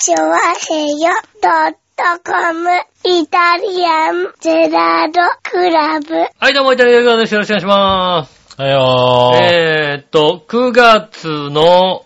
[0.00, 1.10] チョワヘヨ
[1.42, 2.70] ドットコム
[3.02, 6.14] イタリアンゼラードクラブ。
[6.38, 7.34] はい、どうも、イタリアンです。
[7.34, 8.62] よろしくお願いします。
[8.62, 9.44] はいよー。
[9.44, 12.04] えーっと、9月の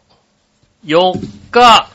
[0.87, 1.21] 4
[1.51, 1.91] 日、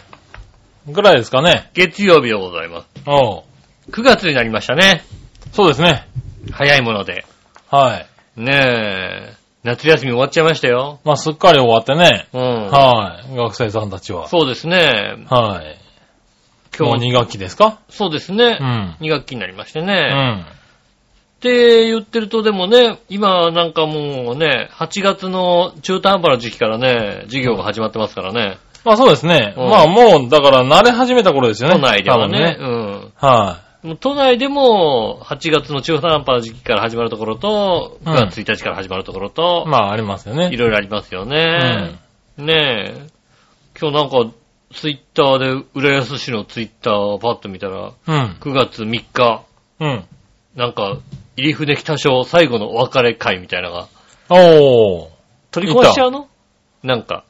[0.88, 1.72] ぐらいですかね。
[1.74, 2.88] 月曜日でございます。
[3.08, 3.44] おう。
[3.90, 5.04] 9月になりましたね。
[5.52, 6.08] そうですね。
[6.52, 7.26] 早いもので。
[7.72, 8.06] は
[8.38, 8.40] い。
[8.40, 9.34] ねえ、
[9.64, 11.00] 夏休み終わっちゃいましたよ。
[11.04, 12.28] まあ、すっかり終わってね。
[12.34, 12.68] うん。
[12.68, 13.36] はい。
[13.36, 14.28] 学生さんたちは。
[14.28, 15.26] そうですね。
[15.28, 15.87] はい。
[16.78, 17.80] 今今日、日2学期ですか？
[17.90, 18.64] そうですねう。
[18.64, 18.96] ん。
[19.02, 19.94] 2学期になりましてうね。
[19.94, 20.42] ん。
[20.42, 28.58] って言ってるとでもね、今なんかもうね、8月の中途半端な時期からね、授業が始まってますからね。
[28.84, 29.54] まあそうですね。
[29.58, 31.76] うんまあもう、だから慣れ始めた頃ですよね。
[31.76, 32.56] 都内ではね。
[32.60, 33.12] 多分うん。
[33.16, 40.50] はもう都内でも、8月の中途半端な時期から始まるところと、うん9月1日から始まるところとい。、まあありますよね。
[40.52, 41.98] いろいろありますようね。
[42.40, 42.46] ん。
[42.46, 43.08] ねえ。
[43.80, 44.26] 今日なんか、
[44.74, 48.38] ツイッターで、浦安市のツイッターをパッと見たら、うん。
[48.40, 49.44] 9月3日、
[49.80, 50.06] うん。
[50.56, 50.98] なんか、
[51.36, 53.88] 入船北署最後のお別れ会みたいなのが、
[54.30, 55.08] おー。
[55.52, 56.28] 取り壊しちゃうの？
[56.84, 57.24] なんか。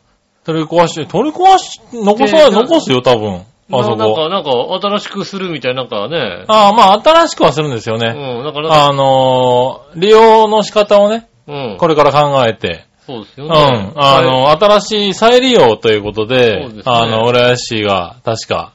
[0.44, 3.44] 取り壊し、取り壊し、残さ残すよ、多分。
[3.72, 3.96] あそこ。
[3.98, 6.46] ななんか、なんか、新しくするみたいな、なんかね。
[6.48, 8.14] ああ、まあ新しくはするんですようん、ね。
[8.14, 11.78] なんか、なんか、あのー、利用の仕方をね、うん。
[11.78, 12.87] これから考えて、うん。
[13.08, 13.94] そうですよね。
[13.96, 18.74] あの、新しい再利用ということで、ですねあの、浦安市が確か、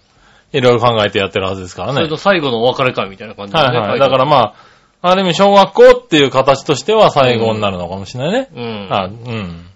[0.52, 1.96] いろいろ考えてやってるはずですからね。
[1.96, 3.64] それと最後のお別れ会みたいな感じでね。
[3.64, 4.00] はいはい。
[4.00, 4.54] だからま
[5.02, 8.48] あ、ある意味小学校っていう形としては最後になるのかもしれないね。
[8.54, 8.88] うん。
[8.90, 9.66] あ、うん。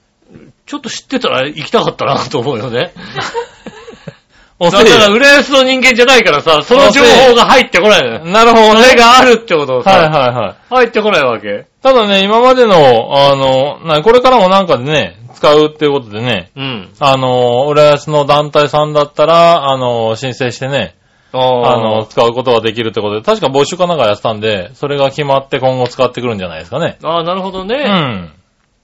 [0.65, 2.93] ちょっと知ってたら行きたかったなと思うよね。
[4.59, 8.25] おだから、浦安の人間じゃないからさ、その情報が入ってこないのよ。
[8.25, 8.85] なるほどね。
[8.85, 10.55] それがあるってことをさ、はいはいはい。
[10.71, 11.67] 入ってこないわけ。
[11.87, 16.91] ただね、今までの、あの、なこれからもなんかでね、使うっていうことでね、うん。
[16.99, 20.97] あの、浦安の団体さんだったら、あの、申請してね、
[21.33, 26.99] ああの、使うことができるってことで、確か募集かなんかやってたんで、それが決まって今後使ってくるんじゃないですかね。
[27.05, 27.77] ああ、なるほどね。
[27.77, 28.33] うん。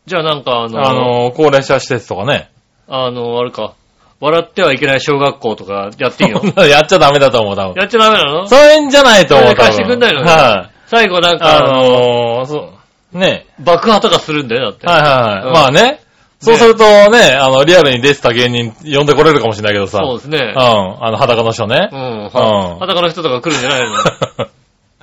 [0.07, 2.51] じゃあなんかあの、あの、高齢者施設とかね。
[2.87, 3.73] あの、あれか、
[4.21, 6.41] 笑ってはいけない小学校とかやっていいの？
[6.67, 7.75] やっちゃダメだと思う、多分。
[7.81, 8.47] やっちゃダメなの？
[8.47, 9.65] そういうんじゃないと思う、多分。
[9.65, 10.73] 貸してくんないのはい。
[10.87, 12.69] 最後なんか、あのー、そう、
[13.13, 13.47] ね。
[13.61, 14.87] 爆破とかするんだよ、だって。
[14.87, 15.47] はいはいはい。
[15.47, 16.01] うんまあね。
[16.41, 19.99] そうするとね、あの、リアルに出てた芸人呼んでこれるかもしれないけどさ。
[19.99, 20.61] そうですねうん。。
[20.61, 21.97] あの、裸の人ねう。
[21.97, 22.25] ん。
[22.25, 23.97] うん裸の人とか来るんじゃないの？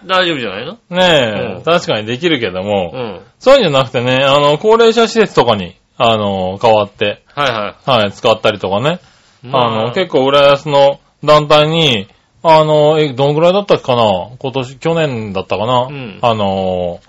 [0.05, 0.73] 大丈夫じゃないの？
[0.73, 3.21] ねえ、うん確かにできるけども、うん。
[3.39, 8.99] そういうんじゃなくてね、あの、高齢者施設とかに、あの、変わって、はいははい、使ったりとかね。
[9.45, 9.49] い。
[9.53, 12.07] あの、結構浦安の団体に、
[12.43, 14.03] あの、え、どのぐらいだったっけかな？
[14.39, 16.99] 今年、去年だったかな、うんあの、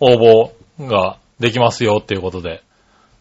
[0.00, 0.50] 応
[0.80, 2.62] 募ができますよっていうことで、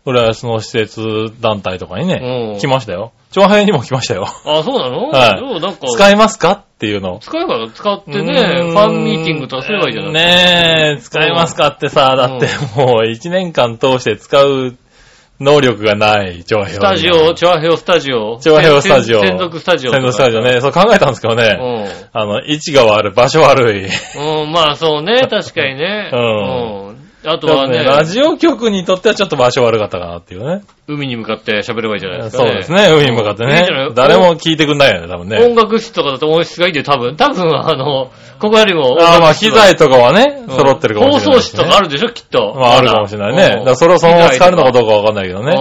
[0.05, 1.01] 浦安の施設
[1.41, 3.11] 団体とかにね、うん来ましたよ。
[3.31, 4.25] 長編にも来ましたよ。
[4.45, 5.09] あ、そうなの？
[5.11, 7.19] はいでもなんか、使えますかっていうのを。
[7.19, 14.75] 使えば使ってね、うーんファンミーティングとかすればいいじゃないねえ、使えますかってさ、だってもう一年間通して使う
[15.39, 18.37] 能力がない、長編スタジオ、チョアヘオスタジオ。
[18.41, 19.21] チョアヘオスタジオ。
[19.21, 19.91] 専属スタジオ。
[19.93, 20.59] 専属スタジオね。
[20.59, 21.57] そう考えたんですけどね。
[21.57, 23.83] うあの、位置が悪い、場所悪い。
[23.85, 24.43] ん。
[24.43, 26.09] うん、まあそうね、確かにね。
[26.11, 26.88] う んうん。
[27.25, 30.61] あとはね、ラジオ局にとってはちょっと場所悪かったかなっていうね。
[30.87, 33.87] 海に向かって喋ればいいじゃないですか、そうですね、海に向かっていいんじゃない？
[33.89, 35.55] ね誰も聞いてくんないよね、多分音ね。
[35.55, 37.15] 楽室とかだと音質がいいんだよ、多分。
[37.17, 38.97] 多分、あの、ここよりも。
[39.01, 42.55] ああ、まあ機材とかはね、うん揃ってるかもしれない、放送室とかあるでしょ、きっと。
[42.55, 43.49] まああるかもしれないね。
[43.49, 45.51] だからそれをそのまま使えるのかどうかわかんないけどね。
[45.51, 45.57] ね。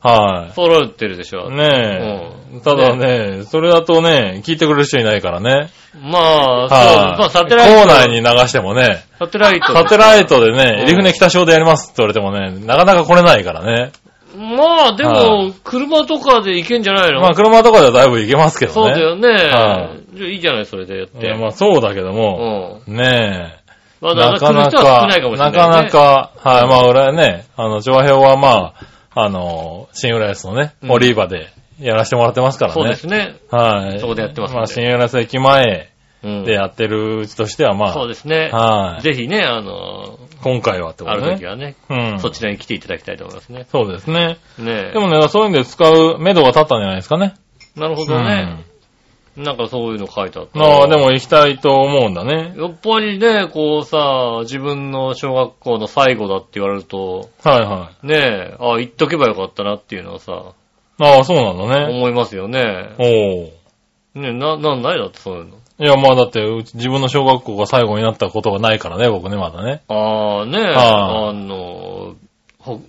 [0.00, 0.52] はうん。
[0.52, 1.50] 揃ってるでしょ。
[1.50, 1.54] い。
[1.56, 2.60] ねえ。
[2.64, 5.70] ただね、それだとね、聞いてくれる人いないからね。
[6.00, 7.18] まあ、そう、はい。
[7.18, 7.80] まあ、サテライト。
[7.82, 9.74] 校内に流してもね、サテライト。
[9.74, 13.92] サテライトでねう、ん入船北小でやりますって言われてもね、なかなか来れないからね。
[14.34, 17.20] まあ、ではも、車とかで行けんじゃないの？
[17.20, 18.74] まあ車とかではだいぶ行けますけどね。
[18.74, 19.28] そうだよね。
[19.28, 21.26] はじゃあいいじゃない、それでやって。
[21.26, 22.96] いやまあそうだけどうも、ん。
[22.96, 23.60] ねえ。
[24.00, 25.82] まだなかな来る人は少か、ないかもしれな、かね。
[25.84, 28.72] なか、はい、まあ俺はね、あの、長編はま
[29.14, 31.48] あ、あの、新浦安のね、うんオリーバで
[31.78, 32.74] やらせてもらってますからね。
[32.74, 33.34] そうですね。
[33.50, 34.00] はい。
[34.00, 35.89] そこでやってますんでまあ新浦安駅前うん
[36.22, 38.50] でやってるうちとしてはまあ、そうですね。
[38.52, 39.02] はい。
[39.02, 41.32] ぜひね、あの、今回はってこあとね。
[41.32, 42.20] る時はね、うん。
[42.20, 43.66] そちらに来ていただきたいと思いますね。
[43.70, 44.38] そうですね。
[44.58, 47.34] ねえでもね、そういうんで使う目処が立ったんじゃないですかね。
[47.76, 48.64] なるほどね。
[49.36, 50.58] なんかそういうの書いてあっうた。
[50.58, 50.62] ん。
[50.62, 52.54] ああ、でも行きたいと思うんだね。
[52.56, 58.06] やっぱりね、こうさ、自分の小学校の最後だって言われると、はいはい。
[58.06, 60.52] ねえ、あ言っとけばよかったなっていうのはさ、
[60.98, 61.94] ああ、そうなんだね。
[61.96, 62.90] 思いますよね。
[62.98, 63.04] お
[64.18, 64.20] お。
[64.20, 65.56] ねな、なんないだってそういうの。
[65.80, 69.82] いや、まあだって、うち自分の小学校が最後になったことがないからね、僕ね、まだね。
[69.88, 72.16] ああ、ねえ、はあの、
[72.58, 72.82] ほ、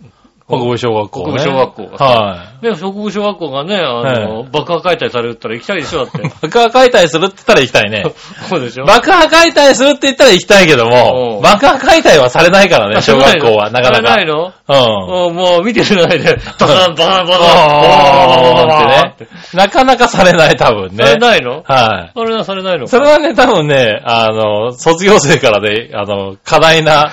[0.58, 1.26] 北部小学校、ね。
[1.26, 6.28] 北部小学校がはね、北部小学校がね、あの、爆破解体されたら行きたいでしょ、だって。
[6.28, 6.30] い。
[6.42, 8.06] 爆破解体するって言ったら行きたいね。
[8.50, 14.08] そうでしょ爆破解体するって言ったら行きたいけどうも、ん爆破解体はされないからね、小学校は、なかなか。
[14.10, 14.54] されないの？
[14.68, 15.28] うん。
[15.28, 19.30] うんもう見てるないで、バカンバカンバカンってね。
[19.54, 21.06] なかなかされない、多分ね。
[21.06, 22.12] されないのはい。
[22.14, 27.12] それはされないのそれはね、多分ね、あの、卒業生からで、あの、過大な、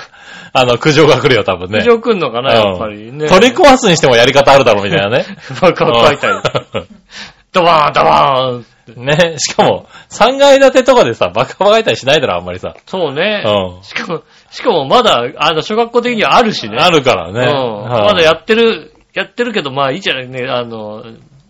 [0.53, 1.79] あの、苦情が来るよ、多分ね。
[1.79, 3.25] 苦情来んのかな、やっぱりね。
[3.25, 5.25] うん取り壊すにしてもやり方あるだろう、みたいなね。
[5.61, 6.41] 爆破解体。
[7.51, 8.65] ドバーン、ドバーン。
[8.95, 12.75] ね、しかも、3階建てとかでさ、爆破解体しないだろ、あんまりさ。
[12.85, 13.43] そうね。
[13.45, 16.77] うんしかも、しかもまだ、あの、小学校的にはあるしね。
[16.79, 17.39] あるからね。
[17.41, 17.83] うん。
[17.83, 20.47] はいまだやってる、やってるけど、まあいいじゃないね。
[20.47, 21.03] あの、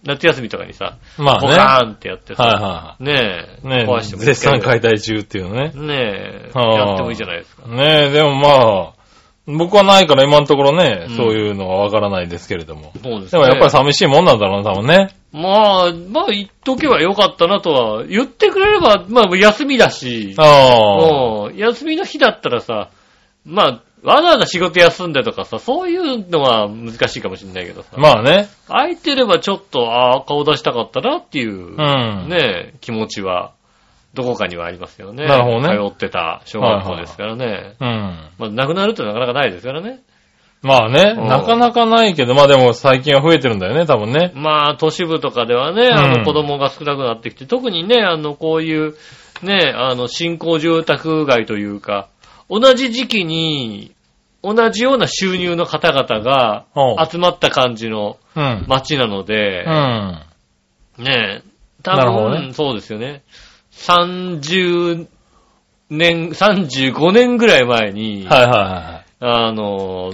[0.04, 1.48] 夏休みとかにさ、まあね。
[1.48, 3.68] ボカーンってやってさ、はいはねえ、い。
[3.68, 5.72] ね壊してもいい絶賛解体中っていうね。
[5.76, 7.68] ねえ、はあやってもいいじゃないですか。
[7.68, 8.50] ねえ、でもま
[8.94, 9.00] あ、
[9.58, 12.94] 僕はないから今のところね、うんそういうのはわからないですけれども。
[13.02, 13.42] そうですね。
[13.42, 15.10] でもやっぱり寂しいもんなんだろうな、多分ね。
[15.32, 21.46] まあ、まあ言っとけばよかったなとは、言ってくれれば、まあ休みだし、ああ。
[21.48, 22.90] うん休みの日だったらさ、
[23.46, 27.90] まあ、わざわざ仕事休んでとかさ、そういうのは難しいかもしれないけどさ。
[27.98, 28.48] まあね。
[28.68, 32.30] 空いてればちょっと、ああ、顔出したかったなっていう、うん。
[32.30, 33.52] ね、気持ちは、
[34.14, 35.26] どこかにはありますよね。
[35.26, 37.76] なるほどね通ってた小学校ですからね。
[37.80, 38.30] うん。
[38.40, 40.00] まあ、亡くなるってなかなかないですからね。
[40.62, 44.32] まあね、うんなかなかないけど、まあでも最近は増えてるんだよね、多分ね。
[44.36, 48.96] まあ、都市部とかではね、あうんの子供が少なくなってきて、特にね、あの、こういう、
[49.42, 52.10] ね、あの、新興住宅街というか、
[52.50, 53.94] 同じ時期に、
[54.42, 56.66] 同じような収入の方々が
[57.10, 58.66] 集まった感じのうん。
[58.68, 60.20] 街なのでう、ん。
[61.04, 61.44] ね、
[61.84, 63.22] 多なるほど分、ねそうですよね。
[63.72, 65.08] 30
[65.90, 69.48] 年、35年ぐらい前に、はいはいはい。
[69.48, 70.14] あの、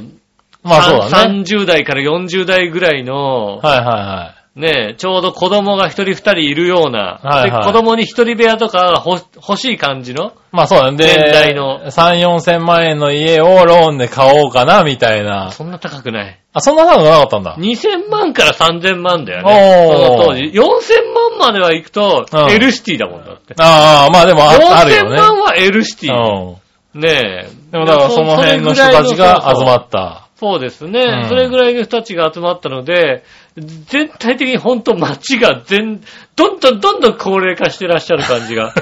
[0.63, 1.41] まあそうだね。
[1.43, 4.44] 30代から40代ぐらいの、はいはいはい。
[4.55, 10.97] ねちょうど子供が一人二人いるような、はいはいで子供に一人部屋とかほ欲しい感じの、まあそうだね。
[10.97, 15.51] で、年代の3、4千万円の家をローンで買おうかな、みたいな。
[15.51, 16.39] そんな高くない。
[16.53, 17.57] あ、そんな高くなかったんだ。
[17.57, 19.89] 2000万から3000万だよね。
[19.89, 20.43] おーその当時。
[20.43, 23.55] 4000万までは行くと、うん L シティだもんだって。
[23.59, 25.17] ああ、まあでもああるよ4000ね。
[25.17, 26.13] 万は L シティ。
[26.13, 27.01] うん。
[27.01, 27.09] ね
[27.45, 27.49] え。
[27.71, 30.25] でもだからその辺の人たちが集まっった。
[30.37, 33.23] そうですね、うんそれぐらいの人たちが集まったので、
[33.57, 36.01] 全体的に本当街が全、
[36.35, 38.73] どんどんどんどん高齢化してらっしゃる感じが。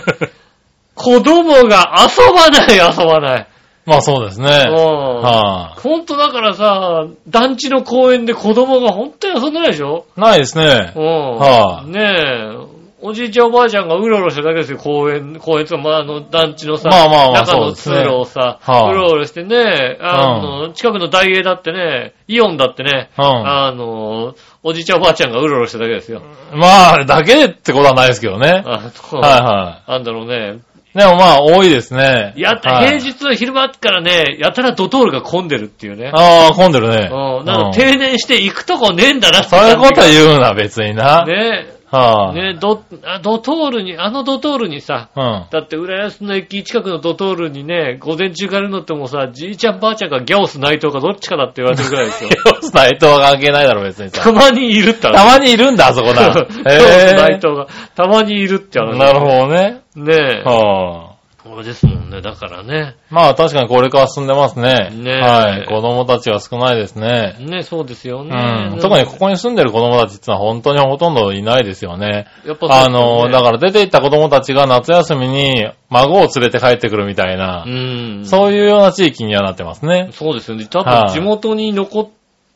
[0.96, 3.48] 子供が遊ばない、遊ばない。
[3.86, 4.48] まあそうですね。
[4.70, 4.76] うん
[5.22, 10.06] は本当だからさ、団地の公園で子供が本当に遊んでないでしょ？
[10.18, 10.22] い。
[10.22, 11.00] ないですねう。
[11.02, 11.38] ん。
[11.38, 12.73] はいねえ。
[13.06, 26.22] おじいちゃんおばあちゃんがうろうろしただけですよ、公園、公園とか、まあ、あの、団地のさ、まあまあまあ中の通路をさ、はいうろうろしてね、あの、近くの大英だってね、イオンだってね、うんあの、おじいちゃんおばあちゃんがうろうろしただけですよ。
[26.56, 28.64] まあ、あれだけってことはないですけどね。
[28.66, 30.62] あのはいはなんだろうね。
[30.96, 30.98] い。
[30.98, 32.34] でもまあ、多いですね。
[32.38, 36.10] やった、はい平日の昼間からね、やたらドトールが混んでるっていうね。
[36.14, 37.10] ああ、混んでるね。
[37.12, 37.46] うん。
[37.46, 41.26] なんかうん定年して行くとこねえんだなってそういうこと言うな、別にな。
[41.26, 42.36] がねはい。
[42.36, 45.46] ねド、あドトールに、あのドトールにさ、うん。
[45.52, 52.30] だって、浦安の駅近くのドトールにね、午前中から乗ってもさ、じいちゃんばあちゃんがギャオス内藤かどっちかだって言われてるぐらいですよ。
[52.74, 54.24] 内藤は関係ないだろ、別にさ。
[54.24, 56.32] たまにいるってたまにいるんだ、あそこな。
[56.34, 58.98] ギャオスへ内藤が、たまにいるって話。
[58.98, 59.82] なるほどね。
[59.96, 60.44] ねえ。
[60.44, 61.13] はあ。
[61.54, 62.96] これですもんね、だからね。
[63.12, 64.90] まあ確かにこれから進んでますね。
[64.92, 65.66] ねえはい。
[65.68, 67.36] 子供たちは少ないですね。
[67.40, 68.76] ねそうですようね。
[68.76, 68.80] ん。
[68.82, 72.26] 特にここに住んでる子供たちってのは本当にほとんどいないですよね。
[72.46, 78.26] やっぱあの、だかから出て行った子供たちが夏休みに孫を連れて帰ってくるみたいなう、ん。
[78.26, 80.10] そういうような地域にはなってますね。
[80.12, 80.66] そうですよね。
[80.66, 82.10] 多分はい地元に残っ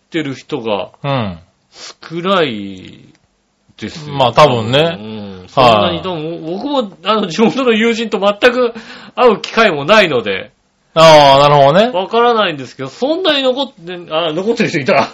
[0.10, 1.40] てる人がうん。
[1.72, 3.14] 少ない
[3.78, 4.16] ですよ。
[4.16, 5.04] まあ多分ねう
[5.46, 5.48] ん。
[5.48, 8.74] そんなに僕もあの地元の友人と全く
[9.16, 10.52] 会う機会もないので、
[11.00, 11.90] ああ、なるほどね。
[11.90, 15.10] わからないんですけど、そんなに残って、あ、残ってる人いた。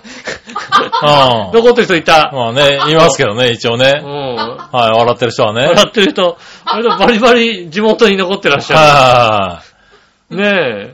[1.02, 2.32] あ 残ってる人いた。
[2.34, 3.92] まあね、いますけどね、一応うね。
[3.92, 4.36] ん。
[4.36, 5.68] はい、笑ってる人はね。
[5.68, 9.62] 笑ってる人、割とバリバリ地元に残ってらっしゃは
[10.30, 10.38] る。
[10.38, 10.93] ねえ。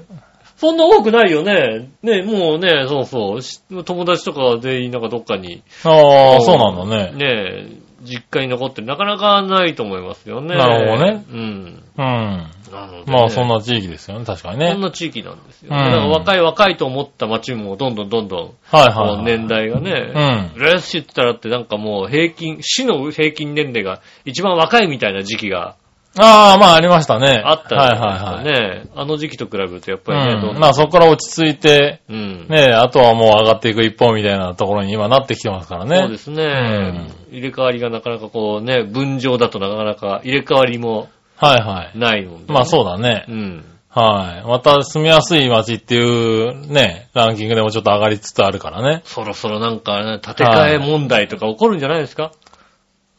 [0.59, 1.89] そんな多くないよね。
[2.03, 3.61] ねえ、もうね、そうそうし。
[3.85, 5.63] 友達とか全員なんかどっかに、い。
[5.85, 7.13] ああ、そうなんだね。
[7.13, 8.87] ねえ、実家に残ってる。
[8.87, 10.57] なかなかないと思いますよね。
[10.57, 11.25] なるほどね。
[11.31, 11.83] うん。
[11.97, 12.51] うん。
[12.73, 14.71] なのでねまあそんな地域ですよね、確かにね。
[14.73, 15.69] そんな地域なんですよ。
[15.71, 18.39] うんだから若い若いと思った街もどんどんどんどん、
[18.69, 19.23] はいはいはい。
[19.23, 20.61] 年代がね、うん。
[20.61, 25.75] 浦安市って言ったらってなんかもう平均、市の平均年齢が一番若いみたいな時期が
[26.21, 27.41] ああ、まあありましたね。
[27.45, 28.43] あったじゃはいはいはい。
[28.43, 28.83] ね。
[28.93, 30.41] あの時期と比べるとやっぱりね、うん。
[30.41, 32.47] どんまあそこから落ち着いて、うん。
[32.49, 35.97] ねあとはもう上がっていく一方みたいなところに今なってきてますからね。
[35.97, 41.07] そうですね、入れ替わりがなかなかこうね、分譲だとなかなか入れ替わりも
[41.38, 41.97] はいはい。
[41.97, 43.31] ないので、まあそうだねう。
[43.31, 43.65] ん。
[43.89, 44.47] はい。
[44.47, 49.01] また住みやすい街っていうね、ランキングでもちょっと上がりつつあるからね。
[49.05, 52.31] そろそろなんかね、建て替え問題とか起こるんじゃないですか、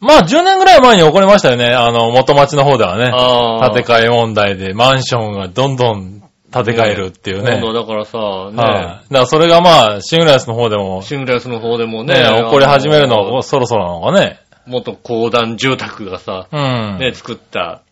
[0.00, 1.74] まあ10年ぐらい前に起こりましたよね。
[1.74, 3.10] あの、元町の方ではね。
[3.14, 3.70] ああ。
[3.70, 7.58] 建て替え問題でマンションがどんどん建て替えるっていうね。
[7.60, 8.54] 今度だからさ、ね、はい。
[8.54, 14.40] だからそれがまあ、シングライスの方でも、シングラスの方でもね、ね、起こり始めるあのそろそろなのかね。
[14.66, 16.98] 元公団住宅がさ、うん。
[16.98, 17.82] ね、作った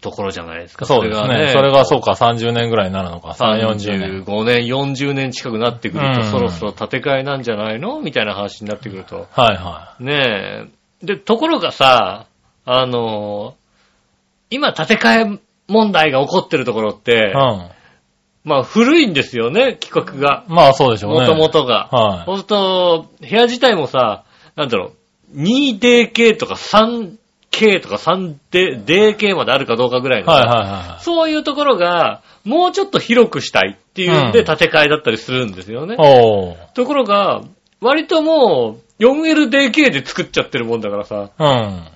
[0.00, 0.86] ところじゃないですか。
[0.86, 1.48] そうですね。
[1.52, 4.24] それがそうか、30年ぐらいになるのか、3、40年。
[4.24, 8.00] 35年、40年近くなってくると、うんそろそろ建て替えなんじゃないの？
[8.00, 9.26] みたいな話になってくると。
[9.30, 10.77] はいはねえ。
[11.02, 12.26] で、ところがさ、
[12.64, 13.54] あの
[14.50, 15.38] 今建て替え
[15.68, 17.16] 問題が起こってるところって、い。
[17.16, 17.70] うん。
[18.44, 20.44] まあ古いんですよね、企画が。
[20.48, 21.20] まあそうでしょうね。
[21.20, 21.88] もともとが。
[21.90, 24.24] はいそうすると、部屋自体もさ、
[24.56, 24.92] なんだろ
[25.34, 30.48] う、2DK とか 3K とか 3DK まであるかどうかぐらいの、はいはい
[30.94, 35.96] はそういうところが、もうちょっと広くしたいっていうんでうん建て替えだったりするんですよねい。。
[35.98, 36.72] おー。
[36.72, 37.42] ところが、
[37.80, 41.88] 割ともう 4LDK で作っちゃってるもんだからさ、うん。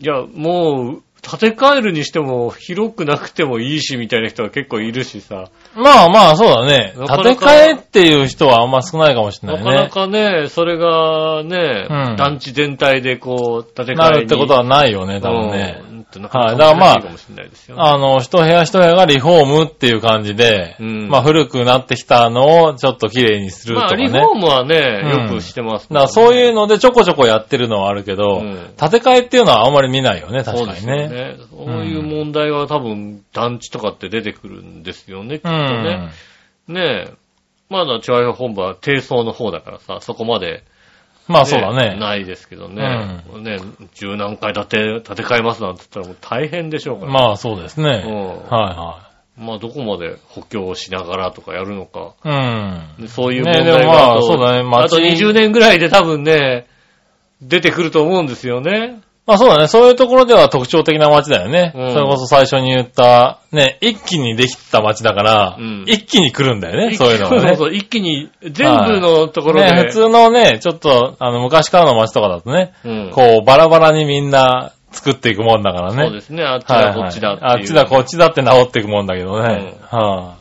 [0.00, 6.94] いや、もう、建て替えるにしても広くなくてもいいしみたいな人が結構いるしさ、まあまあ、そうだね。
[6.98, 9.64] なかなか建て替えっていう人はあんま少ないかもしれなね。
[9.64, 15.80] ないかなかね、それがね、うん団地全体でこう、建て替えになるってことはないよね、多分ね。
[16.18, 17.82] うんってなかなはいだからまあ難しいかもしれないですよね。
[17.82, 24.04] あの、一部屋一部屋がリフォームっていう感じで、うんまあ古くなってきたのをちょっと綺麗にするとまあ、かね。
[24.04, 31.08] リフォームはね、うんよくしてますだからそういううのでちょこちょこやってるのはあるけど、うん建て替えっていうのはあんまり見ないよね、確かにそうですよね。
[31.08, 31.36] ね。
[31.50, 35.84] そういう問題は多分団地とかって出てくるんですよね、きっとうん。
[35.84, 36.10] ね。
[36.68, 37.12] ねえ。
[37.70, 40.62] まだ調和本部は低層の方だからさ、そこまで、
[41.28, 41.96] まあそうだね。
[41.98, 43.20] ないですけどね。
[43.40, 43.60] ね
[43.94, 47.12] 十何回建て、建て替えますなんて言ったらもう大変でしょうから。
[47.12, 48.04] まあそうですね。
[48.06, 52.14] うんはまあどこまで補強をしながらとかやるのか。
[52.24, 53.00] いはい。
[53.00, 53.08] うん。
[53.08, 56.66] そういうね問題でもまあがあと、そうだねあと街20年ぐらいで多分ね、
[57.40, 59.00] 出てくると思うんですよね。
[59.24, 59.68] まあそうだね。
[59.68, 61.72] そういうところでは特徴的な街だよね。
[61.76, 67.48] うんそれこそ最初に言った、ね、一気にできた街だから、うん一気に来るんだよね、そういうのがね。
[67.48, 69.72] そうそう、一気に全部のところで。
[69.72, 76.04] ね、普通のね、ちょっと、あの、昔からの街とかだとね、うんこう、バラバラにみんな作っていくもんだからね。
[76.04, 77.50] そうですね、あっちはいはいだこっちだっていう。
[77.50, 79.74] あっちだこっちだって治っていくもんだけどね。
[79.88, 80.34] は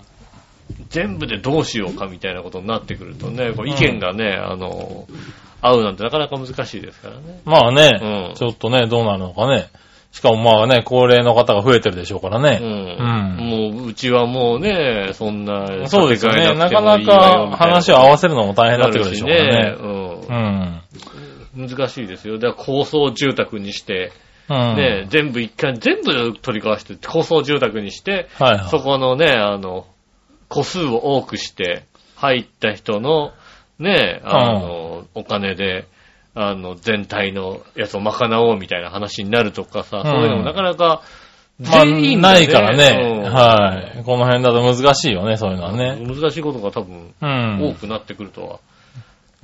[0.89, 5.05] 全部でどうしようかみたいなことになってくるとね、こう意見がね、あの、
[5.61, 7.41] 合うなんてなかなか難しいですからね。
[7.45, 9.69] いまあね、うんちょっとね、どうなるのかね。
[10.11, 12.57] しかもまあね、高齢の方が増えてるでしょうからうね。
[12.57, 13.37] ん。
[13.37, 16.53] もう、うちはもうね、そんな、そうですよね。
[16.53, 19.51] なかなか話を合わせるのも大変になってくるでしょうからね。
[19.51, 20.81] なるしね
[21.55, 21.69] うん。
[21.69, 22.39] 難しいですよ。
[22.39, 24.11] だから高層住宅にして、
[24.49, 24.75] うん。
[24.75, 28.69] ね、全部一回、全部取り交わして、高層住宅にして、はいはい。
[28.69, 29.85] そこのね、あの、
[30.49, 31.85] 個数を多くして、
[32.17, 33.31] 入った人の、
[33.79, 35.87] ね、あの、お金で、
[36.33, 41.01] あの、全体のやつを賄おうみたいな話になるとかさ、そういうのもなかなか、
[41.59, 43.23] まあ、全員がないからね。
[43.23, 44.03] うんはい。
[44.03, 45.97] この辺だと難しいよね、そういうのはね。
[46.03, 47.69] 難しいことが多分、うん。
[47.71, 48.59] 多くなってくるとは。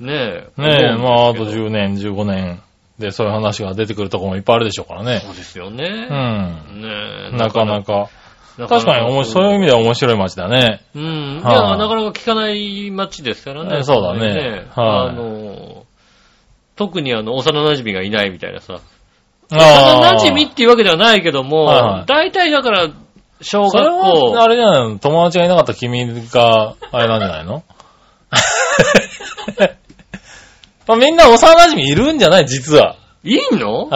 [0.00, 0.60] ねえ。
[0.60, 2.62] ねえ、まあ、あと思うんですけど10年、15年
[2.98, 5.20] でそういう話が出てくるところもいっぱいあるでしょうからね。
[5.20, 5.84] そうですよね。
[5.84, 6.82] うん。
[6.82, 7.36] ねえ。
[7.36, 8.08] なかなか。
[8.58, 10.82] な確かにおもし、そういう意味では面白い街だね。
[10.94, 11.02] うん。
[11.04, 13.78] いはいや、なかなか聞かない街ですからね。
[13.78, 15.47] えそうだねはいあの、
[16.78, 18.80] 特にあの、幼馴染がいないみたいなさ。
[19.50, 22.88] あ幼馴染っていうわけではないけどもはいはい、大体だから、
[23.40, 27.62] 小それ学は、校、あれじゃないの友達がいなかった君が、あれなんじゃないの？
[30.86, 32.46] まあみんな幼馴染いるんじゃない？
[32.46, 32.96] 実は。
[33.24, 33.88] いんの？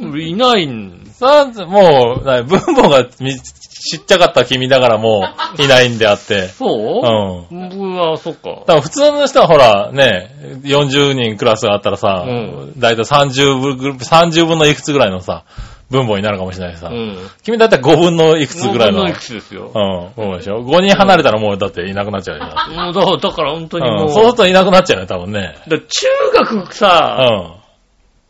[0.00, 0.20] うん。
[0.22, 1.07] いないん。
[1.18, 5.22] さあ、もう、な分母がみちっちゃかった君だからも
[5.58, 6.48] ういないんであって。
[6.48, 7.50] そう？
[7.52, 7.70] うん。
[7.80, 7.94] うん。
[7.96, 8.50] は、そっか。
[8.50, 10.30] だから普通の人はほら、ね、
[10.62, 15.44] 40人クラスがあったらさ、うんだいたい30分グループ、30分のいくつぐらいのさ、
[15.90, 16.88] 分母になるかもしれないしさ。
[16.88, 17.16] うん。
[17.42, 18.98] 君だいたい5分のいくつぐらいの？
[18.98, 19.72] 五分のいくつですよ。
[19.74, 22.44] うん、そうでしょ ?5 人離れたらもうだっていなくなっちゃうよ。
[22.44, 25.56] もうだだから本当にもうん、う、そうするといなくなっちゃうよ、多分ね。
[25.66, 25.86] だ中
[26.34, 27.57] 学うさ、ん。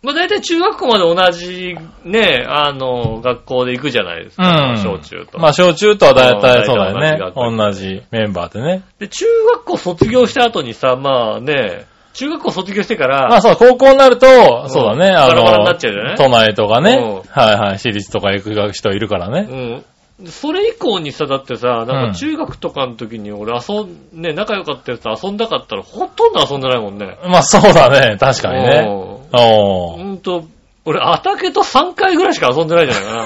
[0.03, 4.71] まあ大体中学校まで同じね、あの、学校で行くじゃないですか。
[4.71, 4.77] うん。
[4.79, 5.39] 小中と。
[5.39, 7.35] まあ、小中とはだいたいそうだよね大体。
[7.35, 8.83] 同じ同じメンバーでね。
[8.99, 9.25] で、中
[9.55, 19.85] 学校卒業した後にさ、まあね、中学校卒業してから、まあそう、高校になると、そうだね、あバラバラにのなっちゃうじゃない、都内とかねうん、はいはい、私立とか行く人いるからね。
[20.21, 20.27] うん。
[20.27, 27.17] それ以降にさ、だってさ、なうんんか中学とかの時に俺遊ん、ね、仲良かったやつと遊んだかったらほとんど遊んでないもんね。
[27.29, 29.18] まあそうだね、確かにね。
[29.33, 30.13] うんおほー。
[30.15, 30.45] んと、
[30.85, 33.17] 俺、アタケと3回ぐらいしか遊んでないんじゃないか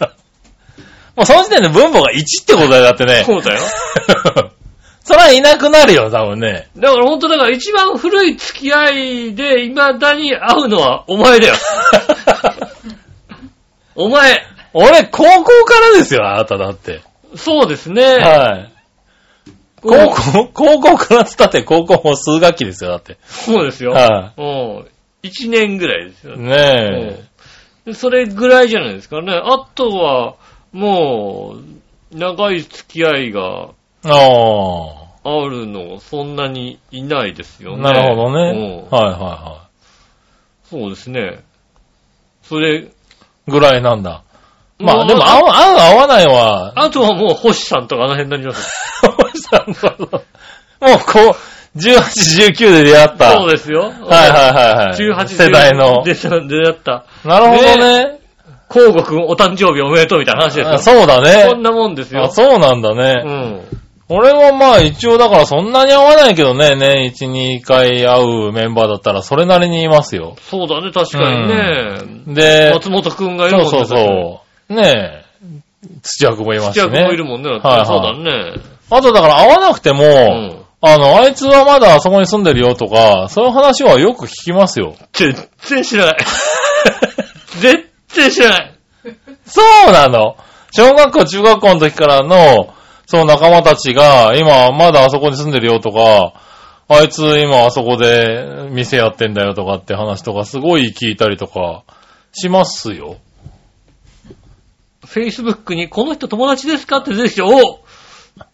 [0.00, 0.10] な。
[1.16, 3.22] もうその時点で分母が1ってことだよ、だってね。
[3.24, 3.60] そうだよ。
[5.04, 6.68] それはいなくなるよ、多分ね。
[6.76, 11.54] だからほんとだから一番古い付き合いで未だに会うのはお前だよ。
[13.94, 14.44] お前。
[14.72, 17.02] 俺、高校からですよ、あなただって。
[17.36, 18.02] そうですね。
[18.16, 18.70] はい。
[19.82, 23.18] 高校、高校からつったって高校も数学期ですよ、だって。
[23.26, 23.92] そうですよ。
[23.92, 24.86] はうん。
[25.24, 26.38] 1年ぐらいですよい。。
[26.38, 27.18] ね
[27.86, 29.32] うんそれぐらいじゃないですかね。
[29.34, 30.36] あとは、
[30.72, 31.56] も
[32.12, 33.68] う、長い付き合いが
[34.06, 34.08] え。
[34.10, 37.76] ああるの、そんなにいないですよあ。
[37.76, 37.82] ね。
[37.82, 38.86] なるほどうんね。
[38.90, 39.68] はいはいは
[40.70, 41.44] そうですね。
[42.42, 42.88] それ、い。
[43.48, 44.22] ぐらいなんだ。
[44.78, 48.72] まあでも、合う、合う合わないは、あとはもう星さんとかあの辺になります。
[50.80, 53.32] もうこう、18、19で出会った。
[53.32, 53.80] そうですよ。
[53.82, 54.96] はいはいはいはい。
[54.96, 56.04] 18世代の。
[56.04, 57.04] で出会った。
[57.24, 58.20] なるほどね。
[58.68, 61.48] 交互くんお誕生日おめでとうみたいな話ですそうだね。
[61.50, 62.30] こんなもんですよあ。
[62.30, 63.12] そうなんだうね。
[63.12, 63.60] ん。
[64.08, 70.36] 俺はまあ一応だからそんなに会わないけどね、年1、2回会うメンバーだったらそれなりにいますよ。
[70.42, 72.34] そうだね、確かにね。
[72.34, 73.70] で、松本くんがいるもんね。
[73.70, 74.74] そうそうそう。
[74.74, 75.24] ねえ、
[76.02, 77.30] 土屋くんもいますし土屋くんもいるね。
[77.30, 77.50] もんね。
[77.50, 78.54] はいはいそうだね。
[78.90, 80.63] あとだから会わなくても、うん。
[80.86, 84.94] あの、あいつはまだあそこに住んでるよとか、そういう話はよく聞きますよ。
[85.14, 86.16] 全然知らない。
[87.58, 88.74] 全然知らない。
[89.46, 90.36] そうなの。
[90.72, 92.74] 小学校、中学校の時からの、
[93.06, 96.34] その仲間たちが、今まだあそこに住んでるよとか、
[96.86, 101.84] あいつ今あそこで店やってんだよとかって話とかすごい聞いたりとか
[102.34, 103.16] しますよ。
[105.06, 107.80] Facebook にこの人友達ですかって出てきて、お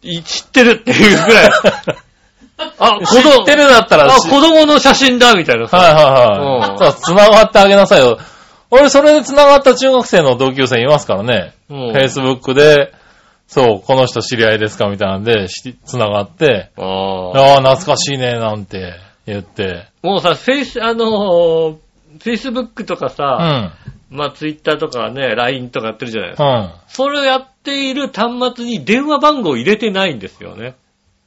[0.02, 1.50] い知ってるっていうぐらい。
[2.78, 5.76] あ、 子知供ってるだったらあ、し子供の写真だ、みたいなさ。
[5.76, 6.70] はいはいはい。
[6.70, 8.18] うんさあ、繋がってあげなさいよ。
[8.70, 11.54] 俺、それで繋がった中学生の同級生いますからね。
[11.68, 12.92] うん Facebook で、
[13.46, 17.56] そう、この人知り合いですかみたいなんで、し繋がって、ああ。
[17.56, 18.94] 懐かしいね、なんて
[19.26, 19.88] 言って。
[20.02, 21.76] もうさ、フェイス、あのー、
[22.20, 23.72] Facebook とかうさ、ん。
[24.10, 26.44] まあ、Twitter とかね、LINE とかやってるじゃないですか。
[26.44, 26.72] うん。
[26.86, 30.74] それをやっている端末に電話番号を入れてないんですよね。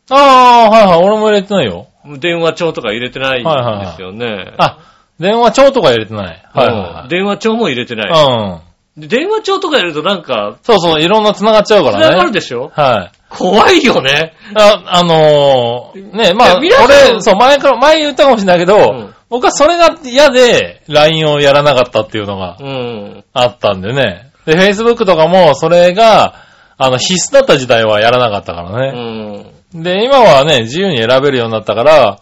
[0.09, 1.87] ああ、はいはい、俺も入れてないよ。
[2.19, 4.53] 電話帳とか入れてないんですよね。
[4.57, 4.79] あ、
[5.19, 6.43] 電話帳とか入れてない。
[6.53, 7.09] はいはいうんはい。
[7.09, 8.11] 電話帳も入れてない。
[8.11, 8.55] う
[8.99, 9.01] ん。
[9.01, 12.15] で電話帳とかやるとなんか、そうそう、いろんな繋がっちゃうか繋らね。
[12.17, 12.71] がるでしょ？
[12.75, 13.17] はい。
[13.29, 14.33] 怖いよね。
[14.55, 23.23] あ、あのー、ね、まあ、いや皆さん俺、そう、前から、前言ったかもしれないけど、うん僕はそれが嫌で、LINE をやらなかったっていうのがうん。
[23.33, 24.31] あったんでね。
[24.45, 26.35] で、Facebook とかも、それが、
[26.77, 29.39] あの、必須だった時代はやらなかったからうね。
[29.39, 29.45] ん。
[29.73, 32.19] で、今はね、自由に選べるようになったから、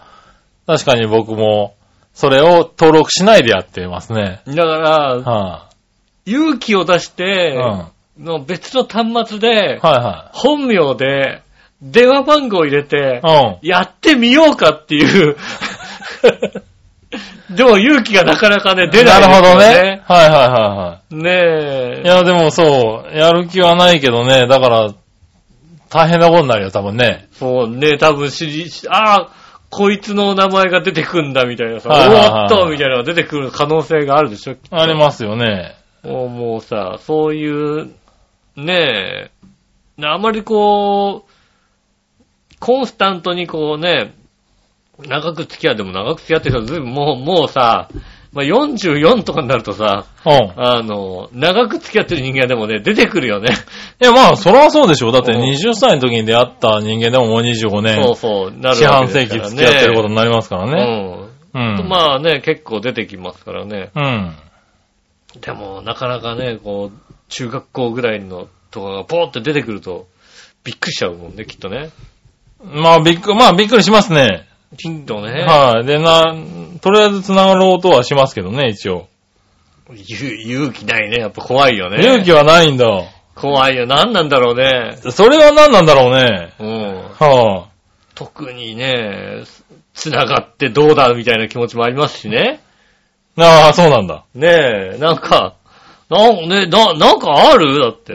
[0.66, 1.76] 確かに僕も、
[2.14, 4.42] それを登録しないでやってますね。
[4.48, 5.70] だから、は
[6.26, 8.24] 勇気を出しい、て、うん。
[8.24, 11.42] の別の端末で、は本名で、
[11.82, 13.68] 電話番号を入れてい、はい。
[13.68, 15.36] やってみようかっていう。
[17.50, 18.92] でも勇気がなかなかね、うん。
[18.92, 20.02] 出ないですよなるほどね。
[20.06, 21.16] はいはいはいはい。
[21.16, 21.32] ね
[22.00, 22.02] え。
[22.06, 24.94] いや、でもそう、やる気はないけどね、だから、
[25.92, 27.28] 大変なことになるよ、多分ね。
[27.34, 29.30] そうね、多分知り、ああ、
[29.70, 34.56] こいつの名前が出てくんだみたいなさ、はいはいはいおーっとみたいなのが出てくる可能性があるでしょ。
[34.72, 35.76] ありますよね。
[36.04, 37.90] もうもうさ、そういう、
[38.56, 39.30] ね
[40.00, 44.14] え、あまりこう、コンスタントにこうね、
[45.00, 47.90] 長く付き合っても長く付き合ってる人ずいぶんもう、もうさ、
[48.34, 50.54] まあ、44とかになるとさ、うん。
[50.56, 53.50] あの、長く付き合ってる人間でもね、出てくるよね。
[54.02, 55.12] いや、まあ、それはそうでしょう。
[55.12, 59.50] だってうん20歳の時に出会った人間でももう25そう年、そう、なる四半世ですからね。
[59.50, 61.32] 付き合ってることになりますからね。
[61.54, 61.82] うん。
[61.82, 61.90] うん。
[61.90, 63.92] まあね、結構出てきますからね。
[63.94, 64.36] うん。
[65.42, 70.08] でも、なかなかね、こう、中学校ぐらいのとかがポーって出てくると、
[70.64, 71.90] びっくりしちゃうもんね、きっとね。
[72.64, 74.48] まあ、びっくり、まあ、びっくりしますね。
[74.78, 75.44] きっとね。
[75.44, 75.86] はい。
[75.86, 76.34] で、な、
[76.82, 79.08] とりあえず繋がろうとはしますけどね、一応。
[79.94, 81.18] 勇勇気ないね。
[81.18, 81.98] やっぱ怖いよね。
[82.00, 82.86] 勇気はないんだ。
[83.36, 83.86] 怖いよ。
[83.86, 84.98] 何なんだろうね。
[85.12, 86.54] それは何なんだろうね。
[86.60, 87.10] うん。
[87.20, 87.68] は
[88.16, 89.44] 特にね、
[89.94, 92.62] 繋がってどうだみたいな気持ちもありますしね。
[93.38, 93.44] あ。
[93.44, 94.24] ああ、そうなんだ。
[94.34, 95.56] ねえ、なんか、
[96.10, 97.80] なんね、な、なんかある？
[97.80, 98.14] だって。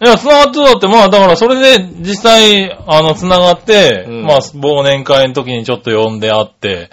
[0.00, 6.90] いや、繋がってだって、まあ、だからそれで実際、あの、繋がって、うんまあ、忘年会の時にちょっと呼んで会って、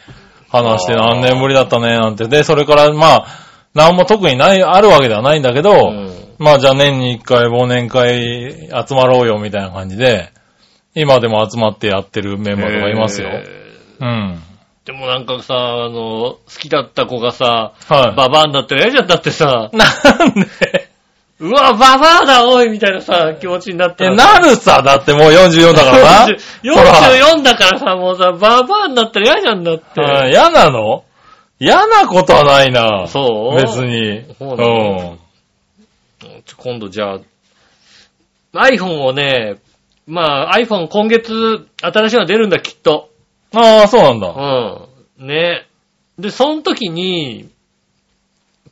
[0.49, 2.27] 話して何年ぶりだったね、なんて。
[2.27, 3.25] で、それから、まあ、
[3.73, 10.31] 何も特にない、あるわけではないんだけど、うんまあ、じゃあ年に一回忘年会集まろうよ、みたいな感じで、
[10.95, 13.29] 今でも集まってやってるメンバーとかいますよ。
[13.29, 13.43] へ
[14.01, 14.31] うん。
[14.33, 14.37] ー
[14.85, 18.15] でもなんかさ、あの、好きだった子がさ、はい。
[18.15, 20.45] ババアになってる嫌じゃんだってさ、なんで？
[21.45, 26.27] うわ、ババアだ、おいみたいなさ、気持ちになってえ、なるさ、だってもう44だからな。
[26.63, 30.01] 44だからさ、もうさ、ババアになったら嫌じゃんだって。
[30.01, 31.03] はい嫌なの？
[31.59, 33.05] 嫌なことはないな。
[33.07, 33.61] そう？
[33.61, 34.25] 別に。
[34.39, 35.17] そうなの
[36.45, 37.19] ちょ今度じゃあ、
[38.67, 39.57] iPhone をね、
[40.07, 43.09] まあ iPhone 今月新しいの出るんだ、きっと。
[43.53, 43.59] うん。
[43.59, 44.27] ああ、そうなんだ。
[45.19, 45.27] うん。
[45.27, 45.67] ね。
[46.17, 47.49] で、その時に、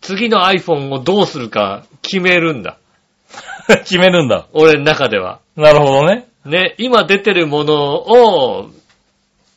[0.02, 2.78] 次の iPhone をどうするか決めるんだ。
[3.86, 4.46] 決めるんだ。
[4.54, 5.40] 俺の中では。
[5.56, 6.28] なるほどね。
[6.46, 8.70] ね、今出てるものを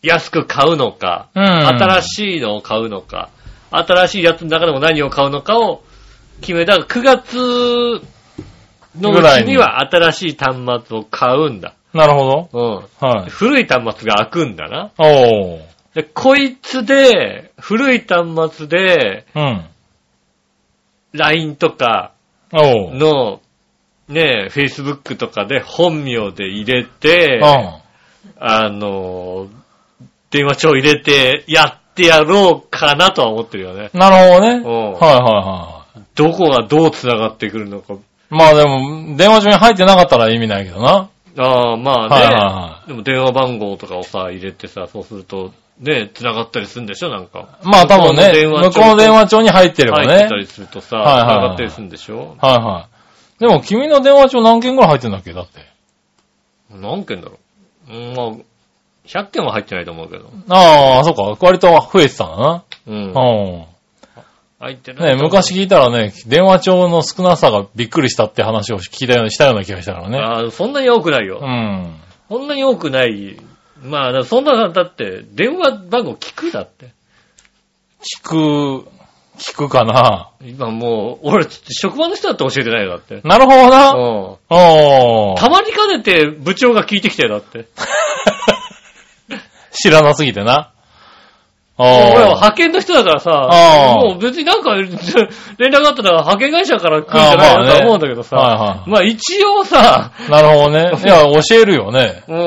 [0.03, 3.29] 安く買うのか、うん新しいのを買うのか、
[3.71, 5.83] 新しいやつの中でも何を買うのかを
[6.41, 6.75] 決めた。
[6.77, 7.37] 9月
[9.01, 11.75] のうちには新しい端末を買うんだ。
[11.93, 12.49] なるほうん。
[12.53, 12.89] ど。
[13.01, 13.31] はい。
[13.31, 14.91] 古い端末が開くんだな。
[14.99, 15.61] おー。
[15.95, 19.65] で、こいつで、古い端末で、うん。
[21.15, 22.13] LINE とか。
[22.53, 23.41] の、
[24.09, 27.41] ね、Facebook とかで本名で入れて、
[28.39, 29.49] あの、
[30.31, 33.91] 電話帳入れてやってやろうかなとは思ってるよね。
[33.95, 34.57] なるほどね。
[34.57, 36.01] うんはいはいはい。
[36.15, 37.95] どこがどう繋がってくるのか。
[38.29, 41.09] まあでも、電話中に入ってなかったら意味ないけどな。
[41.39, 47.59] ああ、まあね、はいはいはでも電話番号とかをさ、入れてさ、そうすると、ね、繋がったりするんでしょなんか。
[47.63, 50.07] まあ多分ね、向こうの電話帳に入ってればね。
[50.07, 52.89] 入ってたりするとさ、はいはいはい繋がったりするんでしょはいは
[53.39, 53.41] い。
[53.41, 55.61] でも君の電話帳何件ぐらい入ってんだっけだって。
[56.71, 57.39] 何件だろ
[57.89, 58.33] ううんまあ、
[59.07, 60.31] 100件は入ってないと思うけど。
[60.49, 61.23] ああ、そうか。
[61.47, 62.65] 割と増えてたんだな。
[62.87, 62.97] うん。
[62.97, 63.67] うん。
[64.59, 70.19] 入ってないね、昔聞いたらね、電話帳の少なさがびっくりしたって話を聞いたようにしたような気がしたからね。
[70.19, 71.41] ああ、そんなに多くないよ。
[71.43, 71.95] うん。
[72.29, 73.37] そんなに多くない。
[73.83, 76.51] まあ、そんな、だって、電話番号聞く？
[76.51, 76.87] だって。
[78.01, 78.89] 聞く、
[79.39, 80.31] 聞くかな。
[80.43, 83.21] 今もう、俺、職場の人だって教えてないよ、だって。
[83.23, 83.93] なるほどな。
[83.93, 85.37] うん。
[85.37, 87.67] たまにかねて部長が聞いてきてよ、だって。
[89.73, 90.73] 知らなすぎてな。
[91.79, 93.31] お俺はー派遣の人だからさ、
[94.03, 94.75] もう別になんか、
[95.59, 100.93] 連絡があったら派遣会社から来るんじゃないのとは思うんだけどさ、はいはいまあ一応さ、なるほどね。
[101.05, 102.23] いや、教えるよね。
[102.29, 102.43] うん、う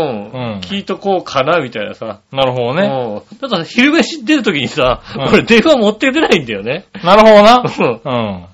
[0.56, 2.20] ん聞いとこうかな、みたいなさ。
[2.32, 2.88] なるほどね。
[2.88, 3.38] うん。
[3.38, 6.86] ただ、昼飯出るときにさ、うん俺電話持って出ないんだよね。
[7.04, 7.64] なるほどな。
[8.04, 8.48] うん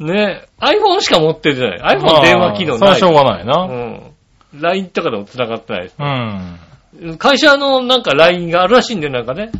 [0.00, 0.06] うん。
[0.06, 1.96] ね iPhone しか持って出ない。
[1.96, 2.80] iPhone 電話機能ない。
[2.80, 3.62] まあそれはしょうがないな。
[3.62, 4.00] うん。
[4.60, 5.90] LINE とかでも繋がってない。
[5.98, 7.18] うん。
[7.18, 9.50] 会社のなんか LINE があるらしいんだよ、なんかね。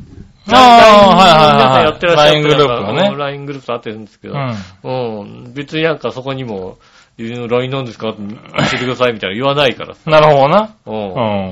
[0.49, 4.35] ああはいはいはいやってらっしゃって LINE グループがね LINE グループとあってるんですけど。
[4.35, 5.21] うん。
[5.21, 5.53] うん。
[5.55, 6.79] 別になんかそこにも、
[7.19, 8.37] LINE なんですかって教
[8.75, 10.11] えてくださいみたいな言わないからさ。
[10.11, 10.77] なるほどな。
[10.87, 10.91] う。
[10.91, 11.01] うん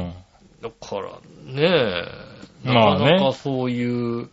[0.08, 0.14] ん。
[0.62, 1.10] だから、
[1.52, 2.04] ね
[2.64, 2.68] え。
[2.68, 4.28] なかなかそういう、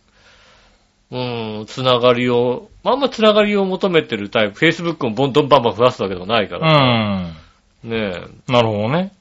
[1.10, 7.20] うん、つながりを、あんまつながりを求めてるタイプ、Facebook もボンドンバンバン増やすわけでもないかうら。
[7.20, 7.36] ん。
[7.84, 8.12] ね
[8.48, 8.52] え。
[8.52, 9.12] なるほどね。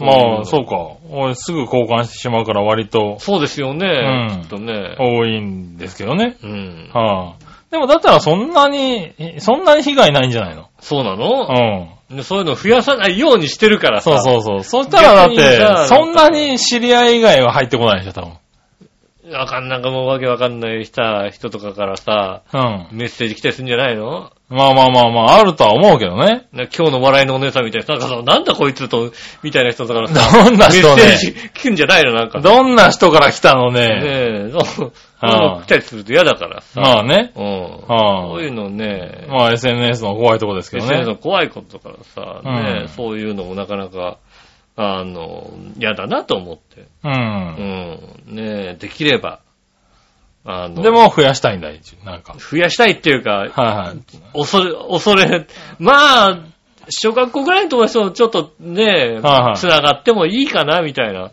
[0.00, 0.70] うんまあ、そうか。
[0.70, 0.76] か。
[1.10, 4.28] 俺すぐ交換してしまうから割とそうですよね。
[4.30, 4.96] うんきっとね。
[4.98, 6.36] 多いんですけどね。
[6.42, 6.90] うん。
[6.92, 7.44] はあ。
[7.70, 10.68] でもだったらそんなに、そんなに被害ないんじゃないの？
[10.80, 12.16] そうなうの、ん。
[12.16, 14.18] でそういうのを増やさないようにしてるからさ。
[14.22, 14.84] そうそうそう。
[14.84, 18.32] そしたらだって、そんなに知り合い以外は入ってこないでしょ、多分。
[19.32, 22.88] わかんなんかもうわけわかんないさ、人とかからさ、うん。
[22.92, 24.32] メッセージ来たりするんじゃないの？
[24.48, 26.48] まあまあまあまあ、あるとは思うけどね。
[26.52, 29.12] な今日の笑いのお姉さんみたいな、なんかさ、なんだこいつと、
[29.42, 31.50] みたいな人だからさ、どんな人メッセージね。
[31.52, 32.14] 来るんじゃないの？
[32.14, 32.40] なんか。
[32.40, 33.80] どんな人から来たのね？
[33.80, 34.00] ね。
[34.46, 36.80] え、そう、はあの来たりすると嫌だからさ。
[36.80, 37.32] まあね。
[37.36, 37.44] うん。
[37.86, 39.32] はそういうのね、あ。
[39.32, 41.20] まあ SNS の怖いとこですけど SNS のね。
[41.22, 44.16] 怖いことだからさ、ねうんそういうのもなかなか、
[44.80, 46.82] あの、嫌だなと思って。
[46.82, 46.86] う。
[47.04, 48.36] うんん。
[48.36, 49.40] ねできれば、
[50.44, 52.34] あの、で、も増やしたいんだ、一応なんか。
[52.38, 54.38] 増やしたいっていうか、はいはい。
[54.38, 55.46] 恐れ、恐れ、
[55.80, 56.38] まあ、
[56.90, 61.32] 小学校ぐらいの友達とちょっとね、はいはい繋がってもいいかな、みたいな。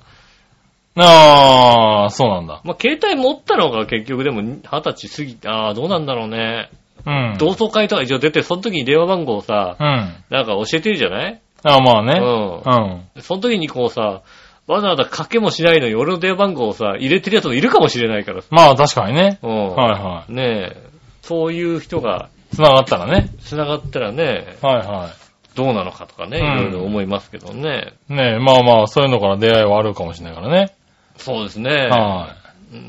[0.97, 2.61] ああ、そうなんだ。
[2.63, 6.71] まあ、携帯持ったのが結局でも二十歳過ぎて、ああ、どうなんだろうね。
[7.05, 7.35] うん。
[7.37, 9.87] 同窓会とか一応出て、その時に電話番号をさ、うん。
[10.31, 11.41] なんか教えてるじゃない？
[11.65, 12.19] ああ、まあね。
[12.19, 13.15] うん。
[13.15, 13.21] うん。
[13.21, 14.21] その時にこうさ、
[14.67, 18.47] わざわざ賭けもしないのに俺の電話番号をさ、入れてるやつもいるかもしれないからさ。
[18.51, 19.39] まあ確かにね。
[19.43, 19.69] うん。
[19.75, 20.33] はいはい。
[20.33, 20.83] ねえ、
[21.21, 23.29] そういう人が繋がったらね。
[23.41, 25.25] 繋がったらね、はいはい。
[25.55, 27.93] どうなのかとかね、いうんろいろ思いますけどね。
[28.09, 30.73] ねえ、まあまあ、そういうのから出会いはあるかもしれないからね。
[31.17, 31.87] そうですね。
[31.87, 32.35] は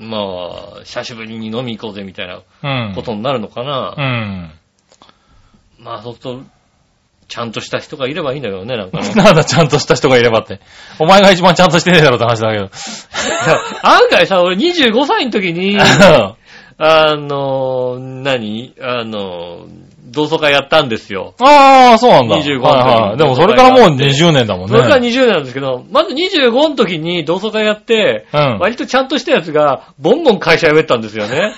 [0.01, 0.19] ま
[0.79, 2.95] あ、久しぶりに飲み行こうぜみたいないうん。
[2.95, 3.95] ことになるのかな。
[3.97, 4.51] うん。
[5.79, 6.41] まあ、そうすると、
[7.29, 9.13] ちゃんとした人がいればいいんだけどね、なんかね。
[9.17, 10.61] なんだ、ちゃんとした人がいればって。
[10.99, 12.71] お前が一番ちゃんとしてねえだろって話だけど。
[13.83, 15.77] 案外さ、俺25歳の時に、
[16.79, 18.75] あの、何？
[18.81, 19.67] あの、
[20.09, 21.35] 同窓会やったんですよ。
[21.41, 22.37] ああ、そうなんだ。
[22.37, 23.17] 25はいはい。
[23.17, 24.77] でもそれからもう20年だもんね。
[24.77, 31.55] それから20年なんですけど、まず25の時に同窓会やって、うん割とちゃんとしたやつが、ボンボン会社辞めたんですよね。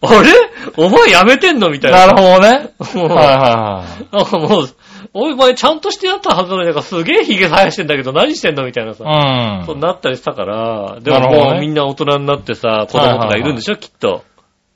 [0.00, 0.30] あれ？
[0.76, 1.70] お前辞めてんの？
[1.70, 2.06] みたいな。
[2.06, 2.48] なるほどね。
[2.48, 4.68] はいはなんかもう、
[5.14, 8.64] お前ちゃんとしてやったはずなのに、なんかすげえ髭生やしてんだけど何してんの？
[8.64, 9.04] みたいなさ。
[9.04, 9.66] いはい。
[9.66, 9.80] そううん。
[9.80, 14.24] なったりしたから、でももうみんな大人になってさ、子供とかいるんでしょ、きっと。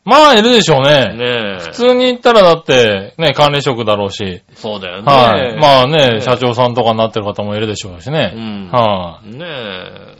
[0.02, 1.14] まあ、いるでしょうね。
[1.14, 1.60] ねえ。
[1.60, 4.42] 普通に言ったらだって、ね、管理職だろうし。
[4.54, 5.12] そうだよね。
[5.12, 5.60] はい。
[5.60, 8.32] まあね、ね社長さんとかになってる方もいるでしょうしうね。
[8.34, 8.70] ん。
[8.70, 10.16] はねえ。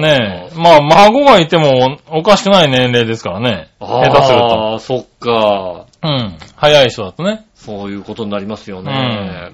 [0.00, 0.58] ねえ。
[0.58, 3.70] まあ、孫がいてもおかしくない年齢ですからね。
[3.80, 4.44] 下手すると。
[4.44, 5.86] ああ、そっか。
[6.02, 6.36] うん。
[6.56, 7.46] 早い人だとね。
[7.54, 9.52] そういうことになりますよね。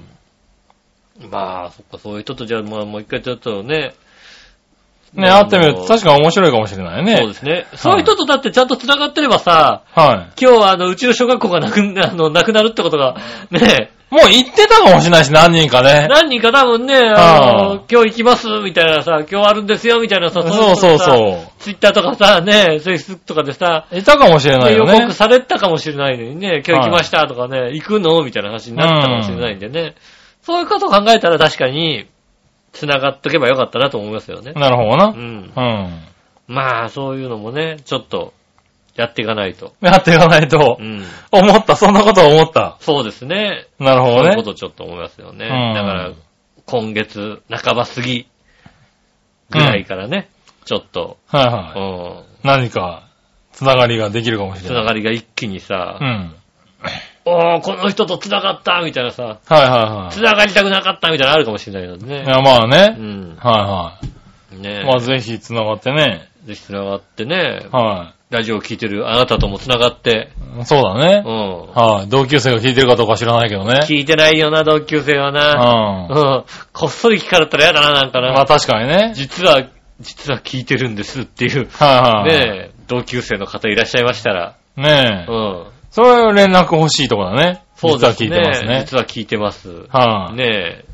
[1.31, 3.95] まあ、そっか、そういう人とじゃあ、まあ、もう一回ちょっとね。
[5.15, 7.17] ね、会ってみると確かに面白いかもしれないね。
[7.17, 7.67] そうですね。
[7.77, 13.17] そういう人とだってちゃんと繋がってればさ、は今日はあの、うちの小学校がなく、あの、なくなるってことが、
[13.51, 13.98] ね、い。
[14.11, 16.09] もう行ってたかもしれないし、何人かね。
[16.09, 20.99] 何人か多分ね、あはの、今日行きます、みたいなさ、今日あるんですよ、みたいなさ、そうそうう。
[20.99, 23.99] そツイッターとかさ、ね、フェイスとかでさ、う。
[23.99, 25.13] いたかもしれない予よね告。
[25.13, 28.23] されたかもしれないのにね、今日行きましたとかね、行くの？
[28.25, 29.95] みたいな話になったかもしれないんでね。
[30.43, 32.07] そういうことを考えたら確かに、
[32.73, 34.53] 繋がっとけばよかったなと思いますよね。
[34.53, 35.07] なるほどな。
[35.07, 35.53] うん。
[35.55, 36.05] うん。
[36.47, 38.33] まあ、そういうのもね、ちょっと、
[38.99, 39.73] やっていかないと。
[39.81, 40.83] やっていかないとう。
[40.83, 41.05] ん。
[41.31, 42.77] 思った、そんなこと思った。
[42.81, 43.67] そうですね。
[43.79, 44.43] なるほどねそういうこ。
[44.43, 45.47] とちょっと思いますよね。
[45.47, 46.11] うんだから、
[46.67, 48.27] 今月半ば過ぎ
[49.51, 50.29] ぐらいからね、
[50.65, 52.47] ちょっと、はいうはい。
[52.47, 53.05] ん、何か、
[53.53, 54.85] つながりができるかもしつれない。
[54.85, 56.35] ながりが一気にさう、ん。
[57.25, 62.25] おー、この人とつながったみたいなさ、はいはいはつながりたくなかったみたいなのあるかもしれないけどねい。
[62.25, 62.29] い。
[62.29, 62.87] や、まあうね。
[62.99, 63.37] ん。
[63.37, 63.99] は
[64.53, 64.85] いねはい。
[64.87, 66.29] まあぜひつながってね。
[66.45, 70.65] ぜひつながってね、はラジオを聞いてるあなたともつながって、い。
[70.67, 71.31] そうだねう。
[71.31, 71.67] ん。
[71.73, 72.09] はい。
[72.09, 73.81] 同級生が聞いてるかどうか知らないけどね。
[73.85, 75.35] 聞いてないよな、同級生はうん。
[75.35, 76.09] な。
[76.11, 76.45] うん。
[76.73, 78.33] こっそり聞かれたら嫌だな、なんかな。
[78.33, 79.13] まあ確かにね。
[79.15, 79.69] 実は、
[80.01, 82.47] 実は聞いてるんですっていう、はいはい。
[82.49, 85.33] ねえ、同級生の方いらっしゃいましたら、ねえ。
[85.33, 85.67] うん。
[85.91, 87.63] それは連絡欲しいとこだね。
[87.77, 88.29] そうですね。
[88.29, 88.81] 実は聞いてますね。
[88.81, 89.69] 実は聞いてます。
[89.89, 90.37] はい。
[90.37, 90.85] ねえ、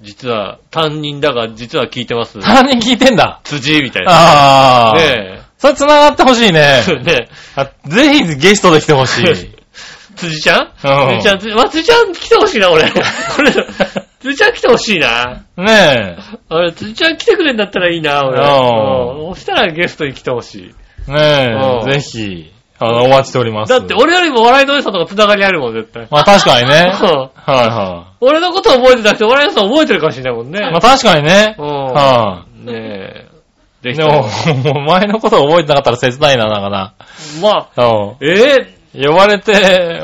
[0.00, 2.40] 実は、担任だが、実は聞いてます。
[2.40, 3.40] 他人聞いてんだ。
[3.44, 4.12] 辻みたいな。
[4.12, 4.96] ああ。
[4.96, 6.82] ねそれ繋がってほしいね。
[6.88, 6.94] え。
[7.06, 9.28] ねあぜひゲストで来てほしい。
[9.28, 9.34] え、
[10.16, 10.60] 辻ちゃん？
[10.60, 12.90] うん辻ちゃん、辻まあ、辻ちゃん来てほしいな、俺。
[12.90, 13.52] これ、
[14.20, 15.42] 辻ちゃん来てほしいな。
[15.56, 16.16] ね
[16.48, 18.40] あれ、辻ちゃん来てくれんだったらいいな、俺。
[18.40, 20.74] うんうんそしたらゲストに来てほしい。
[21.08, 21.12] え。
[21.12, 21.46] ね
[21.84, 21.94] うんえ。
[21.94, 23.70] ぜひ、あの、お待ちしております。
[23.70, 26.08] だって、俺よりも笑いのお姉さんとか繋がりあるもん、絶対。
[26.10, 26.92] まあ確かにね。
[27.00, 30.58] うんはいは俺のこと覚えてなくて、笑いのお姉さん覚えてるかもしれないもんね。
[30.58, 30.62] い。
[30.72, 31.54] まあ確かにね。
[31.58, 31.66] うん。
[31.92, 33.31] はねえ。
[33.82, 36.94] でも、もう前のこと覚えてなかったら切ないな、なんかな。
[37.40, 38.26] まあ、うん。
[38.26, 39.52] ええ呼ばれて、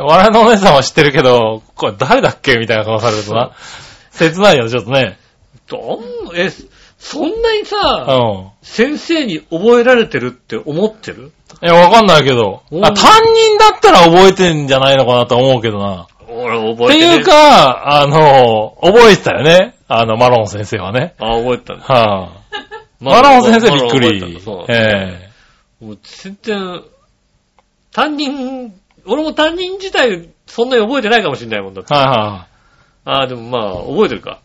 [0.01, 3.53] 笑いのお姉さんは知ってるけど、これ誰だっけみたいな顔されるとな。
[4.11, 5.19] 切ないよね、ちょっとね。
[5.69, 6.03] どん、
[6.35, 6.51] え、
[6.99, 8.51] そんなにうさ、ん。
[8.63, 11.33] 先生に覚えられてるって思ってる？
[11.63, 12.63] いや、わかんないけど。
[12.71, 16.09] うんあ、担任だったら覚えてんじゃないのかなと思うけどな。
[16.29, 19.77] 俺って覚えてねいうか、あの、覚えてたよね。
[19.87, 21.15] あの、マロン先生はね。
[21.19, 21.85] あ、覚えてたんだ。
[21.85, 22.29] はあ、
[23.01, 24.41] マロン先生びっくり。
[24.41, 24.73] そう。
[24.73, 25.31] え
[25.81, 26.83] もう全然、
[27.93, 28.75] 担任、
[29.07, 31.95] 俺も担任自体、そんなに覚えてないかもしれないもんだって。
[31.95, 32.47] えはいは
[33.05, 34.41] ああ、でもまあ、覚えてるか。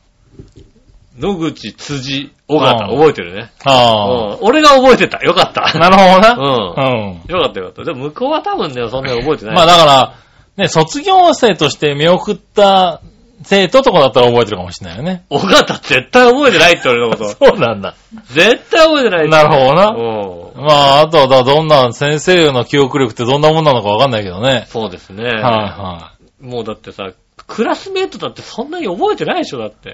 [1.18, 3.42] 野口、辻、尾形、うん覚えてるね。
[3.42, 3.46] い。
[3.66, 4.48] あうん。
[4.48, 5.20] 俺が覚えてた。
[5.20, 5.68] よかった。
[5.68, 5.78] あ。
[5.78, 6.34] なるほどな。
[6.34, 7.10] うん。
[7.10, 7.22] うん。
[7.28, 7.84] よかったよかった。
[7.84, 9.56] でも向こうは多分ね、そんなに覚えてない。
[9.56, 10.16] まあだから、
[10.58, 13.02] ね、卒業生として見送った
[13.44, 15.26] 生徒とかだったら覚えてるかもしれないよね。
[15.30, 17.30] 尾形絶対覚えてないって俺のこと。
[17.36, 17.96] そうなんだ。
[18.28, 19.30] 絶対覚えてない。
[19.30, 19.88] なるほどな。
[19.90, 20.66] うん。
[20.66, 24.66] まあ、あとはだ、どんな、先生の記憶力ってどんなもんなのかわかんないけどね。
[24.68, 25.26] そうですね。
[25.26, 27.10] はいはもうだってさ、
[27.48, 29.92] クラスメートだってそんなに覚えてないでしょ、だって。
[29.92, 29.94] い。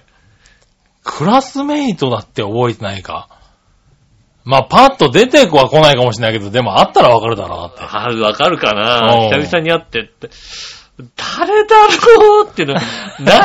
[1.03, 3.29] クラスメイトだって覚えてないか。
[4.45, 7.81] まあ、パッと出ては来ないかもしれないけど、でもあったらわかるだろうなって。
[7.81, 10.29] あわかるかなうん久々に会ってって。
[11.15, 11.75] 誰だ
[12.15, 12.81] ろうっていうの、な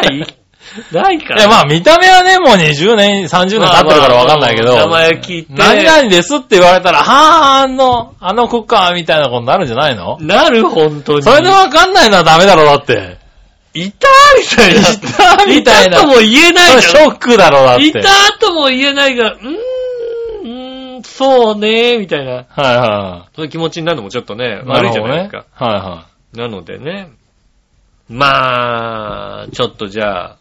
[0.00, 0.26] い？
[0.92, 10.18] ないかいや、まあ、見た目はね、もう20年、30年経ってるからわかんないけど、まあまあ名前聞いて何々ですって言われたら、はぁ、あの、あの子か、みたいなことになるんじゃないの？
[10.20, 11.22] なる、本当に。
[11.22, 13.18] それでわかんないのはダメだろう、だって。
[13.74, 14.80] いたみたいな。
[14.80, 16.82] いたみたいないたとも言えない。
[16.82, 17.86] ショックだろうだって。
[17.86, 18.00] いた
[18.40, 19.54] とも言えないから、うーん、
[20.44, 22.32] うーん、そうね、みたいな。
[22.32, 24.68] はいはそういう気持ちになるのもちょっとね、い。
[24.68, 25.38] 悪いじゃないですか。
[25.38, 25.78] るほどね。
[25.78, 27.10] はなのでね。
[28.08, 30.36] まあ、ちょっとじゃあ、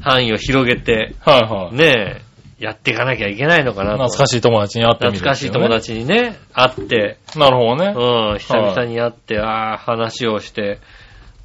[0.00, 1.42] 範囲を広げて、いはい。
[1.42, 1.74] はいはい。
[1.74, 2.22] ね
[2.60, 4.04] え、やっていかなきゃいけないのかなと。
[4.04, 5.68] 懐かしい友達に会ってみる、懐かしい友。
[5.68, 7.94] 達にね、会って、なるほどね。
[7.94, 10.78] うん、久々に会って、ああ、話をして、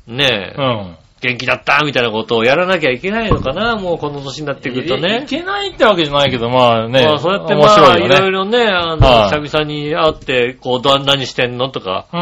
[0.08, 0.98] ねえ、うん。
[1.26, 5.26] 元気だったみたいなことをやらなきゃいけないのかな、もうこの年になってくるといいね。
[5.28, 7.04] けないってわけじゃないけど、まあね。
[7.04, 8.08] まあそうやって面まあ、い。
[8.08, 12.18] ろいろね、あの、はい久々に会って、こう、どんなにしてんのとか、う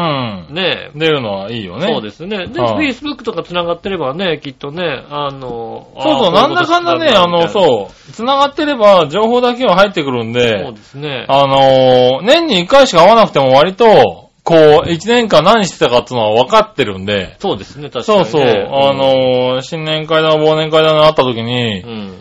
[0.52, 0.54] ん。
[0.54, 1.86] ねえ、出るのはいいよね。
[1.86, 2.46] そうですね。
[2.46, 11.26] で、はい Facebook とか繋がってればね、きっとね、あの、そうそう、なんだかんだね、あの、うそう、繋がってれば情報だけは入ってくるんそうで、ですね。
[11.28, 18.24] あのー、年に一回しか会わなくても割と、こう、一年間何してたかっていうのは分かってるんで、そうですね、確かに、ね。
[18.26, 22.12] そうそう、あのー、新年会だ、忘年会だな、会った時うに、ん。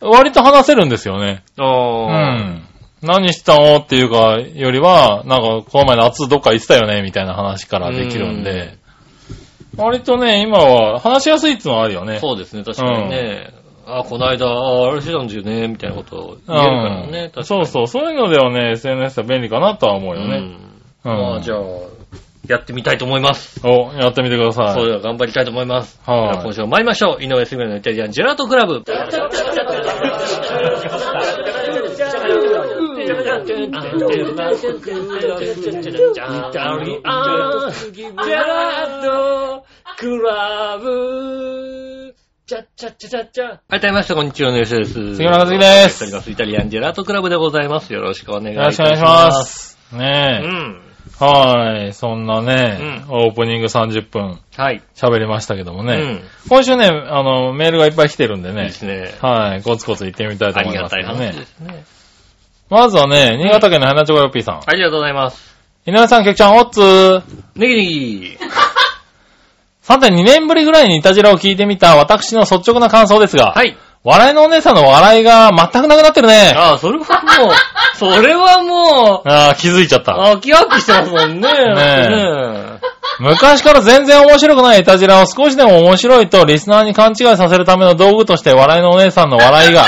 [0.00, 1.42] 割と話せるんですよね。
[1.58, 1.68] あう
[2.08, 2.62] あ、ん。
[3.02, 8.74] 何してたのっていうか、よりは、なんか、この前夏どっか行ってたよね、みたいな話からできるんで、
[9.76, 12.18] 割とね、今は話しやすいっていうのはあるよね。
[12.20, 13.48] そうですね、確かにね。
[13.86, 17.22] あ、この間、ああれしてたんですよね、みたいなことを言えるからね。
[17.22, 20.36] 確かにそうそう、そういうのではね、SNS は便利かなとは思うよね。
[20.36, 20.71] うん。
[21.04, 21.58] まあ、じゃあ、
[22.48, 23.60] やってみたいと思います。
[23.64, 24.74] お、やってみてください。
[24.74, 26.00] そうでは頑張りたいと思います。
[26.04, 27.22] はい今週も参りましょう。
[27.22, 28.74] 井上杉村のイタリアンジェラートクラブ。
[28.74, 29.28] はい、どうも
[43.92, 44.14] ました。
[44.14, 44.92] こんにちは、の吉です。
[44.92, 47.92] 杉村和樹ですイタリアンジェラートクラブでございます。
[47.92, 48.74] よろしくお願いします。
[48.74, 49.78] しくお願いします。
[49.92, 50.91] うねん。
[51.22, 51.28] え。
[51.28, 51.92] はい。
[51.92, 54.82] そんなね、オープニング30分はい。
[54.94, 55.94] 喋りましたけどもね。
[55.94, 56.22] うん。
[56.48, 58.72] 今週ね、あの、メールがいっぱい来てるんでねいいで。
[58.72, 59.14] すね。
[59.20, 59.62] はい。
[59.62, 61.32] コツコツ行ってみたいとあ思いますけどね。
[61.32, 61.84] ですね。
[62.70, 64.60] まずはね、新潟県の花チョコヨッピーさん。
[64.66, 65.56] ありがとうございます。
[65.84, 67.22] 井上さん、局長、おっつー。
[67.54, 68.38] ネギネギ。
[69.82, 73.76] さて、2年ぶりぐらいにイタジラを聞いてみた私の率直な感想ですが、はい。
[74.04, 76.52] 笑いのお姉さんの笑いが全くなくなってるね。
[76.56, 77.54] ああ、それはもう、
[77.96, 80.14] それはもう、ああ、気づいちゃった。
[80.14, 81.48] あきあきしてますもんね。
[81.48, 82.72] ね
[83.20, 89.86] 昔から全然面白くないイタジラを少しでも面白いとリスナーに勘違いさせるための道具として笑いのお姉さんの笑いが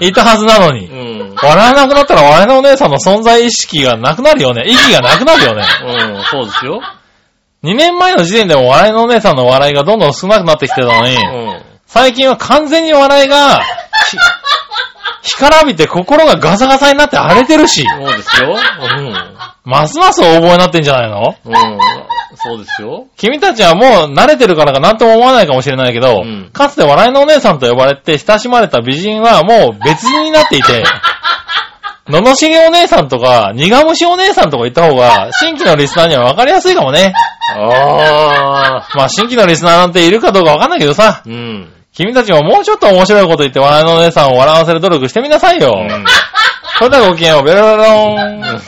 [0.00, 1.34] いたはずなのに、うん。
[1.42, 4.62] 笑えなくなったら笑いのお姉さんの存在意識がなくなるよね。
[4.66, 5.64] 意義がなくなるよね。
[5.82, 6.16] うん。
[6.16, 6.80] うん、そうですよ。
[7.64, 11.59] 2年前の時点でも笑いのお姉さんの笑いがどんどん少なくなってきてたのに、うん。
[11.92, 13.60] 最近は完全に笑いが、
[15.22, 18.56] ひ 干からびて心がガサガサになって荒れてるし、そうですよ。
[18.98, 19.14] うん。
[19.64, 21.34] ますます大覚えになってんじゃないの？
[21.44, 21.78] うん。
[22.36, 23.06] そうですよ。
[23.16, 30.84] 君たちはもう慣れてるからか何とも思わないかもしれないけど、うんかつて笑いのお姉さんと呼ばれて親しまれた美人はもう別人になっていて、
[32.08, 37.12] 罵りお姉さんとか、苦虫お姉さんとか言った方が、新規のリスナーには分かりやすいかもね。
[37.56, 38.88] ああ。
[38.94, 41.72] まあ新規のリスナーなんているかどうか分かんないけどさ、うん。
[42.00, 45.74] 君たちももうちょっと面白いこと言って笑いのお姉さんを笑わせる努力してみなさいよ。
[45.78, 46.04] うん。
[46.78, 48.60] それではごきげんよう、ベロベロローン。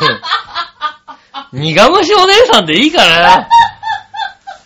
[1.52, 3.48] 苦虫お姉さんでいいかな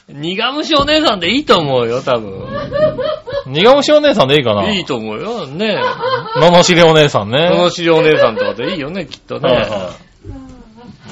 [0.08, 2.44] 苦虫お姉さんでいいと思うよ、多分。
[3.46, 5.80] 苦虫お姉さんでいいかないいと思うよ、ね
[6.34, 7.48] 罵りお姉さんね。
[7.48, 9.68] この資料お姉さんとかでいいよね、きっとね。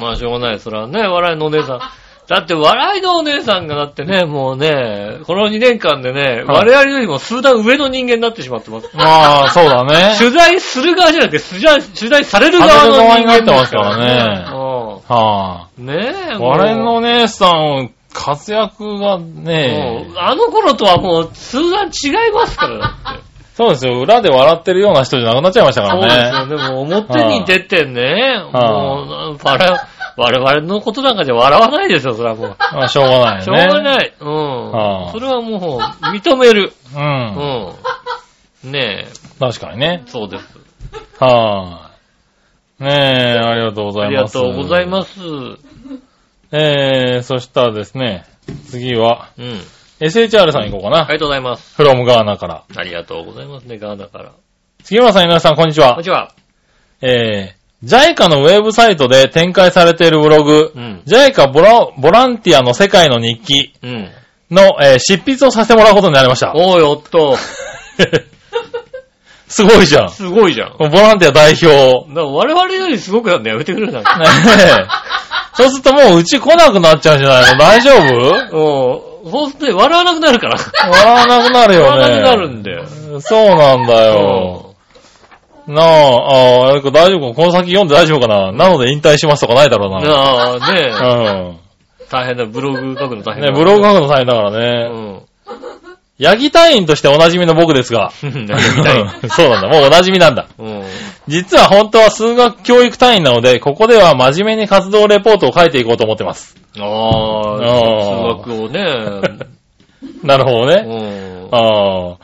[0.01, 1.81] まあしょうがない、それはね、笑いのお姉さん。
[2.27, 8.91] だって笑いのお姉さんがだってね、もうね、この2年間でね、はい我々よりも数段上の人間になってしまってます。
[8.95, 10.17] まあ、そうだね。
[10.19, 14.45] 取材する側じゃなくて、取材取材される側の人間ますからね
[15.07, 15.87] はうん。
[15.87, 23.21] ねえ、あ、もう我のお姉さん、活躍がねもう、あの頃とはもう数段違いますから、だって。
[23.55, 26.53] そうですよ、裏で笑ってるような人じゃなくなっちゃいましたかそうですらね。
[26.53, 26.59] よ。
[26.59, 29.79] でも表に出てね、はもう、我々
[30.17, 32.57] 我々のことなんかじゃ笑わないですよ、それはもう。
[32.59, 33.57] まあ、しょうがないしょう。
[33.57, 34.15] がない。
[34.21, 35.13] うはあん。
[35.13, 36.73] それはもう、認める。
[36.95, 36.99] う。
[36.99, 38.73] うんん。
[38.73, 40.03] ねえ、確かにね。
[40.07, 40.59] そうです。
[41.19, 41.91] は
[42.81, 42.83] い。
[42.85, 44.33] ねえ、ありがとうござありがいます。
[44.35, 45.21] とうございます。
[46.53, 48.25] えー、そしたらですね、
[48.69, 49.61] 次は、うん。
[50.01, 51.05] SHR さん行こうかな。
[51.05, 51.81] ありがとうございます。
[51.81, 52.65] from ガーナから。
[52.77, 54.33] ありがとうございますね、ガーナから。
[54.83, 56.05] 杉村さん、井上さん、こんにちはこんに。
[56.05, 56.33] ちは。
[57.01, 61.03] えー、JICA のウェブサイトで展開されているブログ、うん。
[61.07, 64.09] JICA ボラボランティアの世界の日記うん。
[64.51, 66.53] の、えー執筆をさせてもらうことになりました。
[66.55, 67.37] おーよっと。
[69.49, 70.11] すごいじゃん。
[70.11, 70.77] すごいじゃん。
[70.79, 72.07] ボランティア代表。
[72.15, 74.11] 我々よりすごくなんだやめてくれるなんて。
[74.11, 74.25] ね
[74.81, 74.87] え
[75.57, 77.59] そうするともううち来なくなっちゃうんじゃないの？
[77.63, 77.93] 大丈
[78.51, 79.21] 夫？
[79.25, 79.31] うん。
[79.31, 80.59] そうするとね、笑わなくなるから。
[80.91, 81.89] 笑わなくなるよね。
[81.89, 82.85] 笑わなくなるんだよ。
[83.21, 84.64] そうなんだよ。
[85.67, 90.11] なあ、ああ、大丈夫かこの先読んで大丈夫かななので引退しますとかないだろうな。
[90.11, 91.59] ああ、ねうん。
[92.11, 92.45] 大変だ。
[92.45, 93.51] ブログ書くの大変だ。
[93.51, 94.89] ね、ブログ書くの大変だからうね。
[95.19, 95.23] ん。
[96.19, 98.13] ヤギ隊員としておなじみの僕ですが。
[98.23, 99.69] 何が見たいそうなんだ。
[99.69, 100.47] もうおなじみなんだ。
[100.59, 100.83] うん。
[101.27, 106.57] 実は本当は数学教育隊員なので、ここでは真面目に活動レポートを書いていこうと思ってます。
[106.79, 109.47] ああ、あー数学をね。
[110.23, 110.83] なるほどうね。
[110.83, 111.49] ん。
[111.51, 112.17] ああ。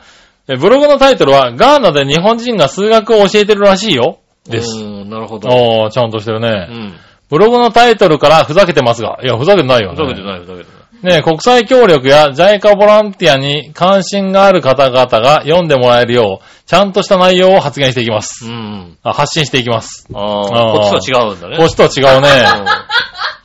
[0.51, 4.19] えブログのタイトルは、ガーナで日本人が数学を教えてるらしいよ。
[4.45, 4.77] です。
[4.77, 5.83] うん、なるほど。
[5.83, 6.67] ああ、ちゃんとしてるね。
[6.69, 6.93] うん。
[7.29, 9.19] ブログのタイトルからふざけてますが。
[9.23, 9.95] いや、ふざけてないよね。
[9.95, 10.81] ふざけてない、ふざけてない。
[11.03, 18.45] ね国際協力や JICA ボランティアに関心がある方々が読んでもらえるよう、ちゃんとした内容を発言していきます。
[18.45, 18.97] うん。
[19.01, 20.07] あ発信していきます。
[20.13, 21.57] ああこっちとは違うんだね。
[21.57, 22.29] こっちとは違うね。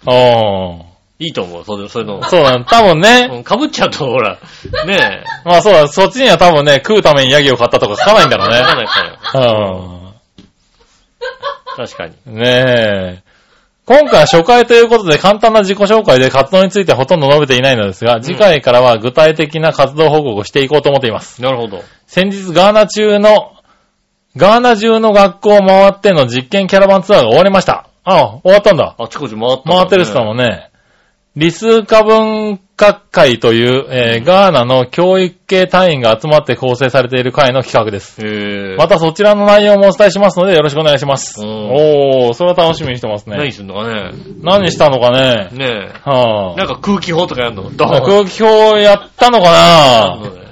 [0.07, 0.83] うんうん。
[1.19, 2.23] いいと思う、そうそういうの。
[2.25, 2.65] そうだね。
[2.69, 3.29] 多分ね。
[3.33, 4.39] うんかぶっちゃうと、ほら、
[4.87, 5.25] ねえ。
[5.45, 8.85] まあそうだ、そっちには多分ね、食うためにヤギを買ったとか書かないんだろうわかんね。
[8.85, 10.13] ないからよ。
[10.13, 12.35] う確かに。
[12.35, 12.39] ん。
[12.39, 13.23] ねえ。
[13.87, 21.41] 今回は初回ということで簡単な自己紹介で活動についてほとんど述べていないのですが、次回からは具体的な活動報告をしていこうと思っています。
[21.41, 21.83] なるほど。
[22.07, 23.53] 先日ガーナ中の、
[24.37, 27.89] ガーナ中の学校を回っての実験キャラバンツアーが終わりました。
[28.03, 28.97] ああ、終わったんだ。
[28.99, 29.77] あちこち回ったね。
[29.77, 30.71] 回ってるっすかもんね。
[31.37, 38.23] 理数化文化会という、えーガーナの教育系隊員が集まって構成されている会の企画です。
[38.79, 41.43] またそちらの内容もお伝えしますのでよろしくお願いします。
[41.43, 43.37] うんおー、それは楽しみにしてますね。
[43.37, 44.13] 何すんのかね。
[44.43, 45.51] 何したのかね。
[45.53, 46.59] ねはえ。
[46.59, 47.71] なんか空気砲とかやんの？
[47.71, 50.46] 空気表やったのかな？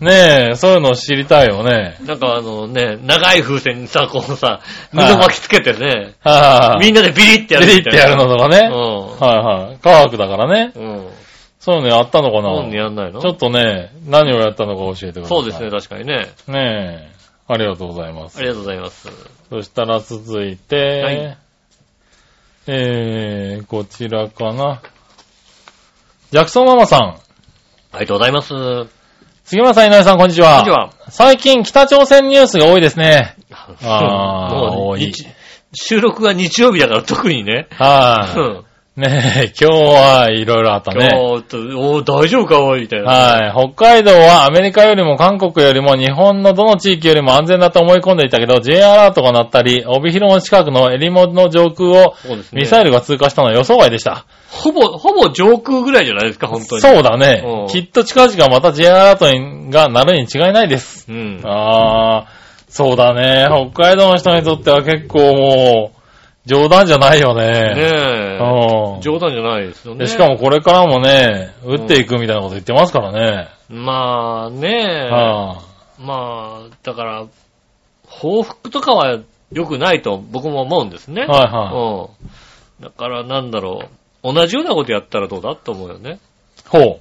[0.00, 1.98] ねねえ、そういうの知りたいよね。
[2.04, 4.60] なんかあのね、長い風船にさ、こうさ、
[4.92, 8.00] 布はい巻きつけてね、はい、みんなでビリってやるビリみたいな。
[8.00, 8.68] ってやるのとかね。
[8.70, 9.78] うはいはい。
[9.78, 10.66] 科学だからね。
[10.66, 10.78] ん。
[10.78, 11.08] うん。
[11.58, 13.20] そういうのやったのかな何でやんないの？
[13.20, 15.38] ちょっとね、何をやったのか教えてください。
[15.38, 15.70] そうですね、。
[15.70, 16.28] 確かにね。
[16.46, 17.18] ねえ。
[17.48, 18.38] ありがとうございます。
[18.38, 19.08] ありがとうございます。
[19.50, 21.38] そしたら続いて、はい
[22.68, 24.80] えー、こちらかな。
[26.30, 27.00] ジャクソンママさん。
[27.00, 27.20] あ
[27.94, 28.97] りがとうございます。
[29.48, 30.58] こん杉村さん、井上さん、こんにちは。
[30.58, 30.92] にちは。
[31.08, 33.34] 最近、北朝鮮ニュースが多いですね。
[33.82, 35.26] あーもう多い日
[35.72, 37.66] 収録が日曜日だから特にね。
[37.70, 38.64] はい、うん。
[38.98, 41.10] ねえ、今日はいろいろあったね。
[41.12, 43.12] 今日と、おー大丈夫かおい、みたいな。
[43.12, 43.72] はい。
[43.72, 52.16] 北海道はアメリカよりも韓国よりも日本のどの地域よりも安全だと思い込んでいたけど、J アラートが鳴ったり、帯広の近くの襟裳の上空を。
[52.52, 54.24] ミサイルが通過したのは予想外でした。
[54.50, 56.80] ほぼ、ほぼ上空ぐらいじゃないですか、本当に。
[56.80, 57.66] そうだねうん。
[57.68, 59.26] きっと近々また J アラート
[59.70, 61.06] が鳴るに違いないです。
[61.08, 61.14] う。
[61.14, 61.40] うん。
[61.44, 62.26] あー、
[62.68, 63.46] そうだね。
[63.70, 65.97] 北海道の人にとっては結構もう、
[66.48, 67.74] 冗談じゃないよねね。
[67.76, 68.38] え。
[68.40, 70.00] うん冗談じゃないですよね。
[70.00, 73.48] でしかもこれからもね、撃っていくみたいなこと言ってますからね。
[73.68, 75.62] まあね、は
[76.00, 77.26] まあ、だから、
[78.06, 79.20] 報復とかは
[79.52, 81.24] 良くないと僕も思うんですね。
[81.24, 82.08] いはいは
[82.80, 82.84] うん。
[82.84, 83.82] だからなんだろ
[84.24, 84.32] う。
[84.34, 86.18] 同じようなことやったらどうだと思うよね。
[86.64, 86.68] い。
[86.68, 87.00] ほ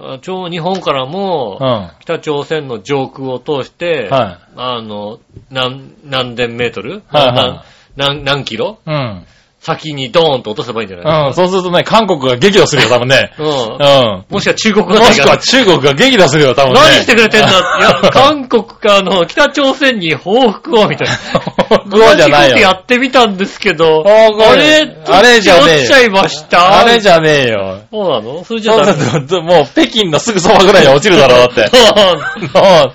[0.00, 1.58] あちょ日本からも。
[2.00, 5.20] 北朝鮮の上空を通して、はあの、
[5.50, 7.64] 何、何千メートル、はいは何、
[7.98, 8.78] 何キロ？
[8.86, 8.90] い。
[8.90, 9.26] うん。
[9.60, 11.26] 先にドーンと落とせばいいんじゃない？
[11.26, 11.34] うん。
[11.34, 13.32] そうするとね、韓国が激怒するよ、多分ね。
[13.38, 13.46] うん。
[13.46, 14.24] うん。
[14.30, 16.80] もしくは中国もがしくは中国が激怒するよ、多分ね。
[16.80, 21.78] 何してくれてんだいや、 韓国か、あの、北朝鮮に報復を、みたいな。
[21.88, 22.78] グオじゃない同じことやよ。
[22.80, 26.78] ってみたんですけど、ああれ、あれじゃねえよ落ちちゃいました？
[26.80, 27.80] あれじゃねえよ。
[27.90, 28.44] そうなの？
[28.44, 29.40] それじゃダメ。
[29.42, 31.76] もう北京のすぐそばぐらいに落ちるだろう、だって。
[32.56, 32.92] も う、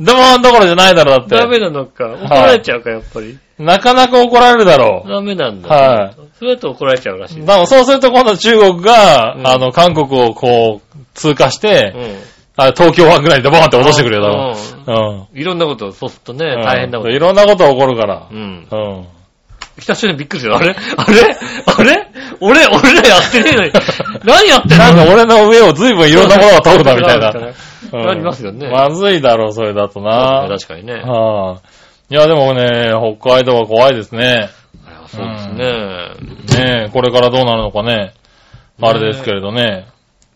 [0.00, 1.36] ドーンどころじゃないだろう、だって。
[1.36, 2.06] ダメなのか。
[2.06, 3.36] 怒られちゃうか、やっぱり。
[3.64, 5.08] なかなか怒られるだろう。
[5.08, 5.68] ダメなんだ。
[5.68, 6.16] はい。
[6.38, 7.40] それだと怒られちゃうらしい。
[7.40, 12.16] だからそうすると今度中国が、うんあの、韓国をこう、通過して、うん。
[12.56, 15.26] あ東京湾ぐらいでボーンって落としてくるよ、多うん分。
[15.32, 15.40] うん。
[15.40, 17.10] いろんなこと、そうするとね、大変なこと。
[17.10, 18.34] いろんなこと起こるからう。
[18.34, 18.66] ん。
[18.70, 19.06] うん。
[19.78, 20.54] 北朝鮮びっくりする。
[20.56, 20.74] あれ？
[20.96, 21.36] あれ？
[21.66, 22.08] あれ？
[22.40, 23.72] 俺、俺らやってねえのに。
[24.24, 24.84] 何やってんの？
[24.84, 27.30] なんか俺の上を随分いろんなものが通るな、みたいな。
[27.30, 27.54] うん
[27.92, 30.46] なりますよねまずいだろう、それだとな。
[30.48, 31.02] 確かにね。
[31.02, 31.60] はあ、
[32.10, 34.48] いや、でもね、北海道は怖いですね。
[35.06, 35.54] そうですね。
[36.58, 38.14] ねえ、これからどうなるのかね。
[38.80, 39.86] あれですけれどね。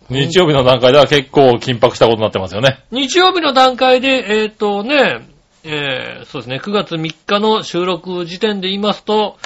[0.08, 2.84] 日曜日の段階では結構緊迫したことになってますよね。
[2.92, 5.26] 日曜日の段階で、えっ、とね、
[5.64, 9.36] えーそうですね、9月3日の収録時点で言いますと、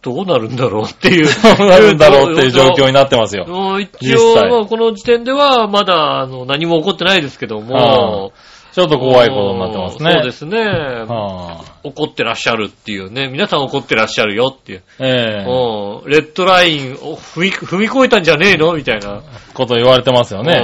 [0.00, 1.26] どうなるんだろうっていう。
[1.56, 3.46] どうなるんだろうっていう状況になってますよ。
[3.46, 8.32] も う一実応、この時点ではまだあの何も起こってないですけども、
[8.72, 10.12] ちょっと怖いことになってますね。
[10.12, 10.58] そうですね。
[10.60, 13.28] はあ、怒ってらっしゃるっていうね。
[13.28, 14.82] 皆さん怒ってらっしゃるよっていう。
[14.98, 19.22] ええうんレッドラインを踏み踏み越えたんじゃねえのみたいな。
[19.54, 20.54] こと言われてますよね。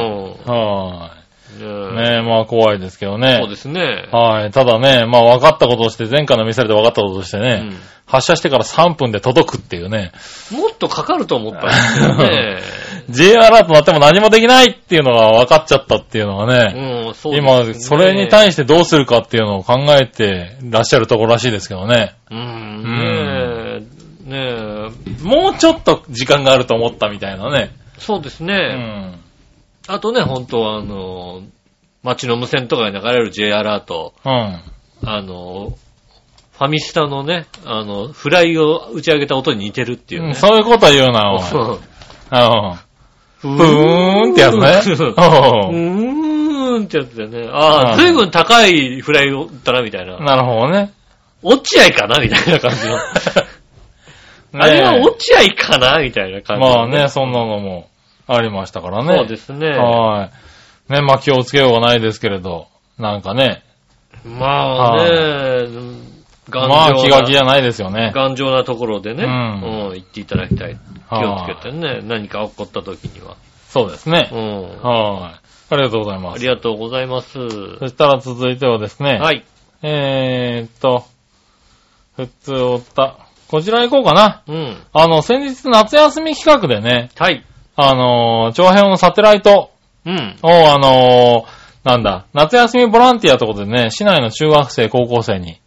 [0.46, 1.17] うんはねい。
[1.64, 3.38] ねえ、まあ怖いですけどね。
[3.40, 4.08] そうですね。
[4.12, 4.50] はい。
[4.50, 7.76] ただね、まあ分かったこととして、前回のミサイルで分かったこととしてね、うん
[8.08, 10.12] 発射してから3分で届くっていうね、
[10.50, 12.58] もっとかかると思ったんですけどね。
[13.10, 22.16] J アラートなっても何もできないっていうのが分かっちゃったっていうのはね、うん、そうですね今、それに対してどうするかっていうのを考えてらっしゃるところらしいですけどね。
[22.30, 23.84] うん、ね
[24.26, 24.54] え、ね
[25.20, 27.74] え、もうちょっと時間があると思ったみたいなね。
[27.98, 28.54] そうですうね。
[28.54, 29.20] ん。
[29.88, 31.42] あとね、本当はあの、
[32.02, 34.30] 街の無線とかに流れる J アラート、うん。
[34.30, 34.62] あ
[35.22, 35.76] の、
[36.52, 40.28] ファミスタのね、あの、フライを打ち上げた音に似てるっていうね。
[40.28, 41.78] うんそういうこと言うな、おいそううん。
[43.38, 44.94] ふふーんってやつね。
[44.94, 47.48] ううんーんってやつだよね。
[47.50, 50.18] ああ、うんずいぶん高いフライを打ったな、みたいな。
[50.18, 50.92] なるほどね。
[51.42, 52.98] 落合かなみたいな感じの。
[54.60, 56.74] あれは落合かなみたいな感じの。
[56.74, 57.88] まあね、そんなのも
[58.28, 59.16] ありましたからね。
[59.18, 59.68] そうですね。
[59.70, 60.30] は
[60.88, 60.92] い。
[60.92, 62.68] ね、まあ気をつけようがないですけれど、
[62.98, 63.62] なんかね、
[64.24, 65.08] まあね、
[66.50, 68.12] 頑丈な、まあ気が気じゃないですよね。
[68.14, 69.32] 頑丈なところでね、ううん
[69.90, 70.76] ん、言っていただきたい。
[71.10, 73.36] 気をつけてね、何か起こった時には。
[73.68, 74.36] そうですねう。
[74.36, 74.62] ん。
[74.82, 75.48] はい。
[75.70, 76.46] ありがとうございますあり。
[76.46, 77.32] がとうございます。
[77.78, 79.44] そしたら続いてはですね、はい。
[79.82, 81.04] えーっと、
[82.16, 83.18] 普通おった。
[83.48, 84.42] こちら行こうかな。
[84.46, 84.76] うん。
[84.92, 87.44] あの、先日夏休み企画でね、はい。
[87.80, 89.70] あのー、長編のサテライト
[90.04, 90.36] うん。
[90.42, 95.60] を、あのー、なんだ、夏休みボランティアということでね、市内の中学生、高校生に、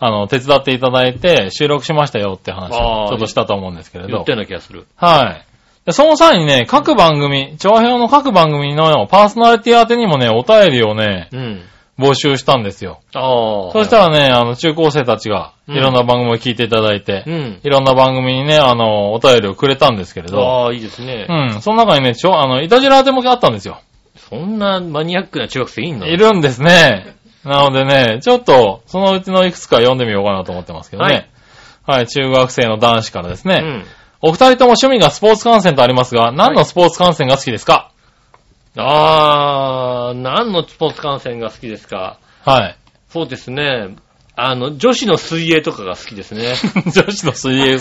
[0.00, 4.32] あの、手伝っていただいて収録しましたよって話あーをちょっとしたと思うんですけれど言った。
[4.32, 4.86] ような気がする。
[4.96, 5.46] はい。
[5.86, 11.62] でその際にね、各番組、長編の各番組のパーソナリティ宛てにもね、お便りをね、うん。
[12.02, 13.00] 募集したんですよ。
[13.14, 13.72] ああ。
[13.72, 17.60] そしたらね、あの、中高生たちが、うんいろんな番組を聞いていただいて、うん。
[17.62, 21.26] いろんな番組にね、あの、お便りをくれたんですけれど、ああ、いいですね。
[21.28, 23.80] うん、その中にね、ちょ、あの、いたじら宛てもあったんですよ。
[24.28, 26.06] そんなマニアックな中学生いんの？
[26.06, 27.14] いるんですね。
[27.44, 31.30] なのでね、ちょっと、そのうちのいくつか読んでみようかなと思ってますけどね。
[31.86, 32.06] はい。
[32.06, 33.60] 中学生の男子からですね。
[33.62, 33.84] うん。
[34.20, 37.91] お二人とも趣味がスポーツ観戦とありますが、何のスポーツ観戦が好きですか？
[38.76, 42.18] ああ、何のスポーツ観戦が好きですか？
[42.44, 42.76] はい。
[43.08, 43.96] そうですね。
[44.34, 46.54] あの、女子の水泳とかが好きですね。
[46.90, 47.78] 女子の水泳、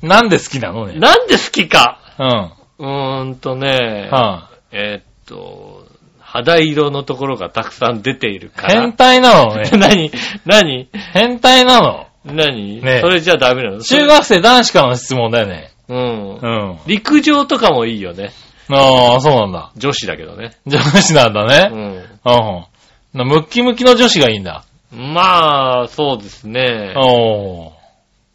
[0.00, 0.94] なんで好きなのね？
[0.98, 1.98] なんで好きか？
[2.18, 2.26] うん。
[2.26, 5.86] はうーんとね、あ、えーっと、
[6.20, 8.80] 肌色のところがたくさん出ているから。
[8.82, 9.70] 変態なのね。
[9.76, 10.10] 何
[10.44, 10.88] 何？
[11.12, 12.06] 変態なの。
[12.24, 15.72] 何、ねそれじゃダメなの中学生男子からの質問だよね。
[15.88, 16.46] うんう。
[16.74, 16.78] ん。
[16.86, 18.30] 陸上とかもいいよね。
[18.70, 19.70] ああ、そうなんだ。
[19.76, 20.52] 女子だけどね。
[20.66, 21.68] 女子なんだうね。
[21.68, 21.72] ん。
[21.72, 22.64] うん。
[23.12, 24.64] なムッキムキの女子がいいんだ。
[24.92, 26.94] まあ、そうですね。
[26.96, 27.72] おー。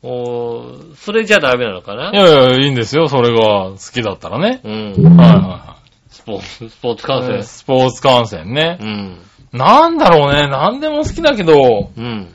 [0.03, 2.11] おーそれじゃダメなのかな？
[2.11, 3.07] いやいや、いいんですよ。
[3.07, 4.61] それが好きだったらね。
[4.63, 5.17] うん。
[5.17, 5.77] はいは
[6.09, 7.33] スポーツ、スポーツ観いはい。
[7.39, 7.43] 戦。
[7.43, 8.85] スポーツ観戦ねう。
[8.85, 9.17] ん。
[9.53, 10.47] なんだろうね。
[10.47, 12.27] なんでも好きだけど、うん。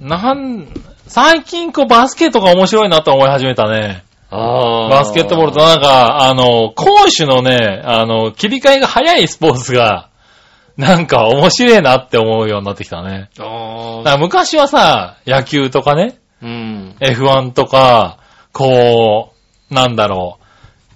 [0.00, 0.66] なん、
[1.06, 4.02] 最近こうバスケとか面白いなと思い始めたね。
[4.32, 4.88] ああ。
[4.88, 6.86] バスケットボールとなんか、あの、攻
[7.18, 10.08] 守のね、あの、切り替えが早いスポーツが、
[10.78, 13.28] なんか面白いなって思うようになってきたね。
[13.38, 16.96] あ昔はさ、野球とかね、うん。
[16.98, 18.18] F1 とか、
[18.52, 19.32] こ
[19.70, 20.44] う、なんだろう、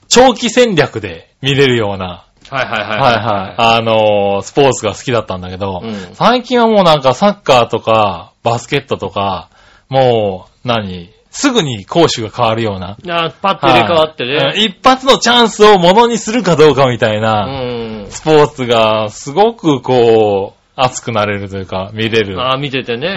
[0.08, 3.00] 長期戦略で見れるような、はいはいはい。
[3.00, 9.50] はいはい、あのースポーツが好きだったんだけど、うん最近はもうなんかサッカーとか、バスケットとか、
[9.88, 11.15] もう、何？
[11.38, 12.96] すぐに攻守が変わるような。
[13.08, 14.64] あーパッと入れ替わってはいね。
[14.64, 18.06] 一発のチャンスをものにするかどうかみたいうな、ん。
[18.08, 22.40] スポーツがすごくこう、熱くなれるというか、見れる。
[22.40, 23.08] ああ、見ててね。
[23.08, 23.16] うん。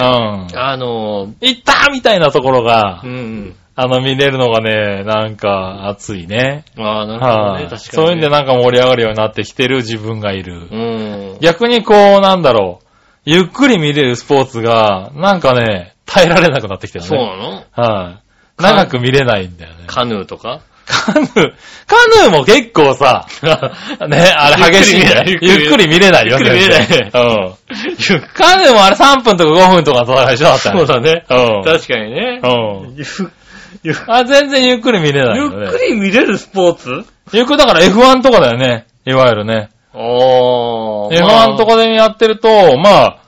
[0.54, 3.56] あのー、いったみたいなところが、うん。
[3.76, 6.66] あの、見れるのがね、なんか熱いね。
[6.78, 7.70] ああ、なるほどはい、ね。
[7.70, 7.80] 確かにね。
[7.94, 10.68] そういうんでなんか盛り上がるようになってきてる自分がいる。
[10.70, 11.38] うん。
[11.40, 12.89] 逆にこう、なんだろう、
[13.26, 17.08] ゆっくり見れるスポーツが、なんかね、耐えられなくなってきてるね。
[17.10, 17.64] そうなの？
[18.06, 18.20] は
[18.60, 19.84] い、長く見れないんだよね。
[19.88, 20.62] カヌーとか？
[20.88, 21.44] カヌー、カ
[22.24, 23.28] ヌーも結構さ、
[24.08, 25.38] ね、あれ激しいんだよ。
[25.40, 26.40] ゆっくり見れないよ。
[26.40, 27.10] ゆっくり見れないうん。
[28.34, 31.26] カヌーもあれ3分とか5分とかとかでしょだったらそうだね。
[31.30, 31.64] うん。
[31.64, 32.42] 確かにね。
[32.44, 32.48] う
[32.92, 32.96] ん。
[32.96, 33.06] ゆ
[33.84, 35.46] ゆあ、全然ゆっくり見れないね。
[35.68, 37.06] っくり見れるスポーツ？
[37.34, 38.88] ゆっくりだから F1 とかだよね。
[39.06, 39.70] いわゆるね。
[39.94, 41.20] おー。
[41.20, 43.20] F1 とかでやってると、まあ、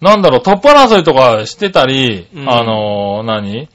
[0.00, 3.68] なんだろう、トップ争いとかしてたり、うんあのー、何？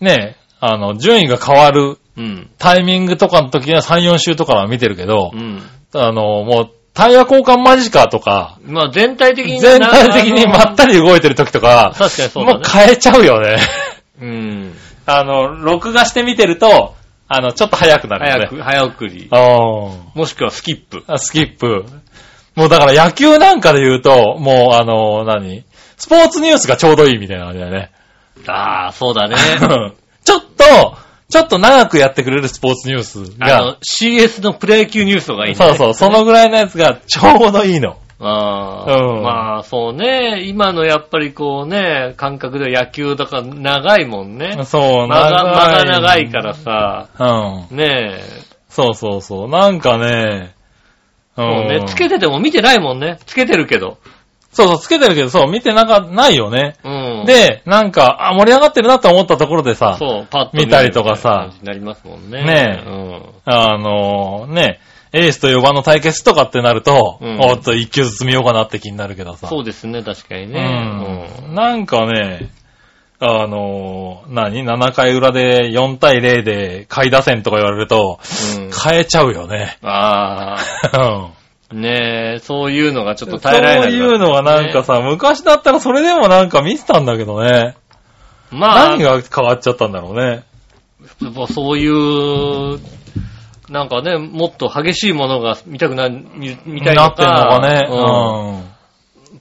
[0.00, 2.50] ねあの、順位が変わるうん。
[2.58, 5.62] タイミングとかの時には3、4週とかは見てるけどう、ん。
[5.94, 13.58] あのー、もう、タイヤ交換間近とか、まあ全体的にね全体的にまったり動いてる時とか、確かにそうだねもう変えちゃうよね。
[14.20, 14.74] うん。
[15.06, 16.94] あの、録画して見てると、
[17.32, 18.46] あの、ちょっと早くなるよね。
[18.46, 19.28] 早く、早送り。
[19.30, 21.04] もしくはスキップ。
[21.06, 21.84] あスキップ。
[22.56, 25.64] もうだから野球なんかで言うと、もうあの、何？
[25.96, 27.92] スポーツニュースがちょうどいいみたいな感じだよね。
[28.48, 29.36] ああ、そうだね。
[30.24, 30.96] ちょっと、
[31.28, 35.54] ちょっと長くやってくれるスポーツニュースあがの、、CS のプロ野球ニュースとかいいね。
[35.54, 37.98] そうそう、そのぐらいのやつがちょうどいいの。
[38.22, 44.62] ああ、うんまあそうね、今のやっぱりこうね、感覚で野球だから長いもんね。
[44.64, 46.54] そう、間が、間がい長いから。
[46.54, 47.76] さ、うん。
[47.76, 48.22] ねえ、
[48.68, 49.48] そうそうそう。
[49.48, 50.54] なんかね、
[51.36, 53.18] うもうね、つけてても見てないもんね。
[53.24, 53.98] つけてるけど。
[54.52, 56.76] そうそう、つけてるけど、そう、見てなか、ないよね。
[56.84, 62.42] うん。、で、なんか、あ、盛り上がってるなと思ったところでさ、そう、パッと見たりとかさなりますもんね。
[62.42, 63.22] ねえうん。
[63.44, 64.80] あのね、
[65.12, 69.48] エースと4番の対決とかってなると、うんおっと一球ずつ見ようかなって気になるけどさ。
[69.48, 71.48] そうですね、確かにうね。
[71.48, 71.54] ん。
[71.54, 72.50] なんかね、
[73.18, 78.20] あの何 ?7 回裏で4対0で下位打線とか言われると、
[78.56, 78.64] うん。
[78.64, 79.78] うん変えちゃうよね。
[79.82, 80.56] あ
[80.92, 81.30] うんあ、
[81.74, 87.76] ねえ、そういうのがちょっと耐えられない、そういうのがなんか、さ、昔だったらそれでもなんか見てたんだけどね。
[88.50, 90.44] まあ、何が変わっちゃったんだろうね。
[91.22, 92.80] やっぱそういう、
[93.70, 97.88] なんかね、もっと激しいものが見たくな、見見たいのなってんのか、かね。
[97.88, 98.70] うんうん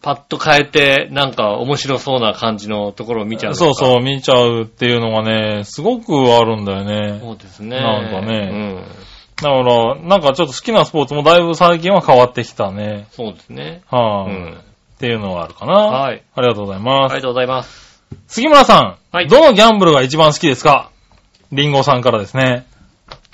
[0.02, 7.20] パッと変えて、なんか面白そうな感じのところを見ちゃうそうそう、見ちゃうっていうのがね、すごくあるんだよね。
[7.20, 7.82] そうですね。
[7.82, 8.82] なんかね
[9.36, 13.08] だから、なんかちょっと好きなスポーツもだいぶ最近は変わってきたね。
[13.20, 13.26] うん。
[13.26, 13.82] そうですね。
[13.92, 14.54] はい、うん。
[14.54, 14.58] っ
[15.00, 15.74] ていうのがあるかな。
[15.74, 16.24] はい。
[16.34, 17.12] ありがとうございます。
[17.12, 18.02] ありがとうございます。
[18.28, 20.92] 杉村さん、はいどのギャンブルが一番好きですか？
[21.52, 22.66] リンゴさんからですね。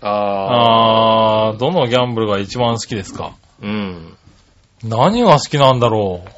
[0.01, 3.33] ああー、どのギャンブルが一番好きですか？
[3.61, 3.65] ー。
[3.65, 4.17] うん。
[4.83, 6.29] 何が好きなんだろう？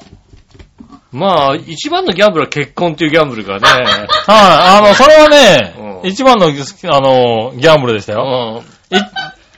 [1.12, 3.68] まあ、一番のギャンブルは結婚っていうギャンブルがね。
[3.68, 3.98] はい、
[4.28, 8.62] あの、それはね、うん一番の、あの、ギャンブルでしたよ。
[8.92, 8.98] うん。
[8.98, 9.02] い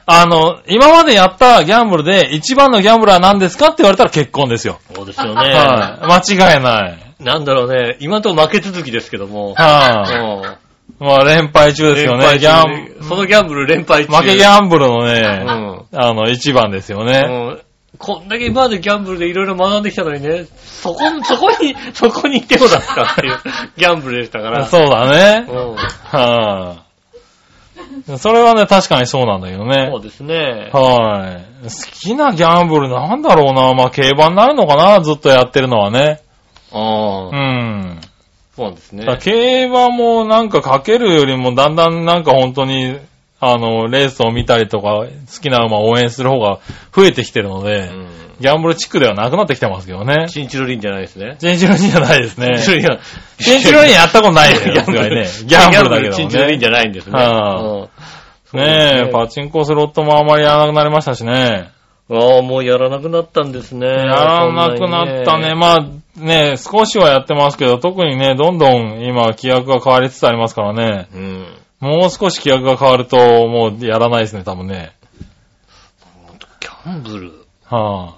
[0.05, 4.79] あの、今までやったギャンブルで一番のギャンブルは何ですかって言われたら結婚ですよ。
[4.95, 5.53] そうですよね。
[5.53, 6.05] はい。
[6.37, 6.97] 間違いない。
[7.19, 7.97] なんだろうね。
[7.99, 9.53] 今のところ負け続きですけども。
[9.55, 10.13] はい。
[10.13, 10.68] うん。
[10.99, 12.37] まあ連敗中ですよね。
[12.39, 14.15] ギャン、そのギャンブル連敗中。
[14.17, 15.85] 負けギャンブルのうね、ん。
[15.95, 17.23] あの、一番ですよね。
[17.27, 17.61] うん
[17.97, 23.37] こんだけ今までギャンブルでいろいろ学んできたのにね、そこ、そこに、 そこに手を出すかっていう
[23.75, 24.65] ギャンブルでしたから。
[24.67, 25.45] そうだね。
[25.49, 25.75] うん。
[25.75, 26.75] は
[28.15, 28.17] い。
[28.17, 30.01] それはね、確かにそうなんだけどねそう。
[30.01, 30.69] ですね。
[30.71, 31.65] はい。
[31.65, 31.69] 好
[31.99, 33.73] きなギャンブルなんだろうな。
[33.73, 36.21] まあ、競馬になるのかなずっとやってるのはね。
[36.71, 37.99] あうあ、ん。
[38.59, 39.17] そうなんですねだから。
[39.21, 42.97] 競馬もなんかかけるよりもだんだんなんか本当に、
[43.39, 46.59] あの、レースを見たりとか、好きな馬を応援する方が
[46.93, 48.07] 増えてきてるので、うん。
[48.41, 50.27] ギャンブル地区ではなくなってきてますけどね。
[50.27, 51.37] チンチロリンじゃないですね。
[51.39, 52.57] チンチロリンじゃないですね。
[52.57, 52.99] チンチロリンは
[53.37, 55.49] チンチロリンやったことないですよ、ギャンブルさすがにね。
[55.49, 56.67] ギャンブルだけどチンチロリンじね。
[56.67, 57.13] ゃないんですね。
[57.13, 57.87] は
[58.53, 61.69] うんねえ、パチンコスロットもあまりやらなくなりましたしね。
[62.11, 63.87] ああ、もうやらなくなったんですね。
[63.87, 65.53] やらなくなったね。
[65.53, 65.85] まあ
[66.19, 71.07] ね、少しはやってますけど、特にね、どんどん今規約が変わりつつありますからね。
[71.13, 71.45] うん。
[71.79, 74.93] もう少し規約が変わると、もうやらないですね、多分ね。
[76.59, 77.31] ギャンブル、
[77.65, 78.15] は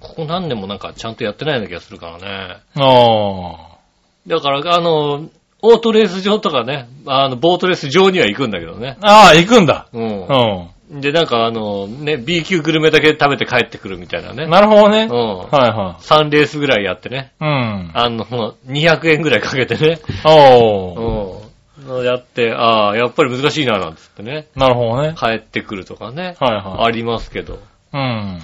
[0.00, 2.56] ここ何年もなんかちゃんとやってないような気がするからね。
[2.76, 3.78] あ、あ
[4.26, 5.28] だから、あの、
[5.60, 8.96] オートレース場とかね、あの、ボートレース場には行くんだけどね。
[9.02, 9.26] あ。
[9.26, 9.88] ああ、行くんだ。
[9.92, 9.98] う。
[9.98, 14.46] うんで、なんかあの、ね、B 級グルメだけ食べて帰ってくるみたいなね。
[14.46, 14.50] ん。
[14.50, 15.08] なるほどね。
[15.10, 15.38] うん。
[15.38, 17.32] はいは3レースぐらいやってね。
[17.40, 17.44] い。
[17.44, 17.90] うん。
[17.92, 18.24] あの、
[18.66, 20.00] 200円ぐらいかけてね。
[20.24, 21.48] おー。
[21.88, 22.04] うん。
[22.04, 24.46] やって、ああ、やっぱり難しいな、なんつってね。
[24.56, 25.14] なるほどね。
[25.18, 26.36] 帰ってくるとかね。
[26.40, 27.54] はいはありますけど。
[27.54, 27.58] い。
[27.92, 28.40] うん。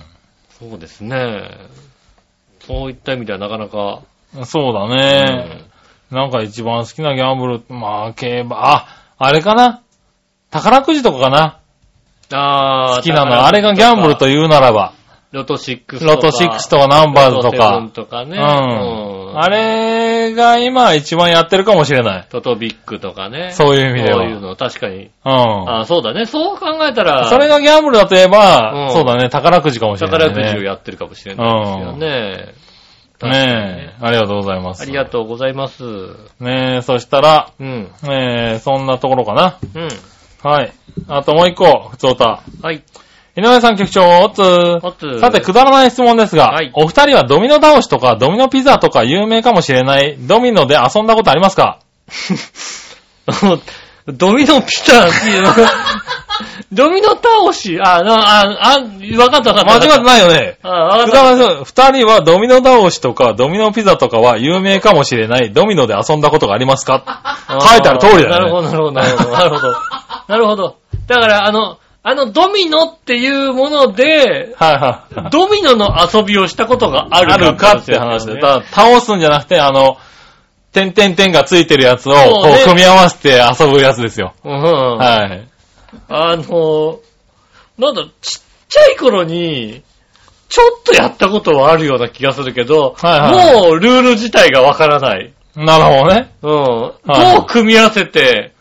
[0.51, 1.51] そうですね。
[2.61, 4.03] そういった意味ではなかなか。
[4.45, 5.63] そうだね。
[6.11, 8.87] なんか一番好きなギャンブル、まあ、競馬、あ、
[9.19, 9.81] あれかな？
[10.51, 11.61] 宝くじとかかな？
[12.35, 13.47] ああ、好きなの。
[13.47, 14.93] あれがギャンブルと言うならば。
[15.33, 16.05] ロト6とか。
[16.05, 17.91] ロト6とかナンバーズとロトか7。
[17.91, 18.39] とかね。
[18.39, 19.19] うん。
[19.19, 22.27] うんあれが今一番やってるかもしれない。
[22.31, 23.51] トトビックとかね。
[23.51, 25.11] そういう意味ではそういうの、確かに。
[25.25, 25.31] うん。
[25.33, 26.25] ああ、そうだね。
[26.25, 30.27] そう考えたら、それがギャンブルだと言えば、うんそうだね、宝くじかもしれない、ね。
[30.29, 32.55] 宝くじをやってるかもしれないですよね。
[33.19, 34.83] 確かにねえ、ありがとうございます。
[34.83, 35.83] ありがとうございます。
[36.39, 37.91] ねえ、そしたら、うん。
[38.03, 39.59] ねえ、そんなところかな。
[39.75, 40.49] うん。
[40.49, 40.73] はい。
[41.09, 42.41] あともう一個、ふつおた。
[42.63, 42.83] はい。
[43.37, 44.41] 井上さん局長、おつ
[44.83, 51.81] おつさて、くだらない質問ですが、はいお二人はドミノ倒しとかドミノピザとか有名かもしれないドミノで遊んだことありますか？
[54.07, 55.51] ドミノピザっていうの？
[56.73, 58.79] ドミノ倒し、あ、なあ、あ、
[59.19, 59.87] わかったわかった。
[59.87, 60.59] 間違ってないよね。
[60.63, 65.53] あ、わかっ福沢さん、二人はドミノ倒しとかドミノピザとかは有名かもしれない。
[65.53, 67.01] ドミノで遊んだことがありますか？
[67.47, 67.61] た。
[67.61, 69.31] 書いてある通りだよねなるほど、なるほど、なるほど。
[69.31, 69.73] なるほど。
[70.29, 70.77] なるほど。
[71.07, 75.31] だから、あの、あの、ドミノっていうもので、はいはい。
[75.31, 78.35] ドミノの遊びをしたことがあるあるかって話で。
[78.35, 79.97] ねだ倒すんじゃなくて、あの、
[80.73, 84.35] 点々点がついてるやつを、こう組み合わせて遊ぶやつですよ。
[84.45, 84.53] うん。
[84.53, 85.49] はい。
[86.09, 87.01] あの、
[87.79, 89.83] なんだ、ちっちゃい頃に、
[90.51, 95.33] ちょっとやったことはあるような気がするけど、はいはいもうルール自体がわからない。
[95.57, 96.35] なるほどね。
[96.43, 96.81] うん。
[97.07, 98.53] はいどう組み合わせて、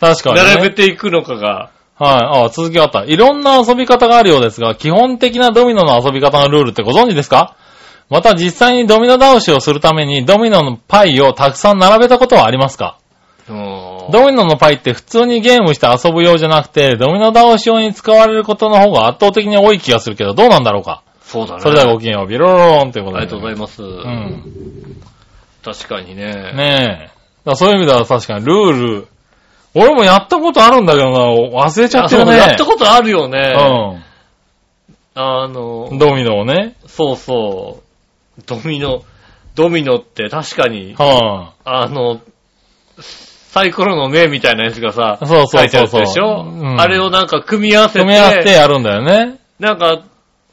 [0.00, 0.44] 確かに、ね。
[0.54, 1.70] 並べていくのかが。
[1.98, 2.44] はい。
[2.46, 3.04] あ、続きがあった。
[3.04, 7.56] いろんな遊び方があるようですが、基本的なドミノの遊び方のルールってご存知ですか？
[8.10, 12.98] また実際にドミノ倒しをするためにドミノのパイをたくさん並べたことはありますか？
[13.48, 13.56] うん
[14.12, 21.02] ドミノのパイって普通にゲームして遊ぶ用じゃなくて、ドミノ倒し用に使われることの方が圧倒的に多い気がするけど、どうなんだろうか？
[21.22, 21.60] そうだね。
[21.60, 23.22] それではごきげんよう、ビロロローンということで。
[23.22, 23.82] ありがとうございます。
[23.82, 25.02] うん。
[25.64, 26.22] 確かにね。
[26.54, 27.10] ね
[27.46, 27.54] え。
[27.56, 29.08] そういう意味では確かにルール、
[29.78, 32.36] 俺もやったことあるんだけどな、忘れちゃってるね。
[32.38, 33.52] やったことあるよね。
[33.54, 34.02] う
[35.14, 36.76] あのん。、ドミノをね。
[36.86, 37.82] そうそ
[38.38, 38.42] う。
[38.46, 39.02] ドミノ、
[39.54, 42.20] ドミノって確かに、はあの、
[42.98, 47.88] サイコロの目みたいなやつがさ、そうそうそうそうでしょ、うんあれをなんか組み合わい。
[47.90, 49.38] せて、組み合わせてやるんだよね。
[49.58, 50.02] なんか、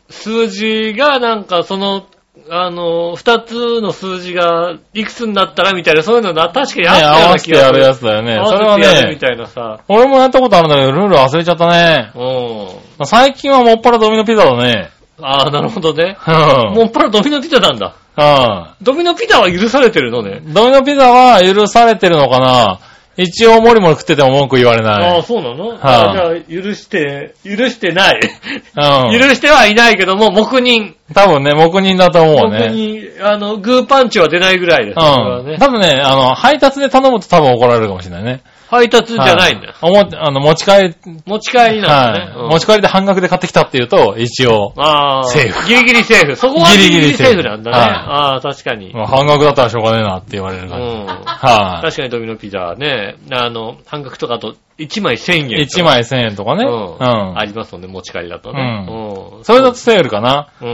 [0.10, 2.06] 数字がなんかその、
[2.50, 7.39] あの、二つの数字がいくつになったらみたいな、そういうのな、確かにね、あったよう合わな気がする。
[7.39, 8.38] せてやるやつだよね。
[8.38, 9.80] 合それはわせてやるみね、たいなさ。
[9.88, 12.12] 俺もやったことあるんだけど、ルール忘れちゃったね。
[12.16, 13.06] うん。
[13.06, 14.89] 最近はもっぱらドミノピザだね。
[15.22, 16.18] ああ、なるほどね。
[16.28, 16.32] う
[16.72, 16.74] ん。
[16.74, 17.94] もっぱらドミノピザなんだ。
[18.18, 18.66] うん。
[18.82, 20.41] ドミノピザは許されてるのね。
[20.44, 22.80] ドミノピザは許されてるのかな
[23.16, 25.24] 一応もりもり食ってても文句言われああ、ない。
[25.24, 28.20] そうなの、はいあじゃあ、許して、許してない。
[28.20, 29.20] うん。
[29.20, 30.93] 許してはいないけども、黙認。
[31.14, 32.68] 多分ね、黙認だと思う黙ね。
[32.70, 34.95] 認、あの、グーパンチは出ないぐらいです。
[34.95, 35.59] うこれはねん。
[35.59, 38.41] 多分ね、あの、配達で頼むと多分怒られるかもしれないね。
[38.74, 39.74] 配達じゃないんだよ。
[39.84, 40.96] も、あの、持ち帰り、
[41.28, 42.34] 持ち帰りなんだね。
[42.36, 42.50] はい。
[42.54, 45.24] 持ち帰りで半額で買ってきたっていうと、一応、ああ。
[45.26, 46.36] セーフギリギリセーフ。
[46.36, 47.78] そこはギリギリセーフなんだね。
[47.78, 48.92] はいああ、確かに。
[48.94, 50.86] まあ半額だったらしょうがねえなって言われるう感じ。
[50.86, 51.06] ん。
[51.06, 51.86] はい。
[51.86, 55.62] 確かにドミノピザはね、あの、半額とかと1枚1000円とか。
[55.62, 56.66] 1枚1000円とかね。
[56.66, 56.96] うん。
[56.96, 57.38] うん。
[57.38, 58.86] ありますもんね、持ち帰りだとね。
[58.90, 59.44] うん。
[59.44, 60.50] それだとセールかな。
[60.62, 60.66] う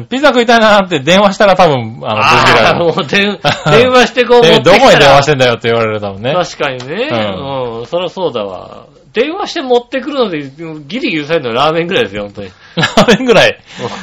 [0.00, 0.06] ん。
[0.06, 2.84] ピザ食いたいなって電話したら多分、あの、ああ、ぶち切られる。
[2.84, 3.38] もう電
[3.82, 4.76] 電話してこう持ってきたら。
[4.76, 6.34] えどこに電話してんだよって言われる多分ね。
[6.34, 7.08] 確かにね。
[7.10, 7.86] ううん。
[7.86, 8.86] そりゃそうだわ。
[9.14, 12.50] 電話して持ってくるので、ギリギリされるのはラーメンぐらいですよ、本当に。
[12.76, 13.58] ラーメンぐらい。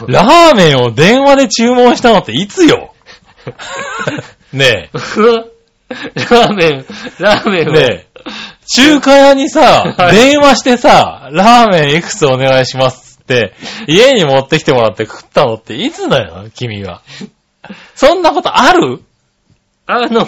[0.08, 2.92] ラーメンを電話で注文したのっていつよ？
[4.52, 4.90] ね
[6.32, 6.86] ラーメン、
[7.20, 7.64] ラーメえ。
[7.66, 7.74] ンを。
[7.74, 8.08] ねえ。
[8.68, 13.54] 中華屋にさ、 はい電話してさ、ラーメンいくつお願いしますって、
[13.88, 17.02] 家に持ってきてもらって食ったのっていつだよ、君は。
[17.96, 19.02] そんなことある？
[19.86, 20.26] あの、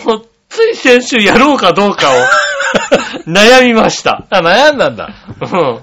[0.49, 2.13] つい先週やろうかどうかを
[3.27, 4.25] 悩みました。
[4.29, 5.09] あ、悩んだんだ。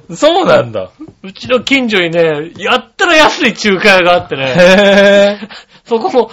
[0.09, 0.16] うん。
[0.16, 0.90] そうなんだ。
[1.22, 5.48] うちの近所にね、やったら安い中華屋があってね、へぇ
[5.88, 6.30] そこも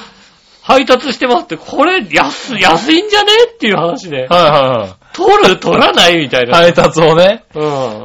[0.62, 3.32] 配達してますって、これ安、安いんじゃね？
[3.54, 4.34] っていう話で、ー。
[4.34, 4.90] はいはい
[5.26, 6.58] 取る取らないみたいな。
[6.58, 6.72] はい。
[6.72, 7.44] 配達をね。
[7.54, 7.60] う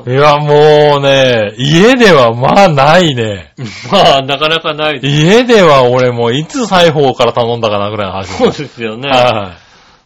[0.08, 0.12] ん。
[0.12, 3.52] いや、もうね、家ではまあないね。
[3.90, 5.00] まあ、なかなかない。
[5.02, 9.08] 家では俺もういつ裁縫から頼んだかなぐらいの話そうですよね。
[9.08, 9.52] は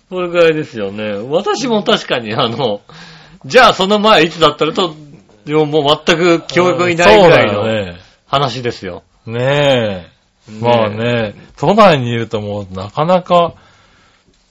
[0.08, 1.14] それぐらいですよね。
[1.30, 2.80] 私も確かに、あの、
[3.44, 4.94] じゃあその前いつだったらと、
[5.44, 7.96] でももう全く記憶にないぐらいそうだよのね。
[8.26, 9.02] 話ですよ。
[9.26, 10.18] ねえ。
[10.60, 13.54] まあね、都内にいるともうなかなか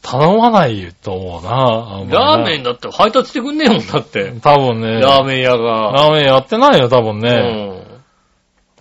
[0.09, 2.17] 頼まないと思うな。
[2.17, 4.31] ラーメンだって配達してくんねえもんだって。
[4.41, 5.01] 多分ね。
[5.01, 5.91] ラーメン屋が。
[5.91, 7.83] ラーメンやってないよ、多分ね。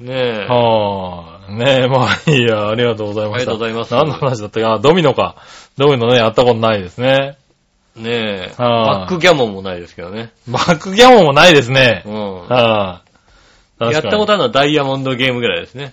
[0.01, 0.07] うん。
[0.07, 0.47] ねえ。
[0.49, 3.53] はあ、ねえ、まあいいや、ありがとうございました。
[3.53, 5.35] ありがとうございます何の話だったか、あドミノか。
[5.77, 7.37] ドミノね、やったことないですね。
[7.97, 8.55] ねえ。
[8.57, 10.31] はあバックギャモンもないですけどね。
[10.47, 12.11] バックギャモンもないですねう。
[12.11, 12.41] ん。
[12.49, 13.03] は
[13.79, 15.93] あ、やったことああるのはダイヤモンドゲームぐらいですね。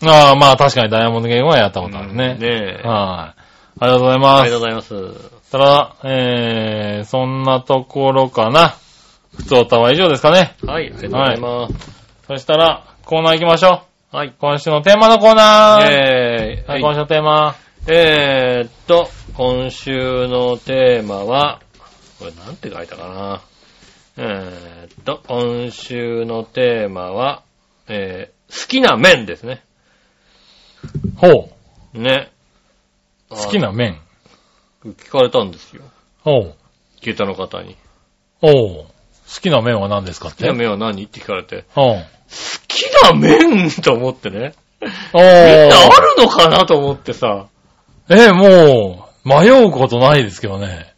[0.00, 0.10] る。
[0.10, 2.34] ああ、まあ確かにダイヤモンドゲームはやったことあるね。
[2.34, 2.86] ねえ。
[2.86, 3.38] はい。
[3.38, 3.41] あ
[3.80, 4.60] りがとうございあますりがとう。
[4.60, 5.50] ございます。
[5.50, 8.76] たら、えー、そんなところかな。
[9.36, 10.56] 普通歌は以上ですかね。
[10.66, 11.74] はい、ありがとうございます。
[12.26, 14.16] そしたら、コーナー行きましょう。
[14.16, 14.34] はい。
[14.38, 15.86] 今週のテーマのコーナー。
[15.90, 17.56] えー、はい、今週のテーマ。
[17.88, 21.60] えーっと、今週のテーマは、
[22.18, 23.40] これなんて書いたかな。
[24.18, 27.42] えーっと、今週のテーマは、
[27.88, 29.62] えー、好きな麺ですね。
[31.16, 31.50] ほ
[31.94, 31.98] う。
[31.98, 32.30] ね。
[33.36, 33.98] 好きな麺。
[34.84, 35.82] あ聞かれたんですよ。
[36.22, 36.54] ほう。
[37.00, 37.76] 聞いたの方に。
[38.40, 38.52] ほう。
[38.54, 38.86] 好
[39.40, 40.44] きな麺は何ですかって？
[40.46, 41.04] 好きな麺は何？
[41.04, 41.62] って聞かれて、うん。
[41.74, 42.04] 好
[42.68, 44.54] きな麺と思ってね。
[45.12, 46.16] おみんなあー。
[46.18, 47.46] るのかなと思ってさ。
[48.08, 50.92] え、もう、迷うことないですけどね。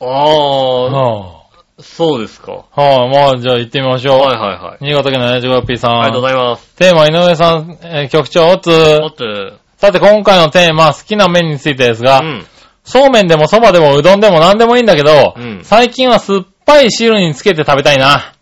[0.00, 1.42] ああ、は
[1.80, 2.64] そうですか。
[2.76, 4.20] あ、はあ、まあ、じゃあ行ってみましょう。
[4.20, 4.78] はいはいはい。
[4.80, 6.00] 新潟県の 75P さん。
[6.00, 6.74] ありがとうございます。
[6.76, 9.14] テーマ、井上さん、えー局長、おつおっ。
[9.14, 9.24] と、
[9.82, 12.46] さて、今回のテーマ、好きな麺についてですが、うん。
[12.84, 18.32] そうめんでもそばでもうどんでも何でもいいんだけど、うん最近は酸っぱい汁につけて食べたいな。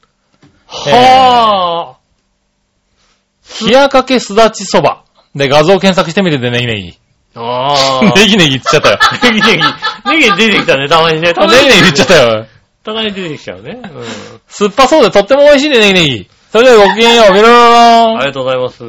[0.67, 3.65] はあ。
[3.65, 5.05] 冷やかけすだちそば。
[5.35, 6.99] で、画像検索してみててネギネギ。
[7.35, 8.05] ああ。
[8.15, 8.99] ネギネギ言っちゃったよ。
[9.33, 9.63] ネギネギ。
[10.11, 11.33] ネギ出てきたね、たまにね。
[11.41, 12.47] ネギネギ言っちゃったよ。
[12.85, 13.81] たまに出てきちゃうね。
[13.83, 14.05] うん。
[14.47, 16.31] 酸っぱそうでとっても美味しいね、ネギネギ。
[16.53, 18.85] それではごきげんよう、ビロロローンありがとうございます。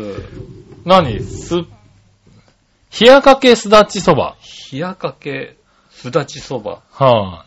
[0.83, 1.23] 何？
[1.23, 1.63] す、
[2.99, 4.35] 冷やかけすだちそば。
[4.71, 5.55] 冷やかけ、
[5.91, 6.81] すだちそば。
[6.91, 7.45] は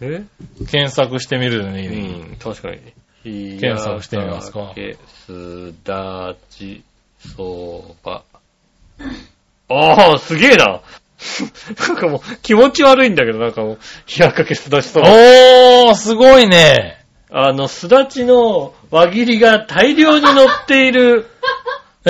[0.00, 0.24] え？
[0.60, 2.32] い、検索してみるね、ネギう。
[2.34, 2.76] ん、確かに。
[3.24, 6.82] 冷検索してみますかやかけ、すだち
[7.36, 8.22] そば。
[9.68, 10.80] ああ、すげえな。
[11.88, 13.78] なんかもう気持ち悪いんだけど、なんかもう、
[14.18, 15.08] 冷やかけすだちそば。
[15.10, 17.04] おー、すごいね。
[17.30, 21.26] あの、すだちの輪切りが大量に乗っている。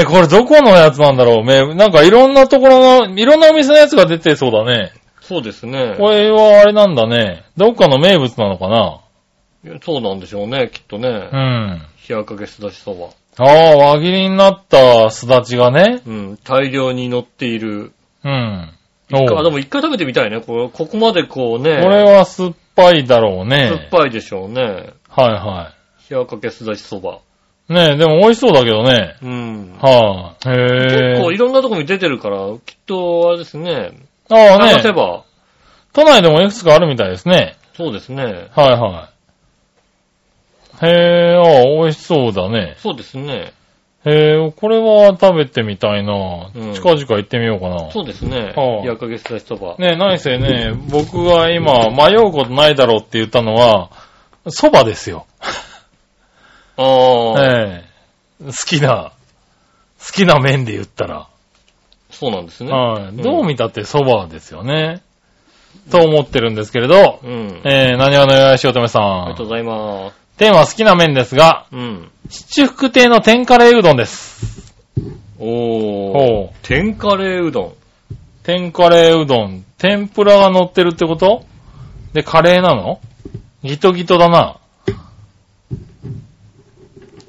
[0.00, 1.44] え、これどこのやつなんだろう？
[1.44, 4.92] めなんかいろんなところの、いろんなお店のやつが出てそうだね。
[5.20, 5.96] そうですね。
[5.98, 7.44] これはあれなんだね。
[7.56, 9.00] どっかの名物なのかな？
[9.82, 11.36] そうなんでしょうね、きっとねう。
[11.36, 11.82] ん。
[12.08, 13.08] 冷やかけすだちそば。
[13.44, 16.00] ああ、輪切りになったすだちがね。
[16.06, 17.92] うん、大量に乗っている。
[18.24, 18.72] うん。
[19.12, 20.40] お一回あ、でうも一回食べてみたいね。
[20.40, 21.82] これここまでこうね。
[21.82, 23.68] これは酸っぱいだろうね。
[23.68, 24.62] 酸っぱいでしょうね。
[24.62, 25.74] はいは
[26.08, 27.18] 冷やかけすだちそば。
[27.68, 27.72] い。
[27.72, 29.16] ねえ、でも美味しそうだけどね。
[29.22, 29.78] うん。
[29.80, 31.14] はい、へえ。
[31.14, 33.92] 結構いろんなとこに出てるから、きっと、あれですね。
[34.30, 34.70] ああね。
[34.72, 35.24] 探せば、
[35.92, 37.56] 都内でもいくつかあるみたいですね。
[37.76, 38.24] そうですね。
[38.24, 39.10] はいは
[40.82, 40.86] い。
[40.86, 42.76] へえ、ああ、美味しそうだね。
[42.78, 43.52] そうですね。
[44.04, 46.50] へえ、これは食べてみたいな。
[46.54, 47.90] うん近々行ってみようかな。
[47.90, 48.52] そうですね。
[48.54, 49.76] はあ冷やかけすだちそば。
[49.78, 53.90] ねえ、何せね、僕が今迷うことないだろうって言ったのは、
[54.46, 55.26] 蕎麦ですよ。
[56.78, 57.84] ああ、え
[58.40, 59.12] え好きな、
[59.98, 61.26] 好きな麺で言ったら。
[62.10, 62.72] そうなんですね。
[62.72, 63.12] はい。
[63.12, 65.02] んどう見たって蕎麦ですよね。
[65.90, 67.60] と思ってるんですけれど、うん。
[67.64, 69.22] えー、何話のよやしおとめさん。
[69.22, 71.76] ありがとうございまテーマは好きな麺ですが、す。
[71.76, 72.10] うん。
[72.28, 74.72] 七福亭の天カレーうどんです。
[75.40, 76.66] おほー。
[76.66, 77.74] 天カレーうどん。
[78.44, 79.64] 天カレーうどん。
[79.78, 81.44] 天ぷらが乗ってるってこと？
[82.12, 83.00] で、カレーなの？
[83.64, 84.58] ギトギトだな。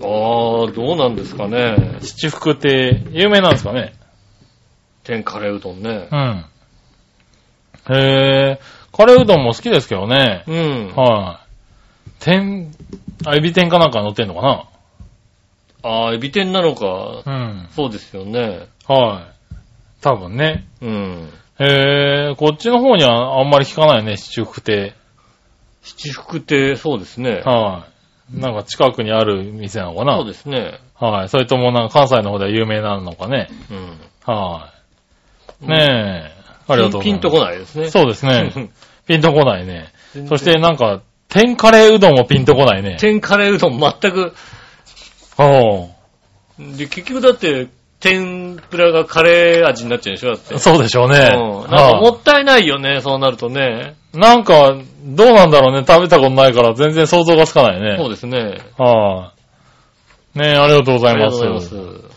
[0.02, 1.76] あー、どうなんですかね。
[2.02, 3.93] 七福亭、有名なんですかね
[5.04, 6.16] 天カレーうどんねう。
[6.16, 6.45] ん。
[7.89, 10.43] へー、カレーうどんも好きですけどね。
[10.47, 10.88] うん。
[10.95, 11.50] はい。
[12.20, 12.72] 天、
[13.26, 14.66] あ、エビ天かなんか乗ってんのかな
[15.84, 17.24] あー、エビ天なのか。
[17.26, 17.68] うん。
[17.72, 18.68] そうですよね。
[18.88, 19.56] はい。
[20.02, 20.66] 多分ね。
[20.82, 21.30] うん。
[21.60, 24.93] へー、こっちの方にはあんまり聞かないね、七福亭。
[25.82, 27.41] 七福亭、そうですね。
[27.43, 27.99] はい。
[28.34, 30.18] なんか近くにある店なのかな？
[30.18, 30.80] そうですね。
[31.00, 31.30] はい。
[31.30, 33.48] それともなんか関西の方では有名なのかね？
[33.72, 34.34] うん。
[34.34, 34.72] は
[35.64, 35.68] い。
[35.68, 36.40] ねえ。
[36.68, 37.04] ありがとうございます。
[37.06, 37.90] ピンとこないですね。
[37.90, 38.70] そうですね。
[39.08, 39.88] ピンとこないね。
[40.28, 42.98] そしてなんか、天カレーうどんもピンとこないね。
[43.00, 44.34] 天カレーうどん全く、
[45.38, 45.90] お
[46.60, 47.68] で、結局だって、
[48.00, 50.32] 天ぷらがカレー味になっちゃうでしょ？
[50.32, 50.58] だって。
[50.60, 51.18] そうでしょうね。
[51.18, 51.72] うん。
[51.72, 53.96] なんかもったいないよね、そうなるとね。
[54.14, 55.86] なんか、どうなんだろうね。
[55.88, 57.97] 食べたことないから全然想像がつかないね。
[57.97, 58.60] そうですね。
[58.78, 59.34] は
[60.36, 60.39] い。
[60.39, 61.39] ねえ、ありがとうござありがいます。
[61.41, 62.10] とうございます。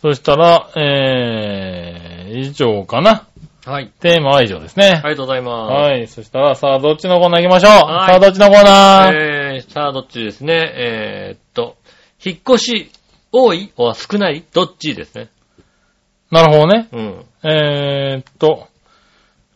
[0.00, 3.26] そしたら、えー、以上かな。
[3.66, 3.90] はい。
[4.00, 5.00] テーマは以上ですね。
[5.02, 5.72] ありがとうございます。
[5.72, 6.06] はい。
[6.06, 7.70] そしたら、さあ、どっちのコーナー行きましょう。
[7.70, 10.54] はいさあ、どっちのコーナー、えー、さあ、どっちですね。
[10.54, 11.76] えーっと、
[12.22, 12.90] 引っ越し、
[13.32, 13.72] 多い？
[13.76, 14.44] は少ない？
[14.52, 15.28] どっちですね？
[16.30, 16.88] なるほどね。
[16.92, 17.24] うん。
[17.42, 18.68] えーっと、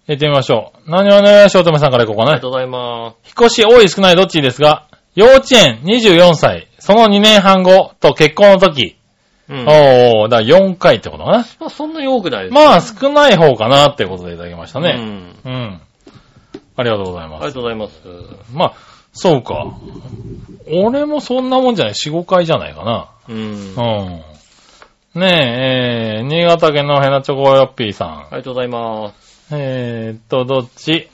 [0.09, 0.91] 行ってみましょう。
[0.91, 2.31] 何話のよしおとめさんから行こうかな。
[2.31, 8.97] ありがとうございま引っ越し多い少ないどっちですが、幼稚園24歳、その2年半後と結婚の時、
[9.47, 9.53] す。
[9.53, 9.61] うん。
[9.69, 11.39] おー、だから4回ってことかな。
[11.61, 12.55] まあ、そんなに多くないです。
[12.55, 14.93] まあ、少ない方かなってことでいただきましたうね。
[14.93, 15.37] ん。
[15.45, 15.81] うん。
[16.77, 17.53] ありがとうございありがます。
[17.55, 18.03] とうございます。
[18.55, 18.73] まあ、
[19.13, 19.67] そうか。
[20.71, 21.95] 俺もそんなもんじゃない。
[21.95, 23.09] 4、5回じゃないかな。
[23.29, 23.37] うん。
[23.37, 25.21] うん。
[25.21, 28.09] ねえ、えー、新潟県のヘナチョコヨッピーさん。
[28.11, 29.28] ありがとうございます。
[29.51, 31.09] えーっと、どっち？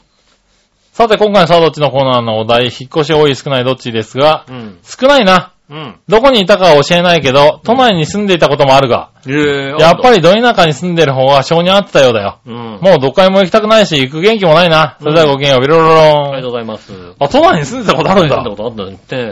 [0.93, 4.79] さて、今回のさあどっちのコーナーのお題、引っ越し多い少ないどっちですが、うん。
[4.83, 5.53] 少ないな。
[5.69, 5.97] うん。
[6.09, 10.17] どこにいたかは教えないけど、都内に住んでいたこともあるが、ええやっぱり。
[10.17, 12.39] りど田舎に住んでる方が性に合ってたようだよ。
[12.47, 12.55] うん。
[12.81, 14.99] もうどっかにも行きたくないし、行く元気もないな。
[15.01, 16.35] それではごきげんよう、ビロロロン。
[16.35, 16.93] ありがとうございます。
[17.19, 18.51] あ、都内に住んでたことあるんだそんな。
[18.51, 19.17] ことあったんだって。
[19.17, 19.23] へ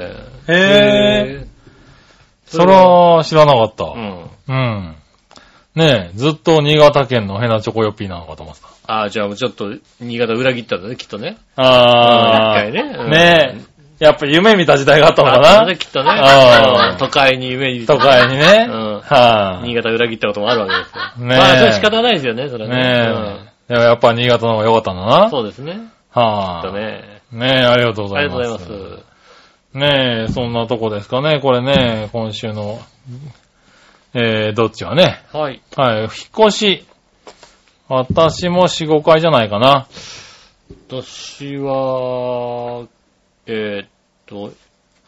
[0.48, 1.46] え。
[2.46, 3.84] そそれは知らなかった。
[3.84, 4.30] うん。
[4.48, 4.96] うん。
[5.76, 8.71] ねえ、ずっと新潟県のヘナチョコヨッピーなのかと思ってた。
[8.93, 11.36] ああ、じゃあもうちょっと、新潟裏切ったんだね、きっとね。
[11.57, 13.55] あ一回ねうんね
[14.01, 16.11] え、やっぱ夢見た時代があったのかなね、きっとね。
[16.99, 17.86] 都会に夢に。
[17.86, 18.66] 都会にね。
[18.68, 21.26] うんは新潟裏切ったこともあるわけですよ。
[21.26, 22.68] ねえまあ、それ仕方ないですよね、それい。
[22.68, 23.72] はねえ。
[23.74, 25.30] でもやっぱ新潟の方が良かったんだうんな。
[25.30, 25.80] そうですね。
[26.11, 26.72] はだい。
[26.74, 27.22] ね。
[27.32, 28.72] ねえ、ありがとうごありざいまがとうございす。
[28.93, 29.78] ます。
[29.78, 31.40] ねえ、そんなとこですかね。
[31.40, 32.78] これね、今週の、
[34.14, 35.22] えー、どっちはね。
[35.32, 35.62] はい。
[35.76, 36.09] はい、引っ
[36.49, 36.84] 越し。
[37.88, 39.86] 私も4、5回じゃないかな。
[40.88, 42.86] 私は、
[43.46, 43.88] えーっ
[44.26, 44.52] と、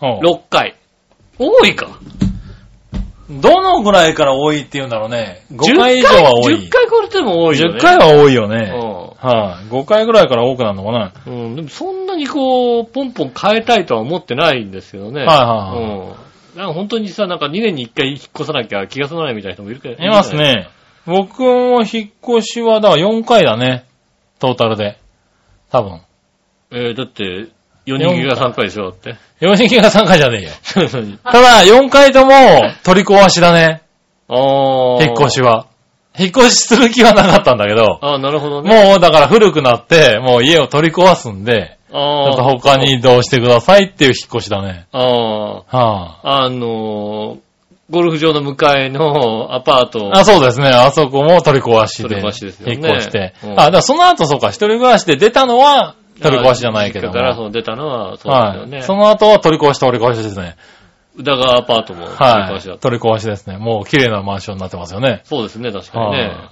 [0.02, 0.76] うん6回。
[1.38, 1.98] 多いか。
[3.30, 5.42] どのぐらいから多いって言うんだろうね。
[5.52, 6.54] 5回以上は多い。
[6.54, 7.78] 10回超えても多いよね。
[7.78, 8.68] 10回は多いようね。
[8.68, 9.04] ん。
[9.26, 11.12] はい、5回ぐらいから多くなるのかな。
[11.26, 15.24] うん、でもそんなにこう、ポンポン変えたいとは思ってないんですけどね。
[15.24, 16.58] はいはいはいうん。
[16.58, 20.04] なんか本当にさ、なんか2年に1回引っ越さなきゃ気が済まないみたいな人もいるけど。
[20.04, 20.34] います。
[20.34, 20.68] ね。
[21.07, 23.84] 僕も引っ越しは、だから4回だね。
[24.38, 24.98] トータルで。
[25.70, 26.00] 多分。
[26.70, 27.48] えー、だって、
[27.86, 29.16] 4人組が3回でしょ、だって。
[29.40, 30.50] 4人が3回じゃねえよ。
[31.24, 32.32] あただ、4回とも
[32.82, 33.82] 取り壊しだね。
[34.28, 34.34] あ。
[35.02, 35.66] 引っ越しは。
[36.16, 38.88] 引っ越しする気はなかったんだけど、ああ、なるほどね。
[38.88, 42.44] もうだから古くなって、もう家を取り壊すんで、ちあょっとあ。
[42.44, 44.86] 他に移動してくださいっていう引っ越しだね。
[44.92, 45.55] ああ。
[45.76, 47.38] はあのー、
[47.95, 50.11] ゴルフ場の向かいのアパート。
[50.14, 50.68] あ、あ、そうですね。
[50.68, 52.09] あそこも取り壊しで。
[52.09, 53.34] 取り壊しですよね引っ越して。
[53.42, 57.12] うんあ、だからその後そうか、一人暮らしで出たのは取り壊しじゃないけども。
[57.14, 58.68] 実家からその出たのは、そうですよはい。
[58.68, 58.82] ね。
[58.82, 60.57] その後は取り壊し取り壊しですね。
[61.16, 62.57] 宇田川アパートも取りはい。
[62.57, 62.82] 壊しだった。
[62.82, 63.57] 取り壊しですね。
[63.57, 65.22] もう綺麗なマンションになってますよね。
[65.24, 66.51] そうですね、確かにねは。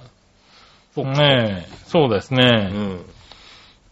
[0.95, 1.73] そうかねえ。
[1.87, 2.45] そうですうね。
[2.45, 2.99] ん。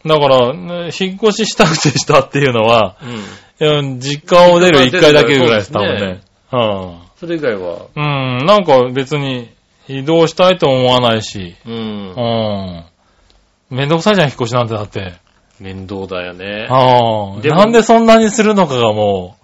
[0.06, 3.78] だから、ね引っ越ししたくてしたっていうのは、うん。
[3.80, 6.22] うん実家を出る一回だけぐらいです、多分そうですね。
[6.50, 8.02] はそれ以外は、いう
[8.44, 9.52] ん、なんか別に
[9.88, 11.70] 移動したいとも思わないし、う。
[11.70, 11.78] うん
[12.14, 12.86] ん。
[13.70, 15.14] めんどくさいじゃん、引っ越しなんてだって。
[15.60, 16.66] 面倒だよね。
[16.68, 17.56] ああ。
[17.56, 19.38] なんでそんなにするのかがも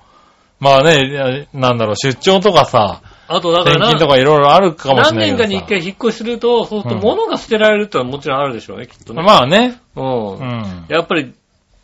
[0.59, 5.49] う、まあね、なんだろう、出張とかさ、あとだからな転勤とかいろいろあるかもし何れないけどさ。
[5.49, 9.21] 年かに一回引っ越しすると、そうすると物が捨てられるってのはもちろんあるでしょうね、きっとね。
[9.21, 9.79] まあね。
[9.95, 10.43] うんう。
[10.43, 10.85] ん。
[10.89, 11.31] やっぱり、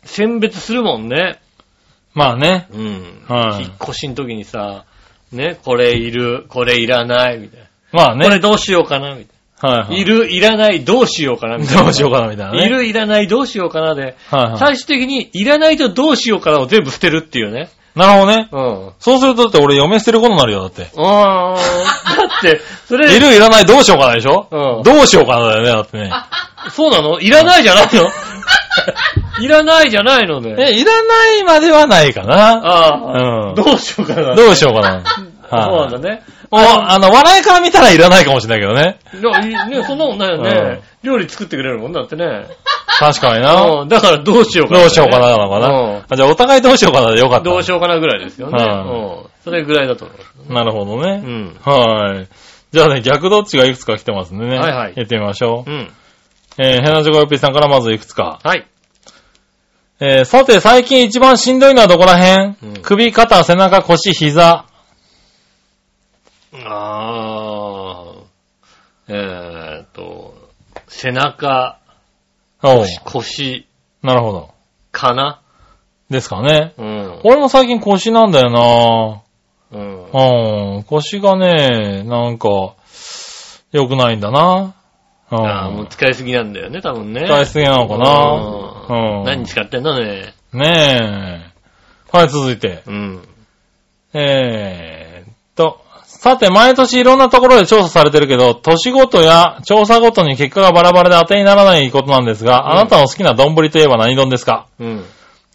[0.02, 1.38] 選別するもんね。
[2.14, 2.66] まあね。
[2.72, 3.24] うん。
[3.28, 4.86] はい引っ越しの時にさ、
[5.34, 7.66] ね、これいる、これいらない、みたいな。
[7.92, 8.24] まあね。
[8.24, 9.96] これどうしようかな、みたいはい、はな。
[9.96, 10.00] い。
[10.00, 11.82] いる、いらない、どうしようかな、みたいな。
[11.84, 12.66] どうしようかな、みたいなね。
[12.66, 14.58] いる、いらない、どうしようかなで、はいはい。
[14.58, 17.68] 最終的に、いらないとどうしようかなを全部捨てるっていうね。
[17.94, 18.48] なるほどね。
[18.50, 18.90] うん。
[18.98, 20.88] そうするとだって俺嫁捨てることになるよ、だって。
[20.96, 21.56] あー、
[22.18, 24.48] だって、それ、いるいらないどうしようかなでしょ？
[24.50, 26.10] うんどうしようかなだよね、だってね。
[26.70, 27.20] そうなの？
[27.20, 28.10] いらないじゃないの？
[29.40, 30.54] いらないじゃないのね。
[30.58, 32.60] え、いらないまではないかな。
[32.62, 34.34] ああ、うんどうしようかな。
[34.34, 35.02] どうしようかな。
[35.50, 36.22] そうなんだね。
[36.50, 38.98] おあの、笑いから見たらいらないかもしれないけどね。
[39.12, 40.80] いやいいね、そんなもんないようんね。
[41.02, 42.46] 料理作ってくれるもんだってね。
[42.98, 43.60] 確かにな。
[43.62, 46.00] うんだからどうしようかな、どうしようかな、なのかうんな。
[46.08, 47.44] あじゃあお互いどうしようかなでよかった。
[47.44, 48.62] どうしようかなぐらいですよね。
[48.62, 49.16] うんうん。
[49.42, 50.14] それぐらいだと思
[50.48, 50.52] う。
[50.52, 51.22] なるほどね。
[51.24, 51.56] うん。
[51.64, 52.26] はい。
[52.72, 54.58] じゃあね、逆どっちがいくつか来てますんでね。
[54.58, 55.70] はいはい言ってみましょう。
[55.70, 55.92] うん。
[56.56, 58.38] えー、ヘナジョコヨッピーさんからまずいくつか。
[58.44, 58.66] はい。
[60.00, 64.66] えー、さて、最近一番しんどいのはどこら辺、うん首、肩、背中、腰、膝。
[66.64, 68.24] あー。
[69.08, 70.34] えーっと、
[70.86, 71.78] 背中、
[72.62, 73.66] おう腰
[74.02, 74.50] なるほど。
[74.92, 75.40] かな？
[76.08, 76.72] ですかね。
[76.78, 77.20] うん。
[77.24, 79.22] 俺も最近腰なんだよ
[79.72, 80.12] うん。
[80.12, 80.82] なうん。
[80.84, 82.48] 腰がね、なんか、
[83.72, 84.74] 良くないんだな。
[85.42, 85.86] うあーもうん。
[85.88, 87.24] 使いすぎなんだよね、多分ね。
[87.26, 88.94] 使いすぎなのかな。
[88.96, 89.24] うんうん。
[89.24, 90.34] 何使ってんのね。
[90.52, 91.50] ね
[92.12, 92.16] え。
[92.16, 92.82] はい、続いて。
[92.86, 93.22] うん。
[94.12, 104.66] えーっと、さて、毎年いろんなところで調査されてるけど、年ごとや調査ごとに結果がバラバラで当てにならないことなんですが、うんあなたの好きな丼といえば何丼ですか？
[104.78, 105.04] うん。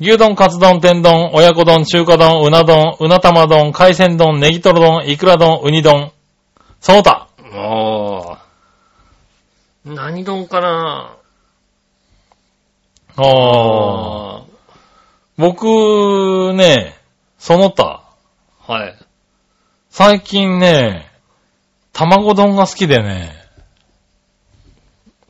[0.01, 6.11] 牛丼、カツ丼、天丼、親子丼、中華丼、うな丼、うな玉丼、海鮮丼、ネギトロ丼、イクラ丼、ウニ丼。
[6.79, 7.27] その他。
[7.53, 8.38] ああ。
[9.85, 11.15] 何丼かな？
[13.15, 14.43] あー。
[15.37, 16.95] 僕ね、
[17.37, 18.03] その他。
[18.67, 18.73] あ。
[18.73, 18.95] はい。
[19.89, 21.09] 最近ね、
[21.93, 23.33] 卵丼が好きでね、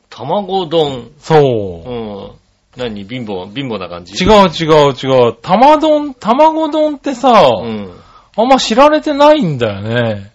[0.08, 1.10] 卵丼。
[1.18, 1.94] そうう。
[1.94, 2.30] ん。
[2.76, 3.04] 何？
[3.04, 4.12] 貧乏、貧乏な感じ？
[4.22, 5.36] 違う違う違う。
[5.40, 7.96] 玉丼、卵丼ってさ、うん。
[8.36, 10.32] あんま知られてないんだよね。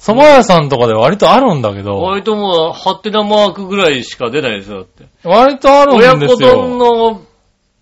[0.00, 5.04] 蕎麦屋さんとかで割とあるんだけど、割ともう、ハテナマークぐらいしか出ないですよ、だって。
[5.24, 6.56] 割とある親子んですよ。
[6.56, 7.20] 丼の、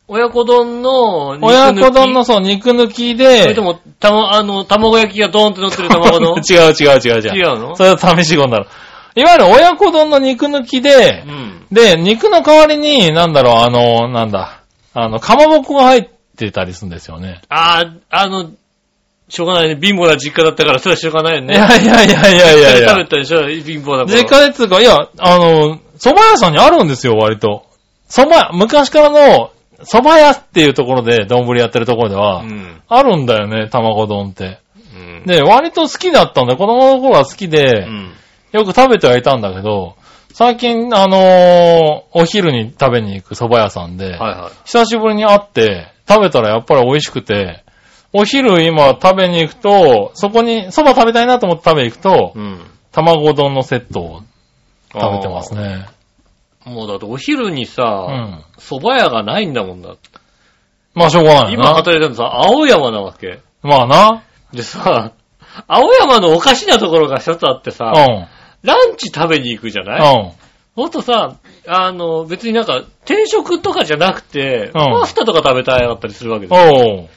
[0.08, 6.36] 親子丼の肉抜き、親子丼のそう、肉抜きそで、れとも、たま、あの、卵焼きがドーンって乗ってる卵の？
[6.42, 7.36] 違う違う違う違う。
[7.36, 7.76] 違うの？
[7.76, 8.66] それは試し子になる。
[9.14, 11.66] いわゆる親子丼の肉抜きでう、ん。
[11.70, 14.60] で、肉の代わりに、なんだろう、あの、なんだ、
[14.94, 17.42] あの、かまぼこが入ってたりするんですよね。
[17.48, 18.50] あー、あの、
[19.28, 19.78] しょうがないね。
[19.80, 21.54] 貧乏な実家だったから、それはしょうがないよね。
[21.54, 23.04] いやいやいやいやいやいや食べ。
[23.04, 24.18] たでしょ貧乏だから。
[24.18, 27.66] 実家でつうか、いや、あの、蕎麦屋さんにあるんですよ、割と。
[28.08, 29.50] 蕎麦屋、昔からの、
[29.82, 32.80] 蕎麦屋っていうところで、丼やってるところでは、うん。
[32.88, 34.58] あるんだよね、卵丼って。
[34.94, 35.26] うん。
[35.26, 36.58] で、割と好きだったんだよ。
[36.58, 38.12] 子供の頃は好きで、うん。
[38.52, 39.96] よく食べてはいたんだけど、
[40.32, 47.64] 最近、あのーお昼に食べに行く蕎麦屋さんで、はいは久しぶりに会って、食べたらやっぱり美味しくて、
[48.12, 52.38] お昼今食べに行くと、そこに、蕎麦食べたいなと思って食べに行くと、い。
[52.38, 52.60] うん。
[52.92, 54.22] 卵丼のセットを
[54.92, 55.86] 食べてますね。
[56.64, 58.44] もうだってお昼にうさ、ん。
[58.58, 59.94] 蕎麦屋がないんだもんだ。
[60.94, 61.74] まあしょうがないよ今な。
[61.74, 63.40] 働いてるのさ、青山なわけ。
[63.62, 64.22] まあな。
[64.52, 65.12] でさ、
[65.66, 68.26] 青山のおかしなところが一つあってうさ、ん。
[68.62, 70.14] ランチ食べに行くじゃない？
[70.16, 70.32] うん。
[70.74, 71.36] ほんとさ、
[71.66, 76.74] あの、別になんか、定食とかじゃなくて、うんパスタとか食べたかったりするわけですよ。
[76.74, 77.08] おう。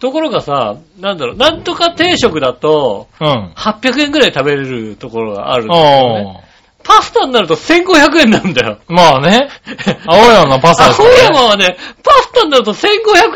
[0.00, 3.52] ところがさ、なんだろう、なんとか定食だと、うん。
[3.54, 6.34] 800円くらい食べれるところがあるんですよね。
[6.36, 6.42] おう。
[6.82, 8.78] パスタになると1500円なんだよ。
[8.88, 9.50] まあね。
[10.08, 11.24] 青山のパスタです青からね。
[11.34, 12.88] 山はね、パスタになると1500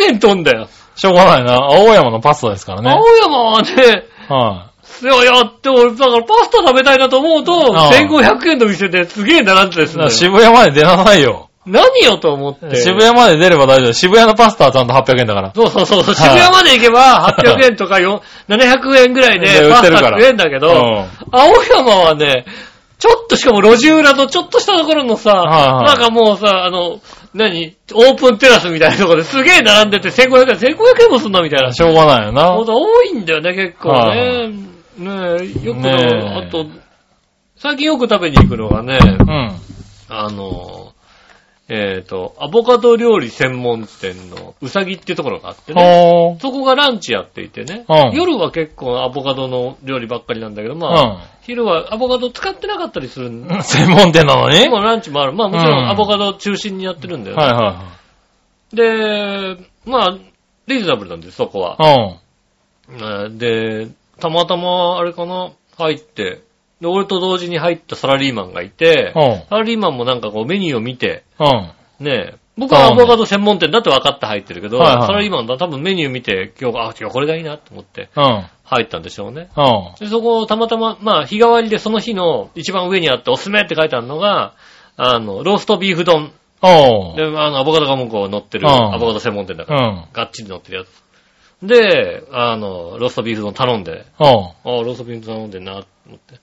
[0.08, 0.68] 円飛んだよ。
[0.96, 1.54] しょうがないな。
[1.56, 2.90] 青山のパスタですからね。
[2.90, 4.70] 青山はね、は
[5.02, 10.08] いや、やって、俺、だからパスタ食べたいなと思うと、ああ1500円の店ですげえ並んでですね。
[10.10, 11.50] 渋谷まで出なさいよ。
[11.66, 12.76] 何よと思って。
[12.76, 13.92] 渋谷まで出れば大丈夫。
[13.92, 15.52] 渋谷のパスタはちゃんと800円だから。
[15.54, 16.02] そうそうそう。
[16.02, 20.74] はい渋谷まで行けば800円とかよ700円ぐらいででパスタ食えんだけど、うん
[21.30, 22.44] 青山はね、
[22.98, 27.00] ちょっとしかも路地裏のちょっとしたところのさ、はいはいなんかもうさ、あの、
[27.34, 27.76] 何？
[27.92, 31.72] オープンテラスみたいなところですげえ並んでて1500円、1500円もすんのみたいな。
[31.72, 32.52] しょうがないよな。
[32.52, 34.48] ほんと多いんだよね、結構はね。
[34.96, 35.10] ね
[35.40, 36.66] え、よく、あと、
[37.56, 39.52] 最近よく食べに行くのがね、うん。
[40.08, 40.93] あの、
[41.66, 46.36] えっ、と、アボカド料理専門店のうさぎっていうところがあってね。
[46.40, 47.86] そこがランチやっていてね。
[47.88, 53.62] うん夜は結構アボカドの料理ばっかりなんだけど、まうあ、昼はアボカド使ってなかったりするんで、ん。
[53.62, 54.68] 専門店なのに？
[54.68, 55.32] もうランチもある。
[55.32, 57.42] まあもちろうんんアボカド中心にやってるんだよね。
[57.42, 57.94] はいは
[58.72, 59.56] で、
[59.86, 60.18] まあ、
[60.66, 61.78] リーズナブルなんです、そこは。
[63.30, 63.88] で、
[64.20, 66.42] たまたま、あれかな、入って、
[66.84, 69.14] で、俺と同時に入ったサラリーマンがいて。
[69.48, 72.04] サラリーマンもなんかこうメニューを見て、うん。
[72.04, 78.44] ねえ、僕はアボカド専門店だって分かって入ってるけど、はいはいサラリーマンだ多分メニュー見て、今日、あ、違う、これがいいなと思ってうん。
[78.64, 79.48] 入ったんでしょうね。
[79.56, 79.94] うん。
[79.98, 84.54] で、そこをたまたま、まあ、日替わりでその日の一番上にあっておすすめって書いてあるのが、
[84.98, 86.32] あの、ローストビーフ丼。
[86.60, 87.16] おう。
[87.16, 90.04] で、あの、アボカドがもうこう乗ってる、うんアボカド専門店だから、うん。
[90.12, 91.04] がっちり乗ってるやつ。
[91.66, 94.28] で、あの、ローストビーフ丼頼んで、おう。
[94.28, 96.34] ああ、ローストビーフ丼頼んでんな、と思って。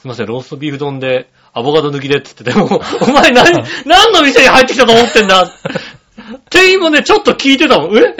[0.00, 3.52] すいません、ローストビーフ丼で、アボカド抜きでって言ってて、もう お前何、
[3.84, 5.44] 何の店に入ってきたと思ってんだ？
[6.50, 7.96] 店員もね、ちょっと聞いてたもん。
[7.96, 8.14] え？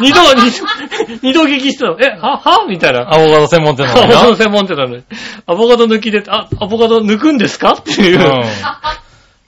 [0.00, 1.96] 二度、二度、二度聞きしてたの。
[2.00, 2.66] え、は、は？
[2.68, 3.00] みたいな。
[3.12, 4.36] アボカド専門店なアボカド。
[4.36, 5.02] 専門店なのに。
[5.46, 7.72] アボカド抜きで、あ、アボカド抜くんですか？
[7.80, 8.18] っていう。
[8.18, 8.22] うん。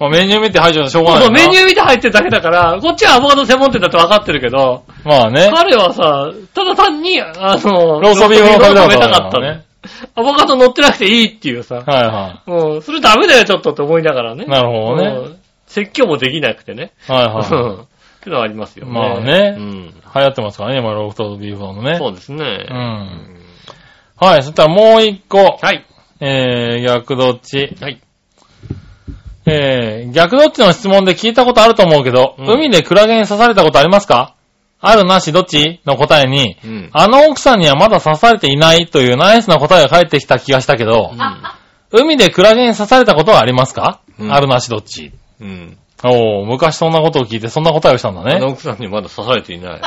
[0.00, 1.30] まあメニュー見て入っちゃうとしょうがないな。
[1.30, 5.50] メニュー見て入ってるだけだから、こっちはアボカド専門店だって分かってるけど、まあね。
[5.54, 9.64] 彼はさ、ただ単に、あの、ローストビーフを食べたかったね。
[10.14, 11.82] アボカド乗ってなくていいっていうさ。
[11.86, 14.44] はいはうん、それダメだよ、ちょっとって思いながらね。
[14.44, 16.92] なるほどねうん説教もできなくてね。
[17.08, 17.12] い。
[17.12, 18.92] はいうんはっていうのはありますよね。
[18.92, 19.70] まあねうん。
[19.70, 19.92] い。
[20.14, 21.96] 流行ってますからね、今、ローストビーフのね。
[21.96, 22.66] そうですね。
[22.68, 23.36] うん
[24.16, 25.58] はい、そしたらもう一個。
[25.62, 25.86] はい。
[26.20, 27.76] えー、逆どっち。
[27.80, 28.00] はい。
[29.46, 34.34] えー、逆どっちの質問で聞いたことあると思うけど、うん海でクラゲに刺されたことありますか？
[34.80, 36.90] あるなしどっちの答えに、うん。
[36.92, 41.12] あの奥さんにはまだ刺されていないというナイスな答えが返ってきた気がしたけど、
[41.90, 45.78] 海でクラゲに刺されたことはありますか、うんあるなしどっちうん。
[46.04, 48.36] おー、昔そんなことを聞いてそんな答えをしたんだね。
[48.36, 49.70] あの奥さんにまだ刺されていない。
[49.72, 49.80] はい、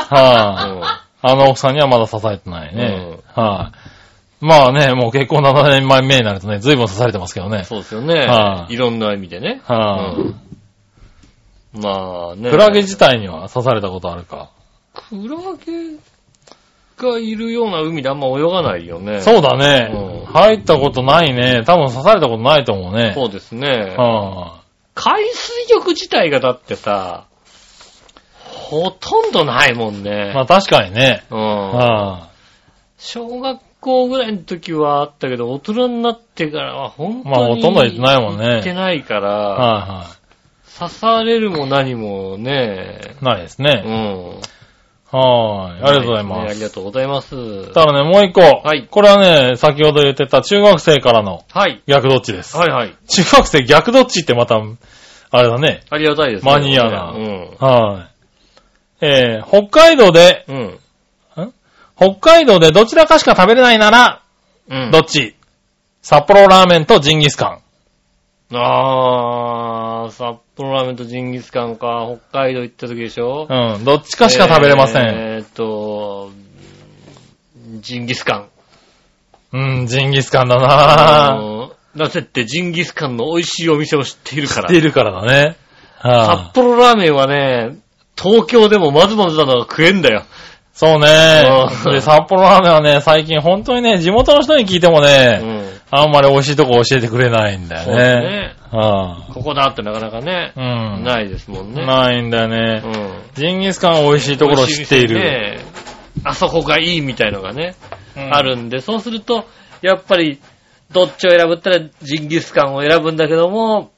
[1.21, 3.17] あの奥さんにはまだ刺されてないね。
[3.33, 3.71] は
[4.41, 7.63] い、まあね、もう結婚7年前目になるとね、随分刺されてますけどね。
[7.63, 8.25] そうですよね。
[8.25, 9.61] はいいろんな意味でね。
[9.63, 10.35] はいうん
[11.73, 12.49] まあね。
[12.49, 14.49] クラゲ自体には刺されたことあるか？
[14.93, 15.97] クラゲ
[16.97, 19.21] がいるような海であんま泳がないよね。
[19.21, 21.63] そうだね、うん入ったことないね。
[21.65, 23.11] 多分刺されたことないと思うね。
[23.13, 23.95] そうですね。
[23.97, 24.61] は
[24.93, 27.25] 海水浴自体がだってさ、
[28.43, 30.31] ほとんどないもんね。
[30.33, 31.25] まあ確かにね。
[31.29, 31.37] うん。
[31.37, 32.29] は
[32.97, 37.35] 小学校ぐらいの時はあったけど、大人になってからは本当に。
[37.35, 40.05] まあほとんど行ってないもんね行ってないから、は
[40.79, 43.35] 刺されるも何もね、いはい。
[43.35, 43.81] ないですうね。
[43.81, 44.41] ん。
[45.11, 45.83] はい。
[45.83, 46.41] ありがとうございます。
[46.43, 47.73] ねありがとうございます。
[47.73, 48.41] ただね、もう一個。
[48.41, 51.81] はいこれはね、先ほど言ってた中学生からのはい。
[51.87, 52.55] 逆どっちです。
[52.55, 52.95] はいはい。
[53.07, 54.61] 中学生逆どっちってまた、
[55.31, 55.81] あれだね。
[55.89, 56.51] ありがたいですね。
[56.51, 57.57] マニアなうん。
[57.59, 58.07] は
[59.01, 59.05] い。
[59.05, 60.79] えー、北海道で、うん。
[61.97, 64.23] 北海道でどちらかしか食べれないなら、
[64.69, 64.91] うん。
[64.91, 65.35] どっち？
[66.01, 67.60] 札幌ラーメンとジンギスカ
[68.53, 73.47] あー、札幌ラーメンとジンギスカンか、北海道行った時でしょ？
[73.49, 73.75] ン。
[73.75, 75.03] うん、どっちかしか食べれません。
[75.03, 76.31] えーっと、
[77.79, 78.47] ジンギスカン。
[79.53, 81.65] うん、ジンギスカンだなぁ。
[81.65, 84.77] うんなぜってジンギスカンの美味しいお店を知っているから知って。
[84.77, 85.57] いるからだね。
[85.99, 87.79] は札幌ラーメンはね、
[88.17, 90.23] 東京でもまずまずなのが食えんだよ。
[90.71, 91.93] そうねうん。
[91.93, 95.80] で、札幌ラーメンはね、最近本当にね、地元の人に聞いてもうね、ん。
[95.93, 98.29] あんまり美味しいとこ教えてくれないんだそうだよね。
[98.29, 98.55] ね。
[98.71, 101.03] はここだってなかなかね、あうん。
[101.03, 101.85] ないですもんね。
[101.85, 102.79] ないんだようね。
[102.79, 103.21] ん。
[103.35, 105.19] ジンギスカン美味しいところ知っている。
[105.19, 105.59] ね。
[106.23, 107.75] あそこがいいみたいのがね、
[108.15, 109.45] うんあるんで、そうすると、
[109.81, 110.39] やっぱり、
[110.91, 113.91] どっちを選ぶったらジンギスカンを選ぶんだけども、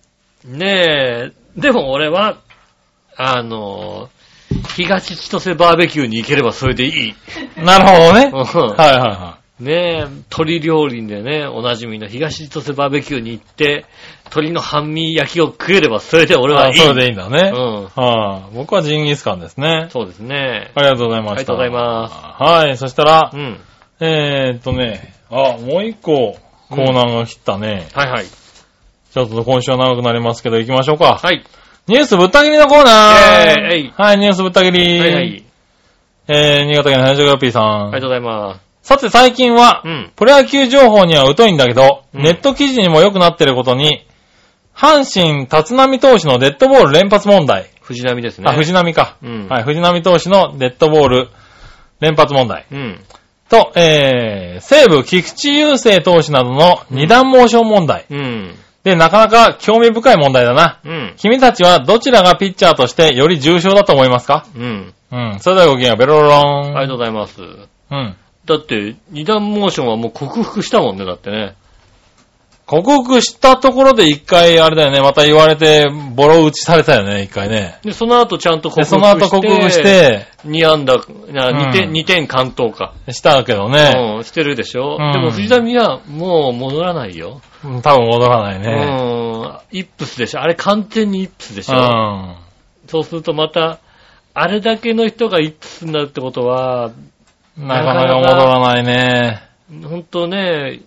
[0.46, 2.38] ねえ、でも俺は、
[3.18, 4.10] あの、
[4.76, 7.16] 東千歳バーベキューに行ければそれでいい。
[7.58, 8.32] なるほどね。
[8.34, 8.44] うん
[8.76, 13.86] はいはいはねえ、鶏料理でね、おなじみの東千歳バーベキューに行って、
[14.26, 16.58] 鶏の半身焼きを食えればそれで俺い。
[16.58, 16.80] はいい。
[16.82, 17.52] あそれでいいんだね。
[17.54, 17.84] うん。
[17.86, 18.56] はい。
[18.56, 19.88] 僕はジンギスカンですね。
[19.92, 20.72] そうですね。
[20.74, 21.32] ありがとうございました。
[21.34, 22.10] ありがとうございま
[22.40, 22.78] はい。
[22.78, 23.60] そしたらう、ん。
[24.00, 26.36] えーっとね、あ、もう一個
[26.70, 27.88] コーナーが切ったね。
[27.94, 28.26] はいはい。
[28.26, 31.20] ちょっと今週は長くなりますけど行きましょうか。
[31.22, 31.44] はい。
[31.86, 35.00] ニュースぶった切りのコーナーイェーイはい、ニュースぶった切り。
[35.00, 35.46] はいはい。
[36.28, 37.64] えー、新潟県の林ジョガピーさん。
[37.64, 39.88] ありがとうございまさて最近は、す。
[39.88, 40.12] うん。
[40.16, 44.06] プロ野球情報には疎いんだけど、うんネット記事にも良くなってることに、
[44.76, 47.72] 阪神立浪投手のデッドボール連発問題。
[47.82, 48.46] 藤波ですね。
[48.48, 49.18] あ、藤波か。
[49.24, 51.30] うんはい、藤波投手のデッドボール
[52.00, 52.66] 連発問題。
[52.72, 53.00] うん。
[53.50, 58.06] と、えー、西武菊池雄星投手などの二段モーション問題。
[58.10, 58.56] うん。
[58.84, 60.80] で、なかなか興味深い問題だな。
[60.84, 61.14] うん。
[61.18, 64.46] 君たちはどちらがピッチャーとしてより重症だと思いますか？
[64.58, 64.94] うん。
[65.12, 65.40] うん。
[65.40, 66.78] それではごきげんよう、ベロロロン。
[66.78, 67.42] ありがとうございます。
[67.42, 68.16] うん。
[68.46, 71.56] だって、二段モーションはもう克服したもんね、だってね。
[72.66, 77.78] 克服したところで一回、あれだよね、また言われて、ボロ打ちされたよね、一回ね。
[77.84, 78.96] で、その後ちゃんと克で、服して。
[78.96, 82.94] その後克服し、て、2安打、2点、うん二点関東か。
[83.10, 84.16] したけどね。
[84.18, 84.98] うん、してるでしょ。
[85.00, 87.42] うんでも藤波はもう戻らないよ。
[87.66, 88.70] うん多分戻らないうね。
[88.72, 89.78] ん。
[89.78, 90.42] イップスでしょ。
[90.42, 91.78] あれ完全にイップスでしうょ。
[91.78, 92.38] ん。
[92.88, 93.80] そうするとまた、
[94.34, 96.92] あれだけの人がイップスになるってことは、
[97.58, 99.42] なかなか戻らないね。
[99.84, 100.82] 本当ね、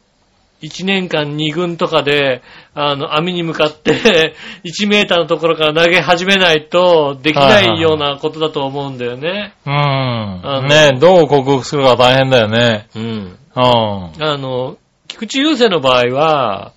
[0.62, 2.42] 1年間2軍とかで、
[2.74, 4.34] あの、網に向かって、
[4.64, 9.54] 1メーターのところから投げ始めないと、できないようなことだと思うんだよね。
[9.66, 10.62] うんの。
[10.62, 12.88] ねどう克服するか大変だよね。
[12.96, 13.02] うん。
[13.02, 14.12] うん。
[14.18, 14.76] あの、
[15.08, 16.72] 菊池雄星の場合は、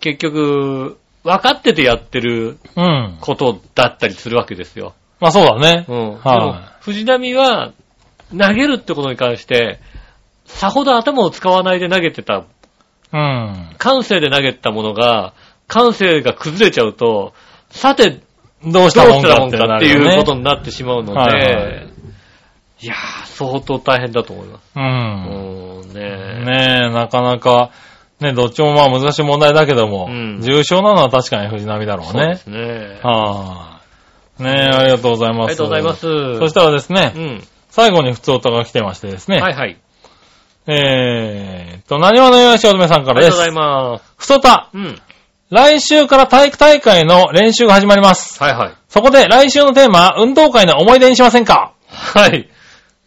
[0.00, 3.18] 結局、分かっててやってるうん。
[3.20, 4.94] ことだったりするわけですよ。
[5.20, 5.84] まあそうだね。
[5.88, 6.18] うん。
[6.18, 7.72] はいでも、藤波は、
[8.36, 9.80] 投げるってことに関して、
[10.44, 12.44] さほど頭を使わないで投げてた
[13.12, 13.74] うん。
[13.78, 15.34] 感性で投げたものが、
[15.66, 17.32] 感性が崩れちゃうと、
[17.70, 18.20] さて、
[18.64, 20.14] どうしたもんかっしたらもんかってい。
[20.14, 21.90] うことになってしまうので、はいはい
[22.82, 24.62] いやー、相当大変だと思います。
[24.74, 24.80] う。
[24.80, 26.44] うんん、ねえ。
[26.44, 27.70] ねえ、なかなか、
[28.20, 32.46] ね、どっちもまあ難しい問題だけども、うん重症なのは確かに藤波だろうねそうです。
[32.46, 33.00] ね。
[33.02, 33.80] は
[34.38, 35.48] い、ねえ、ありがとうございます。
[35.48, 36.38] ありがとうございます。
[36.38, 37.42] そしたらですね、うん。
[37.70, 39.80] 最後に普通歌が来てましてですね、はいはい。
[40.66, 43.40] えーっと、何話のよしおとめさんからです。
[43.40, 44.14] ありがとうございます。
[44.16, 45.00] ふとた、うん。
[45.50, 48.40] 来週から体育大会の練習が始まります。
[48.40, 48.74] はいはい。
[48.88, 51.72] そこで来週のテーマ、運動会の思い出にしませんか？
[51.88, 52.48] はい。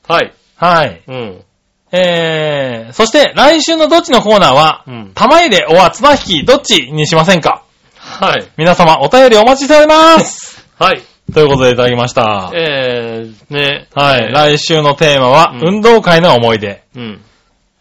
[0.07, 0.33] はい。
[0.55, 1.03] はい。
[1.07, 1.43] うん。
[1.91, 5.11] えー、そして来週のどっちのコーナーは、うん。
[5.13, 7.63] 玉入れおは綱引きどっちにしませんか？
[7.95, 8.47] はい。
[8.57, 11.01] 皆様お便りお待ちしておりますはい。
[11.31, 12.51] ということでいただきました。
[12.53, 13.87] えー、ね。
[13.93, 14.23] はい。
[14.25, 16.83] えー来週のテーマは、うん運動会の思い出。
[16.95, 17.21] うん。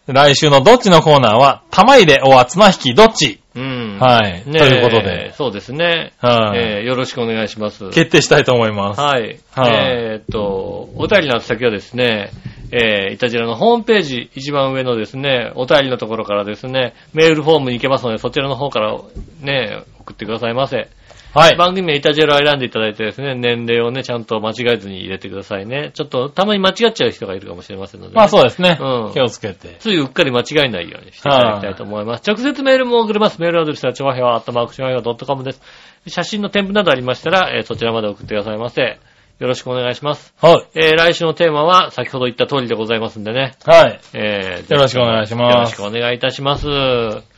[0.07, 3.97] 来週のどっちのコーナーは、玉入れおは綱引きどっちうん。
[3.99, 4.43] はい。
[4.49, 6.13] ねということで、そうですね。
[6.19, 7.89] はい、えー、よろしくお願いします。
[7.89, 9.01] 決定したいと思います。
[9.01, 9.39] はい。
[9.51, 12.31] はいえーっと、お便りの先はですね、
[12.71, 18.97] えー、いたじらのホームページ、一番上のですね、お便りのところからですね、メールフォームに行けますので、そちらの方から
[19.41, 20.89] ね、送ってくださいませ。
[21.33, 21.55] はい。
[21.57, 25.89] 番組名イタジェラを選んでいただいてですね、年齢をね、ちゃんと間違えずに入れてくださいね。
[25.95, 28.15] ちょっと、たまに間違っちゃう人がいるかもしれませんので、ね。
[28.17, 28.77] まあそうですね。
[28.79, 29.77] うん気をつけて。
[29.79, 32.23] ついうっかり間違えないようにしていただきたいと思います。
[32.27, 33.41] 直接メールも送れます。
[33.41, 35.61] メールアドレスは、ちょわへわ、アットマークちょわへわ .com です。
[36.05, 38.99] 写真の添付などありましたら、えーそちらまで送ってくださいませ。
[39.39, 40.35] よろしくお願いします。
[40.39, 40.67] はい。
[40.75, 43.55] えー来週のテーマは、先ほど言った通りでございますんでね。
[43.65, 43.99] はい。
[44.13, 47.32] えーよろしくお願いしますよろしくお願いいたします。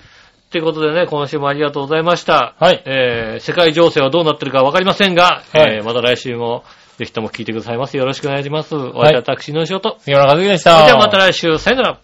[0.55, 2.55] ってことでね、今週もありがとうございました。
[2.57, 6.63] はいえー世界情勢はどうなってるかわかりませんが、はいえーまた来週も
[6.97, 7.97] ぜひとも聞いてくださいます。
[7.97, 8.73] よろしくお願いします。
[8.73, 9.97] お会いいたタクシーの仕事。
[9.99, 10.77] 杉村和樹でした。
[10.77, 11.99] それではまた来週、さよなら。